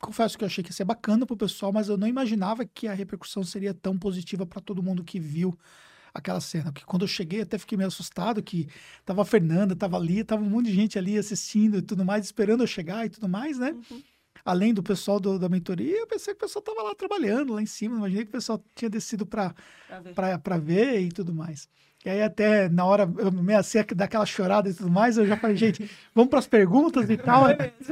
[0.00, 2.88] confesso que eu achei que ia ser bacana pro pessoal, mas eu não imaginava que
[2.88, 5.56] a repercussão seria tão positiva para todo mundo que viu
[6.12, 6.72] aquela cena.
[6.72, 8.68] Porque quando eu cheguei, até fiquei meio assustado que
[9.04, 12.24] tava a Fernanda, tava ali, tava um monte de gente ali assistindo e tudo mais,
[12.24, 13.72] esperando eu chegar e tudo mais, né?
[13.72, 14.02] Uhum.
[14.44, 17.62] Além do pessoal do, da mentoria, eu pensei que o pessoal tava lá trabalhando, lá
[17.62, 17.96] em cima.
[17.96, 19.54] Imaginei que o pessoal tinha descido para
[20.02, 20.60] ver.
[20.60, 21.68] ver e tudo mais.
[22.04, 25.36] E aí até na hora, eu me assim, daquela chorada e tudo mais, eu já
[25.36, 27.44] falei, gente, vamos para as perguntas e tal.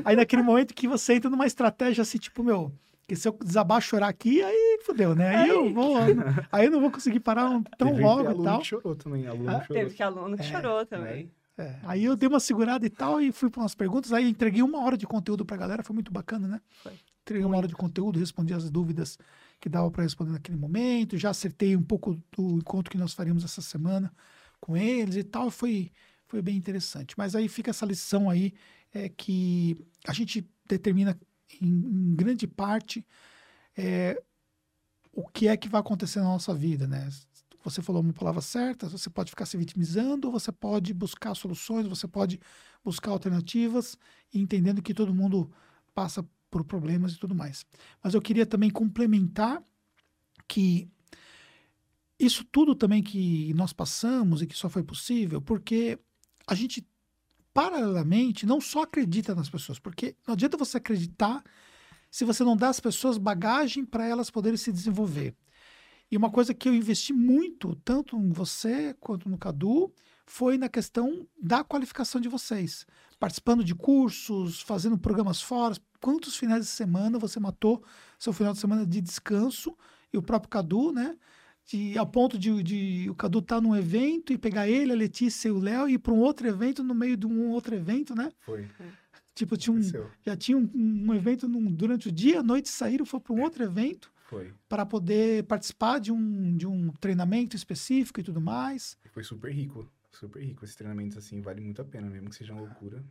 [0.05, 2.73] aí naquele momento que você entra numa estratégia assim, tipo, meu,
[3.07, 5.37] que se eu desabar chorar aqui, aí fodeu, né?
[5.37, 5.97] Aí eu vou,
[6.51, 8.59] aí eu não vou conseguir parar tão teve logo e tal.
[8.59, 9.83] Que chorou também, aluno ah, chorou.
[9.83, 11.31] Teve que aluno que é, chorou também.
[11.59, 11.79] É.
[11.83, 14.83] Aí eu dei uma segurada e tal e fui para umas perguntas, aí entreguei uma
[14.83, 16.61] hora de conteúdo para a galera, foi muito bacana, né?
[16.83, 16.99] Foi.
[17.23, 19.19] Entreguei uma hora de conteúdo, respondi as dúvidas
[19.61, 21.19] que dava para responder naquele momento.
[21.19, 24.13] Já acertei um pouco do encontro que nós faríamos essa semana
[24.59, 25.51] com eles e tal.
[25.51, 25.93] Foi,
[26.27, 27.15] foi bem interessante.
[27.17, 28.55] Mas aí fica essa lição aí
[28.93, 29.77] é que
[30.07, 31.19] a gente determina
[31.61, 33.07] em, em grande parte
[33.77, 34.21] é,
[35.13, 37.09] o que é que vai acontecer na nossa vida, né?
[37.63, 42.09] Você falou uma palavra certa, você pode ficar se vitimizando, você pode buscar soluções, você
[42.09, 42.41] pode
[42.83, 43.99] buscar alternativas,
[44.33, 45.51] entendendo que todo mundo
[45.95, 47.67] passa por problemas e tudo mais.
[48.03, 49.63] Mas eu queria também complementar
[50.49, 50.89] que
[52.19, 55.99] isso tudo também que nós passamos e que só foi possível porque
[56.47, 56.87] a gente
[57.53, 61.43] paralelamente, não só acredita nas pessoas, porque não adianta você acreditar
[62.11, 65.35] se você não dá às pessoas bagagem para elas poderem se desenvolver.
[66.11, 69.93] E uma coisa que eu investi muito, tanto em você quanto no Cadu,
[70.27, 72.85] foi na questão da qualificação de vocês.
[73.19, 75.77] Participando de cursos, fazendo programas fora.
[76.01, 77.85] Quantos finais de semana você matou
[78.19, 79.77] seu final de semana de descanso?
[80.13, 81.17] E o próprio Cadu, né?
[81.65, 84.97] De, ao ponto de, de o Cadu estar tá num evento e pegar ele, a
[84.97, 87.75] Letícia e o Léo e ir para um outro evento no meio de um outro
[87.75, 88.33] evento, né?
[88.41, 88.69] Foi.
[89.35, 89.81] Tipo, tinha um,
[90.25, 93.43] já tinha um, um evento num, durante o dia, à noite saíram, foi para um
[93.43, 94.11] outro evento.
[94.31, 94.55] Foi.
[94.69, 98.97] Para poder participar de um, de um treinamento específico e tudo mais.
[99.11, 100.65] Foi super rico, super rico.
[100.65, 103.05] Esses treinamentos, assim, vale muito a pena, mesmo que seja uma loucura.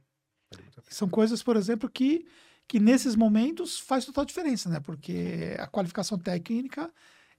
[0.50, 2.26] Vale São coisas, por exemplo, que,
[2.66, 4.80] que nesses momentos faz total diferença, né?
[4.80, 6.90] Porque a qualificação técnica,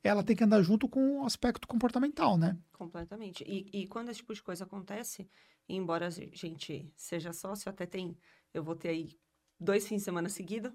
[0.04, 2.58] ela tem que andar junto com o aspecto comportamental, né?
[2.72, 3.42] Completamente.
[3.44, 5.26] E, e quando esse tipo de coisa acontece,
[5.66, 8.14] embora a gente seja sócio, até tem...
[8.52, 9.18] Eu vou ter aí
[9.58, 10.70] dois fins de semana seguidos,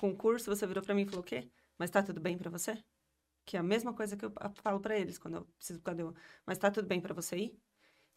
[0.00, 1.48] com o curso, você virou para mim e falou o quê?
[1.80, 2.84] Mas tá tudo bem para você?
[3.46, 6.14] Que é a mesma coisa que eu falo para eles quando eu preciso cadê eu?
[6.46, 7.60] Mas tá tudo bem para você ir?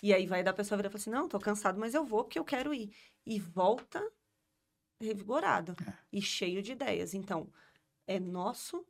[0.03, 2.26] E aí vai da pessoa virar e falar assim: "Não, tô cansado, mas eu vou
[2.26, 2.95] porque eu quero ir".
[3.26, 4.01] E volta
[5.01, 5.93] revigorado é.
[6.11, 7.14] e cheio de ideias.
[7.14, 7.51] Então,
[8.07, 8.86] é nosso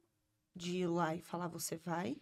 [0.55, 2.17] de ir lá e falar você vai,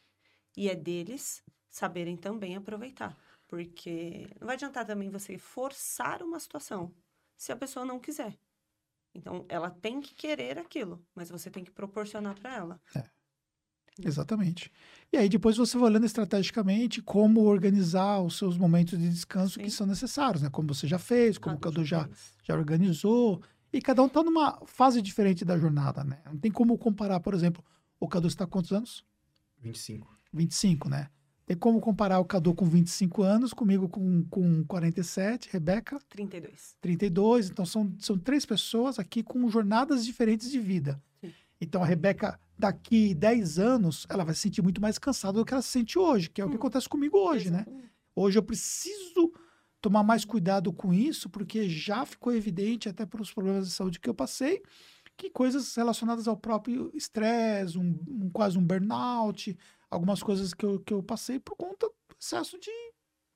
[0.58, 3.18] e é deles saberem também aproveitar.
[3.48, 6.94] Porque não vai adiantar também você forçar uma situação
[7.38, 8.38] se a pessoa não quiser.
[9.14, 12.82] Então, ela tem que querer aquilo, mas você tem que proporcionar para ela.
[12.96, 13.04] É.
[14.04, 14.72] Exatamente.
[15.12, 19.64] E aí depois você vai olhando estrategicamente como organizar os seus momentos de descanso Sim.
[19.64, 20.50] que são necessários, né?
[20.50, 22.10] Como você já fez, como ah, o Cadu já,
[22.44, 23.42] já organizou.
[23.74, 26.22] E cada um está numa fase diferente da jornada, né?
[26.26, 27.64] Não tem como comparar, por exemplo,
[28.00, 29.06] o Cadu está quantos anos?
[29.60, 30.08] 25.
[30.34, 31.10] 25, né?
[31.52, 36.00] Tem como comparar o Cadu com 25 anos, comigo com, com 47, Rebeca?
[36.08, 36.78] 32.
[36.80, 41.04] 32, então são, são três pessoas aqui com jornadas diferentes de vida.
[41.20, 41.34] Sim.
[41.60, 45.54] Então a Rebeca, daqui 10 anos, ela vai se sentir muito mais cansada do que
[45.54, 46.58] ela se sente hoje, que é o que hum.
[46.58, 47.58] acontece comigo hoje, né?
[47.58, 47.84] Exatamente.
[47.84, 47.90] né?
[48.16, 49.34] Hoje eu preciso
[49.82, 54.10] tomar mais cuidado com isso, porque já ficou evidente, até pelos problemas de saúde que
[54.10, 54.64] eu passei,
[55.18, 59.58] que coisas relacionadas ao próprio estresse, um, um, quase um burnout,
[59.92, 62.72] algumas coisas que eu, que eu passei por conta do excesso de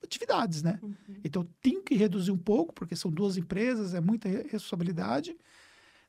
[0.01, 0.80] atividades, né?
[0.82, 0.95] Uhum.
[1.24, 5.38] Então, eu tenho que reduzir um pouco, porque são duas empresas, é muita responsabilidade.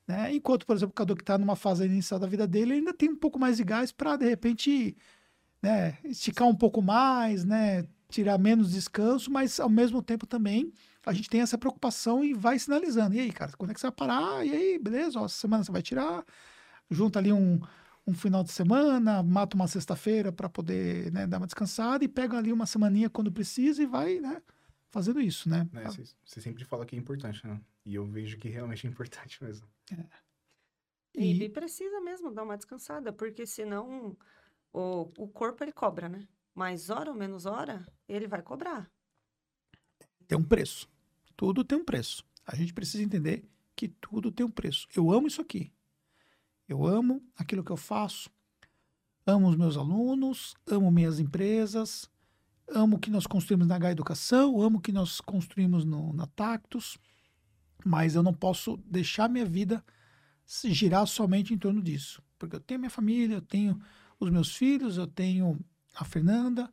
[0.06, 0.34] Né?
[0.34, 3.10] Enquanto, por exemplo, o Cadu que está numa fase inicial da vida dele, ainda tem
[3.10, 4.96] um pouco mais de gás para, de repente,
[5.60, 10.72] né, esticar um pouco mais, né, tirar menos descanso, mas ao mesmo tempo também
[11.04, 13.14] a gente tem essa preocupação e vai sinalizando.
[13.14, 14.46] E aí, cara, quando é que você vai parar?
[14.46, 16.24] E aí, beleza, ó, essa semana você vai tirar,
[16.90, 17.60] junta ali um,
[18.06, 22.38] um final de semana, mata uma sexta-feira para poder né, dar uma descansada e pega
[22.38, 24.40] ali uma semaninha quando precisa e vai, né?
[24.90, 25.68] Fazendo isso, né?
[26.24, 27.60] Você é, sempre fala que é importante, né?
[27.84, 29.68] E eu vejo que realmente é importante mesmo.
[29.92, 30.06] É.
[31.14, 31.44] E...
[31.44, 34.16] e precisa mesmo dar uma descansada, porque senão
[34.72, 36.28] o, o corpo ele cobra, né?
[36.54, 38.90] Mais hora ou menos hora, ele vai cobrar.
[40.28, 40.88] Tem um preço.
[41.36, 42.24] Tudo tem um preço.
[42.46, 43.44] A gente precisa entender
[43.74, 44.86] que tudo tem um preço.
[44.94, 45.72] Eu amo isso aqui.
[46.68, 48.28] Eu amo aquilo que eu faço,
[49.24, 52.10] amo os meus alunos, amo minhas empresas,
[52.68, 56.26] amo o que nós construímos na H Educação, amo o que nós construímos no, na
[56.26, 56.98] Tactus,
[57.84, 59.84] mas eu não posso deixar minha vida
[60.64, 62.22] girar somente em torno disso.
[62.38, 63.80] Porque eu tenho minha família, eu tenho
[64.18, 65.58] os meus filhos, eu tenho
[65.94, 66.70] a Fernanda,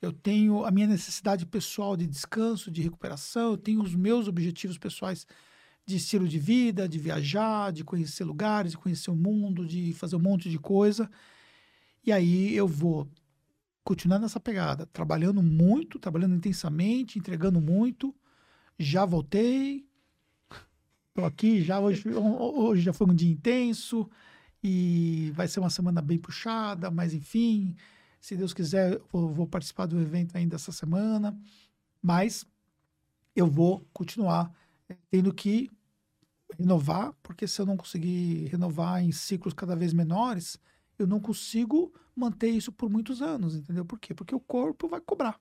[0.00, 4.76] eu tenho a minha necessidade pessoal de descanso, de recuperação, eu tenho os meus objetivos
[4.76, 5.26] pessoais
[5.86, 10.16] de estilo de vida, de viajar, de conhecer lugares, de conhecer o mundo, de fazer
[10.16, 11.08] um monte de coisa.
[12.04, 13.08] E aí eu vou
[13.84, 18.12] continuar nessa pegada, trabalhando muito, trabalhando intensamente, entregando muito.
[18.76, 19.86] Já voltei,
[21.08, 24.10] estou aqui, já hoje, hoje já foi um dia intenso
[24.62, 27.76] e vai ser uma semana bem puxada, mas enfim,
[28.20, 31.38] se Deus quiser, eu vou participar do evento ainda essa semana,
[32.02, 32.44] mas
[33.36, 34.52] eu vou continuar
[35.10, 35.70] tendo que
[36.58, 40.58] renovar, porque se eu não conseguir renovar em ciclos cada vez menores,
[40.98, 43.84] eu não consigo manter isso por muitos anos, entendeu?
[43.84, 44.14] Por quê?
[44.14, 45.38] Porque o corpo vai cobrar.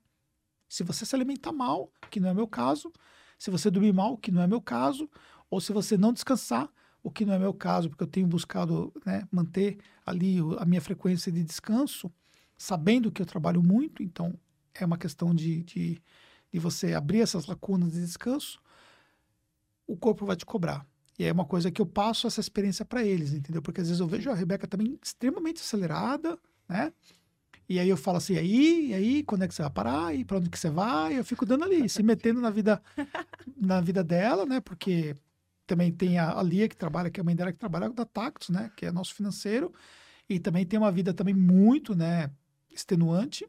[0.67, 2.91] Se você se alimentar mal, que não é meu caso,
[3.37, 5.09] se você dormir mal, que não é meu caso,
[5.49, 6.69] ou se você não descansar,
[7.03, 10.81] o que não é meu caso, porque eu tenho buscado né, manter ali a minha
[10.81, 12.11] frequência de descanso,
[12.57, 14.37] sabendo que eu trabalho muito, então
[14.73, 16.01] é uma questão de, de,
[16.51, 18.59] de você abrir essas lacunas de descanso,
[19.85, 20.85] o corpo vai te cobrar.
[21.17, 23.61] E é uma coisa que eu passo essa experiência para eles, entendeu?
[23.61, 26.37] Porque às vezes eu vejo a Rebeca também extremamente acelerada,
[26.67, 26.91] né?
[27.67, 30.15] E aí eu falo assim, aí, e aí, quando é que você vai parar?
[30.15, 31.17] E para onde que você vai?
[31.17, 32.81] Eu fico dando ali, se metendo na vida,
[33.57, 34.59] na vida dela, né?
[34.59, 35.15] Porque
[35.65, 38.05] também tem a, a Lia que trabalha, que é a mãe dela que trabalha da
[38.05, 38.71] Tactus, né?
[38.75, 39.73] Que é nosso financeiro.
[40.29, 42.29] E também tem uma vida também muito, né?
[42.71, 43.47] Extenuante.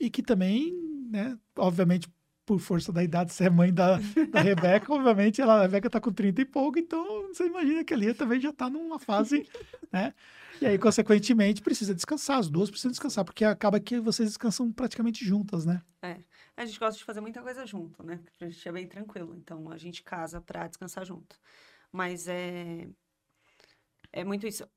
[0.00, 0.72] E que também,
[1.10, 1.38] né?
[1.56, 2.08] Obviamente,
[2.44, 3.98] por força da idade, ser mãe da,
[4.30, 7.94] da Rebeca, obviamente, ela, a Rebeca tá com 30 e pouco, então você imagina que
[7.94, 9.48] a Lia também já tá numa fase,
[9.92, 10.12] né?
[10.60, 15.24] E aí, consequentemente, precisa descansar, as duas precisam descansar, porque acaba que vocês descansam praticamente
[15.24, 15.82] juntas, né?
[16.02, 16.18] É.
[16.56, 18.20] A gente gosta de fazer muita coisa junto, né?
[18.38, 19.34] Pra gente é bem tranquilo.
[19.34, 21.36] Então, a gente casa pra descansar junto.
[21.90, 22.88] Mas é.
[24.12, 24.68] É muito isso.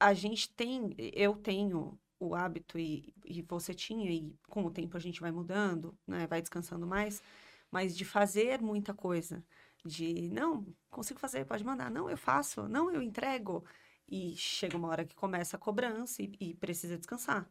[0.00, 0.94] A gente tem.
[0.96, 5.30] Eu tenho o hábito, e, e você tinha, e com o tempo a gente vai
[5.30, 6.26] mudando, né?
[6.26, 7.22] Vai descansando mais,
[7.70, 9.44] mas de fazer muita coisa.
[9.84, 11.90] De, não, consigo fazer, pode mandar.
[11.90, 12.68] Não, eu faço.
[12.68, 13.64] Não, eu entrego.
[14.08, 17.48] E chega uma hora que começa a cobrança e, e precisa descansar.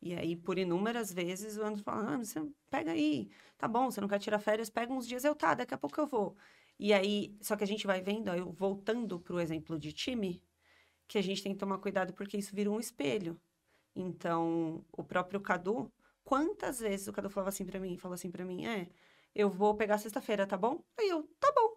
[0.00, 2.40] E aí, por inúmeras vezes, o Anderson fala, ah, você
[2.70, 5.74] pega aí, tá bom, você não quer tirar férias, pega uns dias, eu tá, daqui
[5.74, 6.36] a pouco eu vou.
[6.78, 10.42] E aí, só que a gente vai vendo, aí, voltando para o exemplo de time,
[11.08, 13.40] que a gente tem que tomar cuidado porque isso vira um espelho.
[13.96, 15.90] Então, o próprio Cadu,
[16.22, 18.88] quantas vezes o Cadu falava assim para mim, falou assim para mim, é,
[19.34, 20.84] eu vou pegar sexta-feira, tá bom?
[20.98, 21.76] Aí eu, tá bom.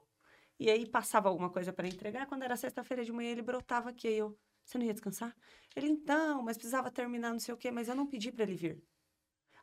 [0.59, 4.09] E aí passava alguma coisa para entregar, quando era sexta-feira de manhã ele brotava aqui,
[4.09, 5.33] aí eu, você não ia descansar?
[5.75, 8.55] Ele, então, mas precisava terminar não sei o quê, mas eu não pedi para ele
[8.55, 8.83] vir.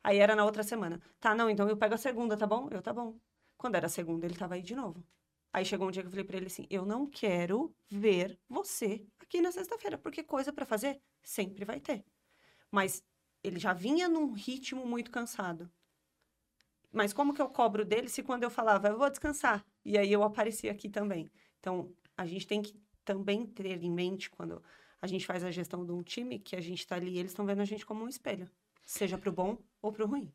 [0.03, 0.99] Aí era na outra semana.
[1.19, 2.67] Tá, não, então eu pego a segunda, tá bom?
[2.71, 3.19] Eu, tá bom.
[3.57, 5.05] Quando era a segunda, ele tava aí de novo.
[5.53, 9.05] Aí chegou um dia que eu falei pra ele assim: eu não quero ver você
[9.19, 12.05] aqui na sexta-feira, porque coisa para fazer sempre vai ter.
[12.71, 13.03] Mas
[13.43, 15.69] ele já vinha num ritmo muito cansado.
[16.91, 19.65] Mas como que eu cobro dele se quando eu falava, eu vou descansar?
[19.85, 21.29] E aí eu aparecia aqui também.
[21.59, 22.75] Então, a gente tem que
[23.05, 24.61] também ter em mente quando
[25.01, 27.45] a gente faz a gestão de um time que a gente está ali, eles estão
[27.45, 28.49] vendo a gente como um espelho,
[28.83, 30.31] seja para o bom ou para o ruim.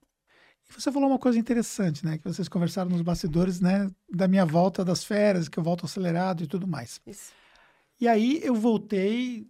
[0.68, 2.18] E você falou uma coisa interessante, né?
[2.18, 3.90] Que vocês conversaram nos bastidores, né?
[4.08, 7.00] Da minha volta das férias, que eu volto acelerado e tudo mais.
[7.04, 7.32] Isso.
[8.00, 9.48] E aí eu voltei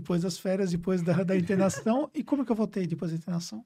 [0.00, 2.10] depois das férias, depois da, da internação.
[2.14, 3.64] e como que eu voltei depois da internação?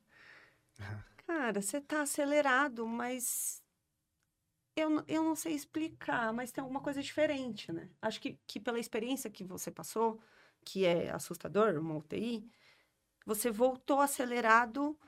[1.26, 3.62] Cara, você tá acelerado, mas
[4.76, 7.88] eu, eu não sei explicar, mas tem alguma coisa diferente, né?
[8.00, 10.20] Acho que, que pela experiência que você passou,
[10.64, 12.46] que é assustador, uma UTI,
[13.24, 14.98] você voltou acelerado.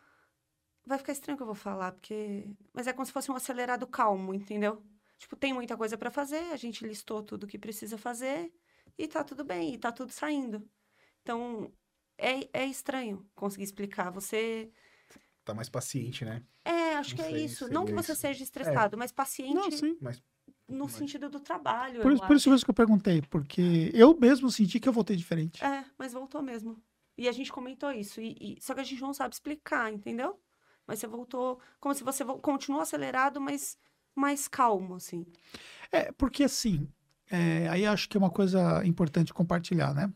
[0.86, 2.48] Vai ficar estranho que eu vou falar, porque.
[2.72, 4.82] Mas é como se fosse um acelerado calmo, entendeu?
[5.18, 8.52] Tipo, tem muita coisa para fazer, a gente listou tudo que precisa fazer
[8.96, 10.68] e tá tudo bem, e tá tudo saindo.
[11.32, 11.70] Então,
[12.16, 14.10] é, é estranho conseguir explicar.
[14.10, 14.70] Você.
[15.44, 16.42] Tá mais paciente, né?
[16.64, 17.58] É, acho Não que é sei, isso.
[17.58, 18.20] seria Não que você isso.
[18.22, 19.98] seja estressado, mas paciente Não, sim.
[20.00, 20.22] Mas
[20.66, 22.00] no mas- sentido do trabalho.
[22.00, 24.92] Por, eu isso- por isso mesmo que eu perguntei, porque eu mesmo senti que eu
[24.92, 25.62] voltei diferente.
[25.62, 26.82] É, mas voltou mesmo.
[27.16, 28.20] E a gente comentou isso.
[28.22, 30.40] E, e- só que a gente não sabe explicar, entendeu?
[30.86, 33.76] Mas você voltou como se você vo- continuou acelerado, mas
[34.14, 35.26] mais calmo, assim.
[35.92, 36.88] É, porque assim,
[37.30, 40.10] é, aí acho que é uma coisa importante compartilhar, né?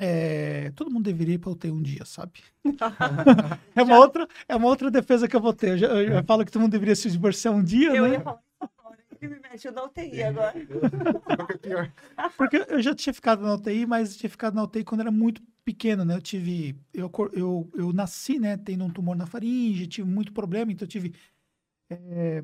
[0.00, 2.40] É, todo mundo deveria ir para UTI um dia, sabe?
[3.74, 5.70] É uma, outra, é uma outra defesa que eu vou ter.
[5.70, 8.10] Eu, já, eu já falo que todo mundo deveria se divorciar um dia, Eu né?
[8.12, 8.98] ia falar isso agora.
[9.20, 10.54] Ele me mete na UTI agora.
[12.16, 12.28] É?
[12.36, 15.42] Porque eu já tinha ficado na UTI, mas tinha ficado na UTI quando era muito
[15.64, 16.14] pequeno, né?
[16.16, 16.76] Eu tive.
[16.92, 18.56] Eu, eu, eu nasci, né?
[18.56, 21.14] Tendo um tumor na faringe, tive muito problema, então eu tive.
[21.90, 22.42] é,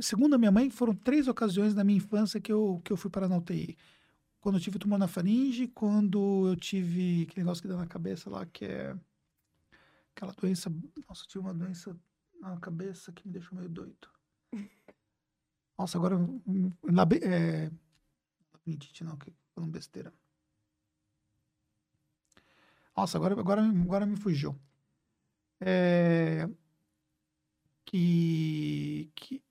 [0.00, 3.10] segundo a minha mãe, foram três ocasiões na minha infância que eu, que eu fui
[3.10, 3.76] parar na UTI.
[4.44, 8.28] Quando eu tive tumor na faringe, quando eu tive aquele negócio que dá na cabeça
[8.28, 8.94] lá, que é
[10.14, 10.68] aquela doença.
[11.08, 11.98] Nossa, eu tive uma doença
[12.38, 14.06] na cabeça que me deixou meio doido.
[15.78, 16.18] Nossa, agora.
[16.82, 17.70] labi- é,
[18.52, 20.12] labirintite não, que falando besteira.
[22.94, 24.54] Nossa, agora, agora, agora me fugiu.
[25.58, 26.46] É,
[27.86, 29.42] que, que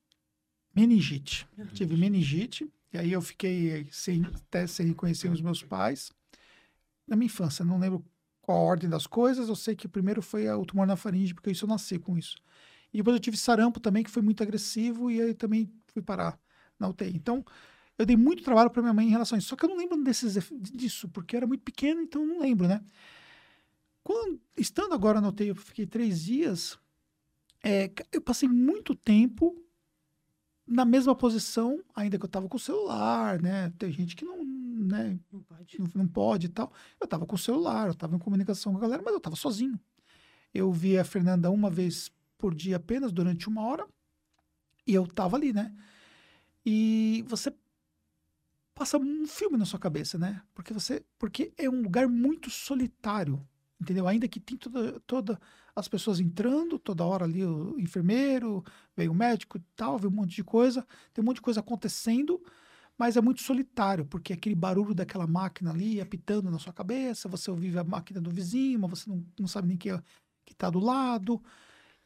[0.75, 1.47] meningite.
[1.73, 6.11] Tive meningite, e aí eu fiquei sem, até sem conhecer os meus pais.
[7.07, 8.05] Na minha infância, não lembro
[8.39, 11.49] qual a ordem das coisas, eu sei que primeiro foi o tumor na faringe, porque
[11.49, 12.37] isso eu nasci com isso.
[12.93, 16.39] E depois eu tive sarampo também, que foi muito agressivo, e aí também fui parar
[16.79, 17.15] na UTI.
[17.15, 17.43] Então,
[17.97, 19.47] eu dei muito trabalho para minha mãe em relação a isso.
[19.47, 20.37] Só que eu não lembro desses,
[20.71, 22.83] disso, porque eu era muito pequeno, então não lembro, né?
[24.03, 26.77] Quando, estando agora na UTI, eu fiquei três dias,
[27.63, 29.62] é, eu passei muito tempo
[30.67, 33.71] na mesma posição, ainda que eu estava com o celular, né?
[33.77, 35.79] Tem gente que não, né, Não pode.
[35.79, 36.71] não, não pode e tal.
[36.99, 39.35] Eu estava com o celular, eu estava em comunicação com a galera, mas eu estava
[39.35, 39.79] sozinho.
[40.53, 43.87] Eu via a Fernanda uma vez por dia apenas, durante uma hora,
[44.85, 45.73] e eu estava ali, né?
[46.65, 47.53] E você
[48.73, 50.41] passa um filme na sua cabeça, né?
[50.53, 53.45] Porque você, porque é um lugar muito solitário,
[53.79, 54.07] entendeu?
[54.07, 55.39] Ainda que tem toda, toda
[55.75, 58.63] as pessoas entrando, toda hora ali o enfermeiro,
[58.95, 61.59] veio o médico e tal, veio um monte de coisa, tem um monte de coisa
[61.61, 62.41] acontecendo,
[62.97, 67.49] mas é muito solitário, porque aquele barulho daquela máquina ali apitando na sua cabeça, você
[67.49, 70.03] ouve a máquina do vizinho, mas você não, não sabe nem quem é,
[70.45, 71.41] que está do lado,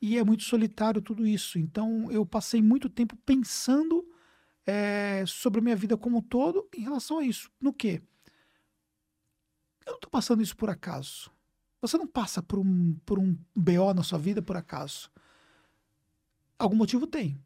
[0.01, 1.59] e é muito solitário tudo isso.
[1.59, 4.07] Então eu passei muito tempo pensando
[4.65, 7.51] é, sobre a minha vida como um todo em relação a isso.
[7.59, 8.01] No quê?
[9.85, 11.31] Eu não estou passando isso por acaso.
[11.81, 15.11] Você não passa por um, por um BO na sua vida por acaso.
[16.57, 17.39] Algum motivo tem.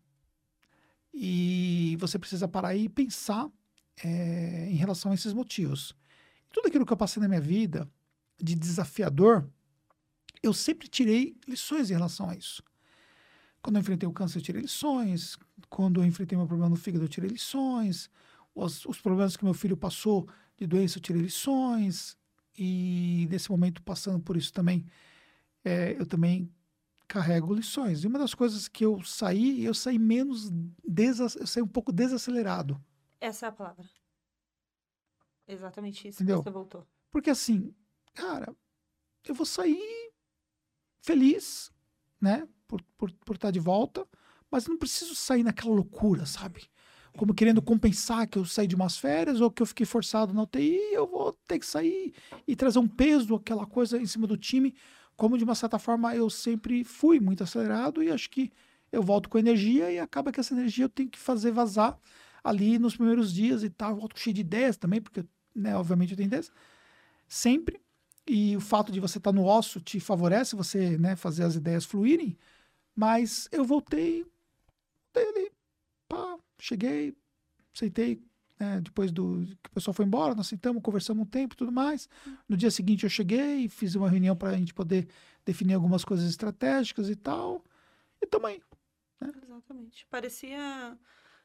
[1.14, 3.50] E você precisa parar e pensar
[4.04, 5.94] é, em relação a esses motivos.
[6.52, 7.90] Tudo aquilo que eu passei na minha vida
[8.42, 9.48] de desafiador,
[10.42, 12.64] eu sempre tirei lições em relação a isso.
[13.62, 15.38] Quando eu enfrentei o câncer, eu tirei lições.
[15.70, 18.10] Quando eu enfrentei meu problema no fígado, eu tirei lições.
[18.56, 20.28] Os, os problemas que meu filho passou
[20.58, 22.18] de doença, eu tirei lições.
[22.58, 24.86] E nesse momento, passando por isso também,
[25.64, 26.54] é, eu também
[27.08, 28.04] carrego lições.
[28.04, 30.50] E uma das coisas que eu saí, eu saí menos,
[31.40, 32.82] eu saí um pouco desacelerado.
[33.20, 33.86] Essa é a palavra.
[35.48, 36.40] Exatamente isso Entendeu?
[36.40, 36.88] que você voltou.
[37.12, 37.76] Porque assim,
[38.14, 38.56] cara,
[39.28, 40.12] eu vou sair
[41.02, 41.72] feliz,
[42.20, 42.48] né?
[42.68, 44.08] Por, por, por estar de volta,
[44.50, 46.70] mas não preciso sair naquela loucura, sabe?
[47.18, 50.44] Como querendo compensar que eu saí de umas férias ou que eu fiquei forçado na
[50.44, 52.14] UTI, eu vou ter que sair
[52.48, 54.74] e trazer um peso, aquela coisa em cima do time,
[55.16, 58.52] como de uma certa forma eu sempre fui muito acelerado e acho que
[58.92, 61.98] eu volto com energia e acaba que essa energia eu tenho que fazer vazar
[62.44, 65.24] ali nos primeiros dias e tal, eu volto cheio de ideias também, porque,
[65.56, 66.52] né, obviamente eu tenho ideias,
[67.28, 67.80] sempre,
[68.28, 71.86] e o fato de você estar no osso te favorece você, né, fazer as ideias
[71.86, 72.38] fluírem,
[72.96, 74.26] mas eu voltei,
[75.16, 75.52] ali,
[76.08, 77.16] pá, cheguei,
[77.76, 78.22] aceitei,
[78.60, 81.72] né, depois do que o pessoal foi embora, nós sentamos, conversamos um tempo e tudo
[81.72, 82.08] mais.
[82.48, 85.08] No dia seguinte eu cheguei, fiz uma reunião para a gente poder
[85.44, 87.64] definir algumas coisas estratégicas e tal.
[88.22, 88.62] E também.
[89.20, 89.32] Né?
[89.44, 90.06] Exatamente.
[90.08, 90.98] Parecia.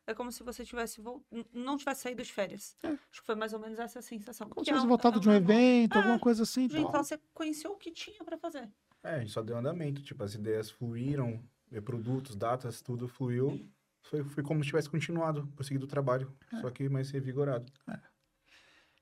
[0.06, 1.22] É como se você tivesse volt...
[1.52, 2.76] não tivesse saído de férias.
[2.82, 2.88] É.
[2.88, 4.48] Acho que foi mais ou menos essa sensação.
[4.48, 5.98] Como se tivesse é voltado é de um evento, é.
[5.98, 6.64] alguma coisa assim.
[6.64, 8.68] Então você conheceu o que tinha para fazer.
[9.02, 10.02] É, a gente só deu andamento.
[10.02, 11.43] Tipo, as ideias fluíram,
[11.84, 13.66] produtos, datas, tudo fluiu.
[14.11, 16.61] Foi, foi como se tivesse continuado, prosseguido o trabalho, é.
[16.61, 17.66] só que mais revigorado.
[17.89, 18.01] É.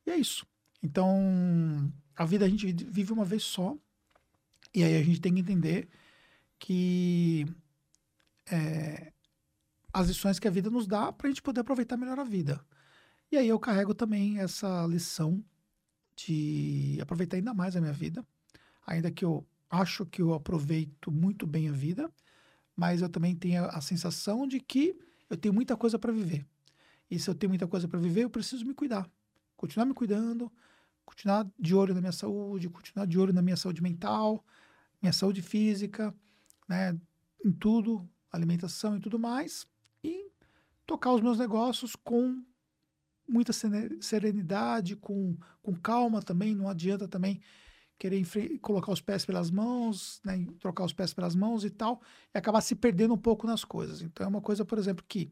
[0.07, 0.47] E é isso.
[0.83, 3.77] Então, a vida a gente vive uma vez só,
[4.75, 5.89] e aí a gente tem que entender
[6.59, 7.47] que
[8.51, 9.13] é,
[9.93, 12.65] as lições que a vida nos dá para a gente poder aproveitar melhor a vida.
[13.31, 15.43] E aí eu carrego também essa lição
[16.17, 18.25] de aproveitar ainda mais a minha vida,
[18.87, 22.11] ainda que eu acho que eu aproveito muito bem a vida,
[22.77, 24.99] mas eu também tenho a sensação de que
[25.31, 26.47] eu tenho muita coisa para viver.
[27.11, 29.09] E se eu tenho muita coisa para viver, eu preciso me cuidar.
[29.57, 30.53] Continuar me cuidando,
[31.05, 34.45] continuar de olho na minha saúde, continuar de olho na minha saúde mental,
[35.01, 36.15] minha saúde física,
[36.69, 36.99] né,
[37.45, 39.67] em tudo, alimentação e tudo mais,
[40.03, 40.31] e
[40.87, 42.43] tocar os meus negócios com
[43.29, 43.53] muita
[44.01, 47.41] serenidade, com, com calma também, não adianta também
[47.99, 48.25] querer
[48.61, 52.01] colocar os pés pelas mãos, né, trocar os pés pelas mãos e tal,
[52.35, 54.03] e acabar se perdendo um pouco nas coisas.
[54.03, 55.31] Então é uma coisa, por exemplo, que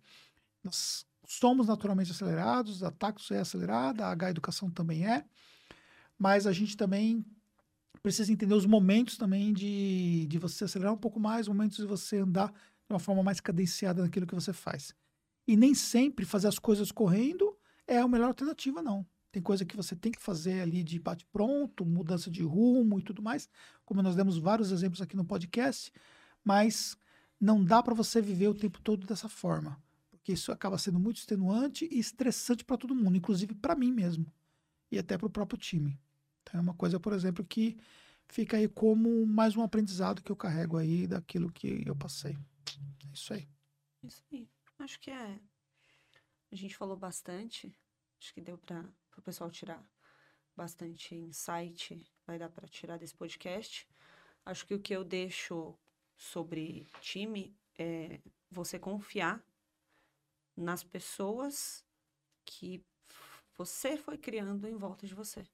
[0.62, 5.24] nós somos naturalmente acelerados, a Taxus é acelerada, a H Educação também é,
[6.18, 7.24] mas a gente também
[8.02, 12.18] precisa entender os momentos também de, de você acelerar um pouco mais, momentos de você
[12.18, 14.94] andar de uma forma mais cadenciada naquilo que você faz.
[15.46, 17.56] E nem sempre fazer as coisas correndo
[17.86, 19.06] é a melhor alternativa, não.
[19.32, 23.22] Tem coisa que você tem que fazer ali de bate-pronto, mudança de rumo e tudo
[23.22, 23.48] mais,
[23.84, 25.90] como nós demos vários exemplos aqui no podcast,
[26.44, 26.96] mas
[27.40, 31.16] não dá para você viver o tempo todo dessa forma, porque isso acaba sendo muito
[31.16, 34.30] extenuante e estressante para todo mundo, inclusive para mim mesmo
[34.92, 35.98] e até para o próprio time.
[36.42, 37.78] Então é uma coisa, por exemplo, que
[38.28, 42.36] fica aí como mais um aprendizado que eu carrego aí daquilo que eu passei.
[43.08, 43.48] É isso aí.
[44.02, 44.46] Isso aí.
[44.78, 45.40] Acho que é.
[46.50, 47.74] A gente falou bastante.
[48.20, 49.86] Acho que deu para para o pessoal tirar
[50.56, 53.86] bastante insight, vai dar para tirar desse podcast.
[54.44, 55.78] Acho que o que eu deixo
[56.16, 58.20] sobre time é
[58.50, 59.44] você confiar
[60.56, 61.84] nas pessoas
[62.44, 62.84] que
[63.56, 65.46] você foi criando em volta de você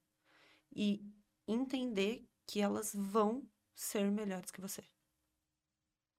[0.74, 1.04] e
[1.46, 4.82] entender que elas vão ser melhores que você.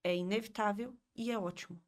[0.03, 1.82] É inevitável e é ótimo.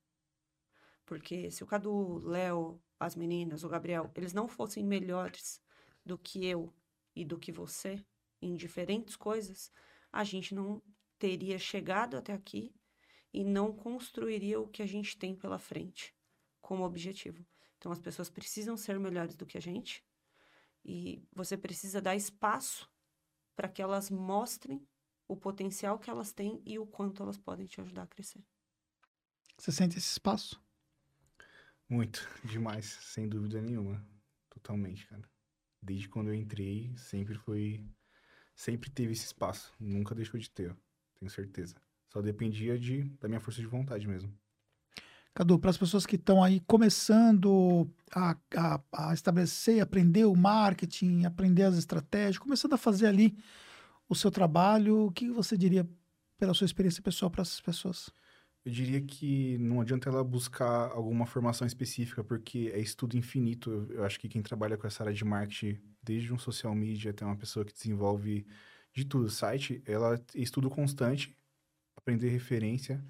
[1.06, 5.60] Porque se o Cadu, Léo, as meninas, o Gabriel, eles não fossem melhores
[6.06, 6.72] do que eu
[7.16, 8.06] e do que você
[8.40, 9.72] em diferentes coisas,
[10.12, 10.82] a gente não
[11.18, 12.76] teria chegado até aqui
[13.34, 16.16] e não construiria o que a gente tem pela frente
[16.62, 17.44] como objetivo.
[17.78, 20.06] Então as pessoas precisam ser melhores do que a gente
[20.86, 22.88] e você precisa dar espaço
[23.56, 24.88] para que elas mostrem
[25.28, 28.44] o potencial que elas têm e o quanto elas podem te ajudar a crescer.
[29.58, 30.62] Você sente esse espaço?
[31.92, 34.02] Muito, demais, sem dúvida nenhuma.
[34.50, 35.30] Totalmente, cara.
[35.82, 37.86] Desde quando eu entrei, sempre foi.
[38.56, 39.74] Sempre teve esse espaço.
[39.78, 40.74] Nunca deixou de ter,
[41.20, 41.76] tenho certeza.
[42.08, 44.34] Só dependia de, da minha força de vontade mesmo.
[45.34, 51.26] Cadu, para as pessoas que estão aí começando a, a, a estabelecer, aprender o marketing,
[51.26, 53.38] aprender as estratégias, começando a fazer ali
[54.08, 55.90] o seu trabalho, o que você diria
[56.38, 58.10] pela sua experiência pessoal para essas pessoas?
[58.64, 63.88] Eu diria que não adianta ela buscar alguma formação específica, porque é estudo infinito.
[63.90, 67.26] Eu acho que quem trabalha com essa área de marketing, desde um social media até
[67.26, 68.46] uma pessoa que desenvolve
[68.94, 71.36] de tudo, site, ela é estudo constante,
[71.96, 73.04] aprender referência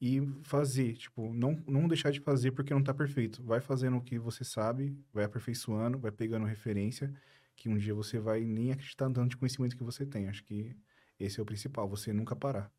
[0.00, 3.42] e fazer, tipo, não, não deixar de fazer porque não tá perfeito.
[3.44, 7.14] Vai fazendo o que você sabe, vai aperfeiçoando, vai pegando referência,
[7.56, 10.28] que um dia você vai nem acreditar no tanto de conhecimento que você tem.
[10.28, 10.76] Acho que
[11.20, 12.72] esse é o principal, você nunca parar.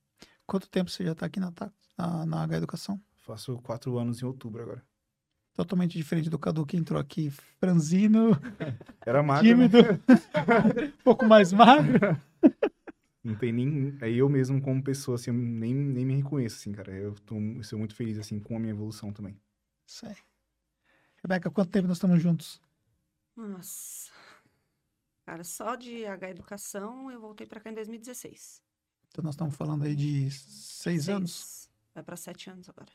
[0.46, 1.52] Quanto tempo você já está aqui na,
[1.98, 3.02] na, na H Educação?
[3.18, 4.84] Faço quatro anos em outubro agora.
[5.54, 7.30] Totalmente diferente do Cadu que entrou aqui,
[7.60, 8.32] franzino.
[9.06, 9.48] Era magro.
[9.48, 9.78] Tímido.
[9.78, 10.00] Né?
[11.00, 12.20] um pouco mais magro.
[13.24, 13.98] Não tem nem.
[14.02, 16.92] É eu mesmo, como pessoa, assim, nem, nem me reconheço, assim, cara.
[16.92, 19.40] Eu, tô, eu sou muito feliz, assim, com a minha evolução também.
[19.86, 20.18] Isso aí.
[21.24, 22.62] Rebeca, quanto tempo nós estamos juntos?
[23.36, 24.12] Nossa.
[25.26, 28.62] Cara, só de H Educação eu voltei para cá em 2016.
[29.14, 31.10] Então nós estamos falando aí de seis, seis.
[31.10, 31.70] anos?
[31.94, 32.92] Vai para sete anos agora.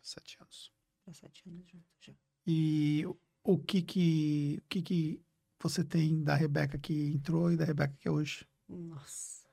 [0.00, 0.72] Sete anos.
[1.04, 2.14] Para sete anos junto já.
[2.46, 3.04] E
[3.44, 5.22] o que que, o que que
[5.62, 8.48] você tem da Rebeca que entrou e da Rebeca que é hoje?
[8.66, 9.46] Nossa.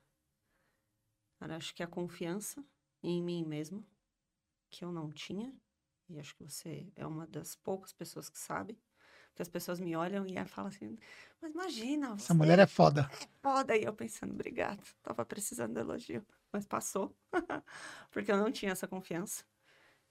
[1.37, 2.65] Cara, acho que a confiança
[3.03, 3.85] em mim mesmo,
[4.69, 5.53] que eu não tinha,
[6.07, 8.79] e acho que você é uma das poucas pessoas que sabe,
[9.37, 10.97] que as pessoas me olham e falam assim,
[11.39, 13.07] mas imagina, Essa mulher é foda.
[13.21, 13.77] É foda.
[13.77, 17.15] E eu pensando, obrigado, tava precisando de elogio, mas passou,
[18.11, 19.45] porque eu não tinha essa confiança.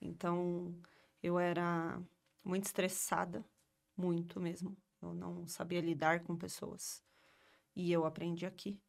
[0.01, 0.73] Então,
[1.21, 2.01] eu era
[2.45, 3.45] muito estressada,
[3.97, 4.77] muito mesmo.
[5.03, 7.03] Eu não sabia lidar com pessoas.
[7.75, 8.81] E eu aprendi aqui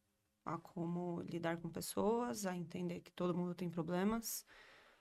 [0.44, 4.46] a como lidar com pessoas, a entender que todo mundo tem problemas,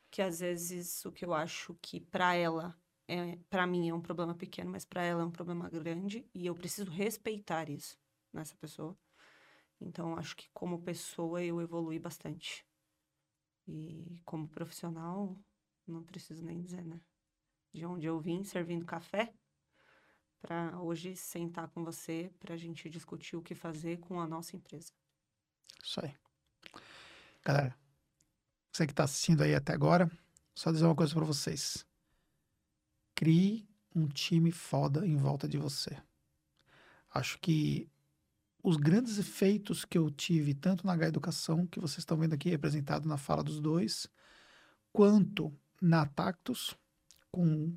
[0.10, 2.76] que às vezes o que eu acho que para ela
[3.08, 6.46] é para mim é um problema pequeno, mas para ela é um problema grande e
[6.46, 7.98] eu preciso respeitar isso
[8.34, 8.98] nessa pessoa.
[9.80, 12.66] Então acho que como pessoa eu evolui bastante.
[13.68, 15.38] E como profissional,
[15.86, 17.00] não preciso nem dizer, né?
[17.74, 19.34] De onde eu vim servindo café,
[20.40, 24.56] para hoje sentar com você para a gente discutir o que fazer com a nossa
[24.56, 24.94] empresa.
[25.84, 26.16] Isso aí.
[27.44, 27.78] Galera,
[28.72, 30.10] você que está assistindo aí até agora,
[30.56, 31.86] só dizer uma coisa para vocês.
[33.18, 35.98] Crie um time foda em volta de você.
[37.12, 37.90] Acho que
[38.62, 42.48] os grandes efeitos que eu tive, tanto na H Educação, que vocês estão vendo aqui
[42.48, 44.08] representado na fala dos dois,
[44.94, 46.78] quanto na Tactus,
[47.32, 47.76] com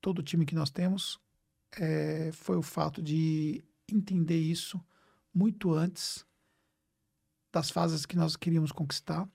[0.00, 1.20] todo o time que nós temos,
[1.72, 4.82] é, foi o fato de entender isso
[5.34, 6.24] muito antes
[7.52, 9.28] das fases que nós queríamos conquistar,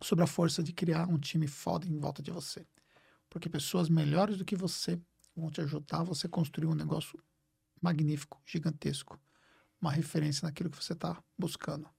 [0.00, 2.64] sobre a força de criar um time foda em volta de você.
[3.34, 4.96] Porque pessoas melhores do que você
[5.34, 7.20] vão te ajudar a você construir um negócio
[7.82, 9.20] magnífico, gigantesco,
[9.80, 11.90] uma referência naquilo que você está buscando.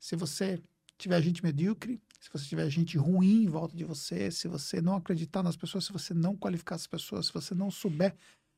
[0.00, 0.58] Se você
[0.96, 4.96] tiver gente medíocre, se você tiver gente ruim em volta de você, se você não
[4.96, 8.16] acreditar nas pessoas, se você não qualificar as pessoas, se você não souber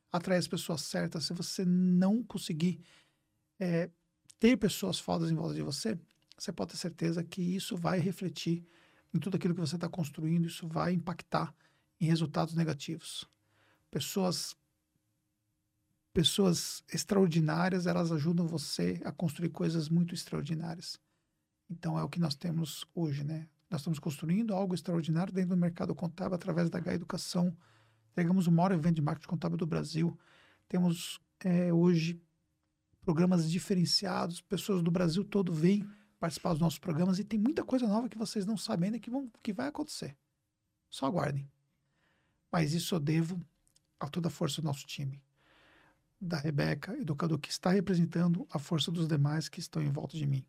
[0.09, 2.79] atrair as pessoas certas, se você não conseguir
[3.59, 3.91] é,
[4.39, 5.99] ter pessoas fodas em volta de você,
[6.37, 8.65] você pode ter certeza que isso vai refletir
[9.13, 11.53] em tudo aquilo que você está construindo, isso vai impactar
[11.99, 13.25] em resultados negativos.
[13.89, 14.55] Pessoas
[16.13, 20.99] pessoas extraordinárias, elas ajudam você a construir coisas muito extraordinárias.
[21.69, 23.47] Então é o que nós temos hoje, né?
[23.69, 27.55] Nós estamos construindo algo extraordinário dentro do mercado contábil através da H Educação.
[28.11, 30.17] Entregamos o maior evento de marketing contábil do Brasil.
[30.67, 32.19] Temos é, hoje
[33.01, 35.87] programas diferenciados, pessoas do Brasil todo vêm
[36.19, 39.09] participar dos nossos programas e tem muita coisa nova que vocês não sabem ainda que,
[39.09, 40.17] vão, que vai acontecer.
[40.89, 41.47] Só aguardem.
[42.57, 43.39] Mas isso eu devo
[43.99, 45.21] a toda a força do nosso time,
[46.19, 49.91] da Rebeca e do Cadu, que está representando a força dos demais que estão em
[49.91, 50.43] volta de mim.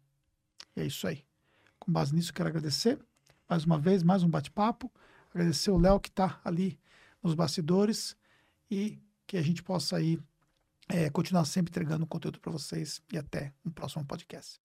[0.74, 1.22] E é isso aí.
[1.78, 2.98] Com base nisso, quero agradecer
[3.46, 4.90] mais uma vez, mais um bate-papo.
[5.28, 6.80] Agradecer o Léo que está ali
[7.22, 8.16] nos bastidores
[8.70, 10.18] e que a gente possa aí
[10.88, 14.58] é, continuar sempre entregando conteúdo para vocês e até um próximo podcast.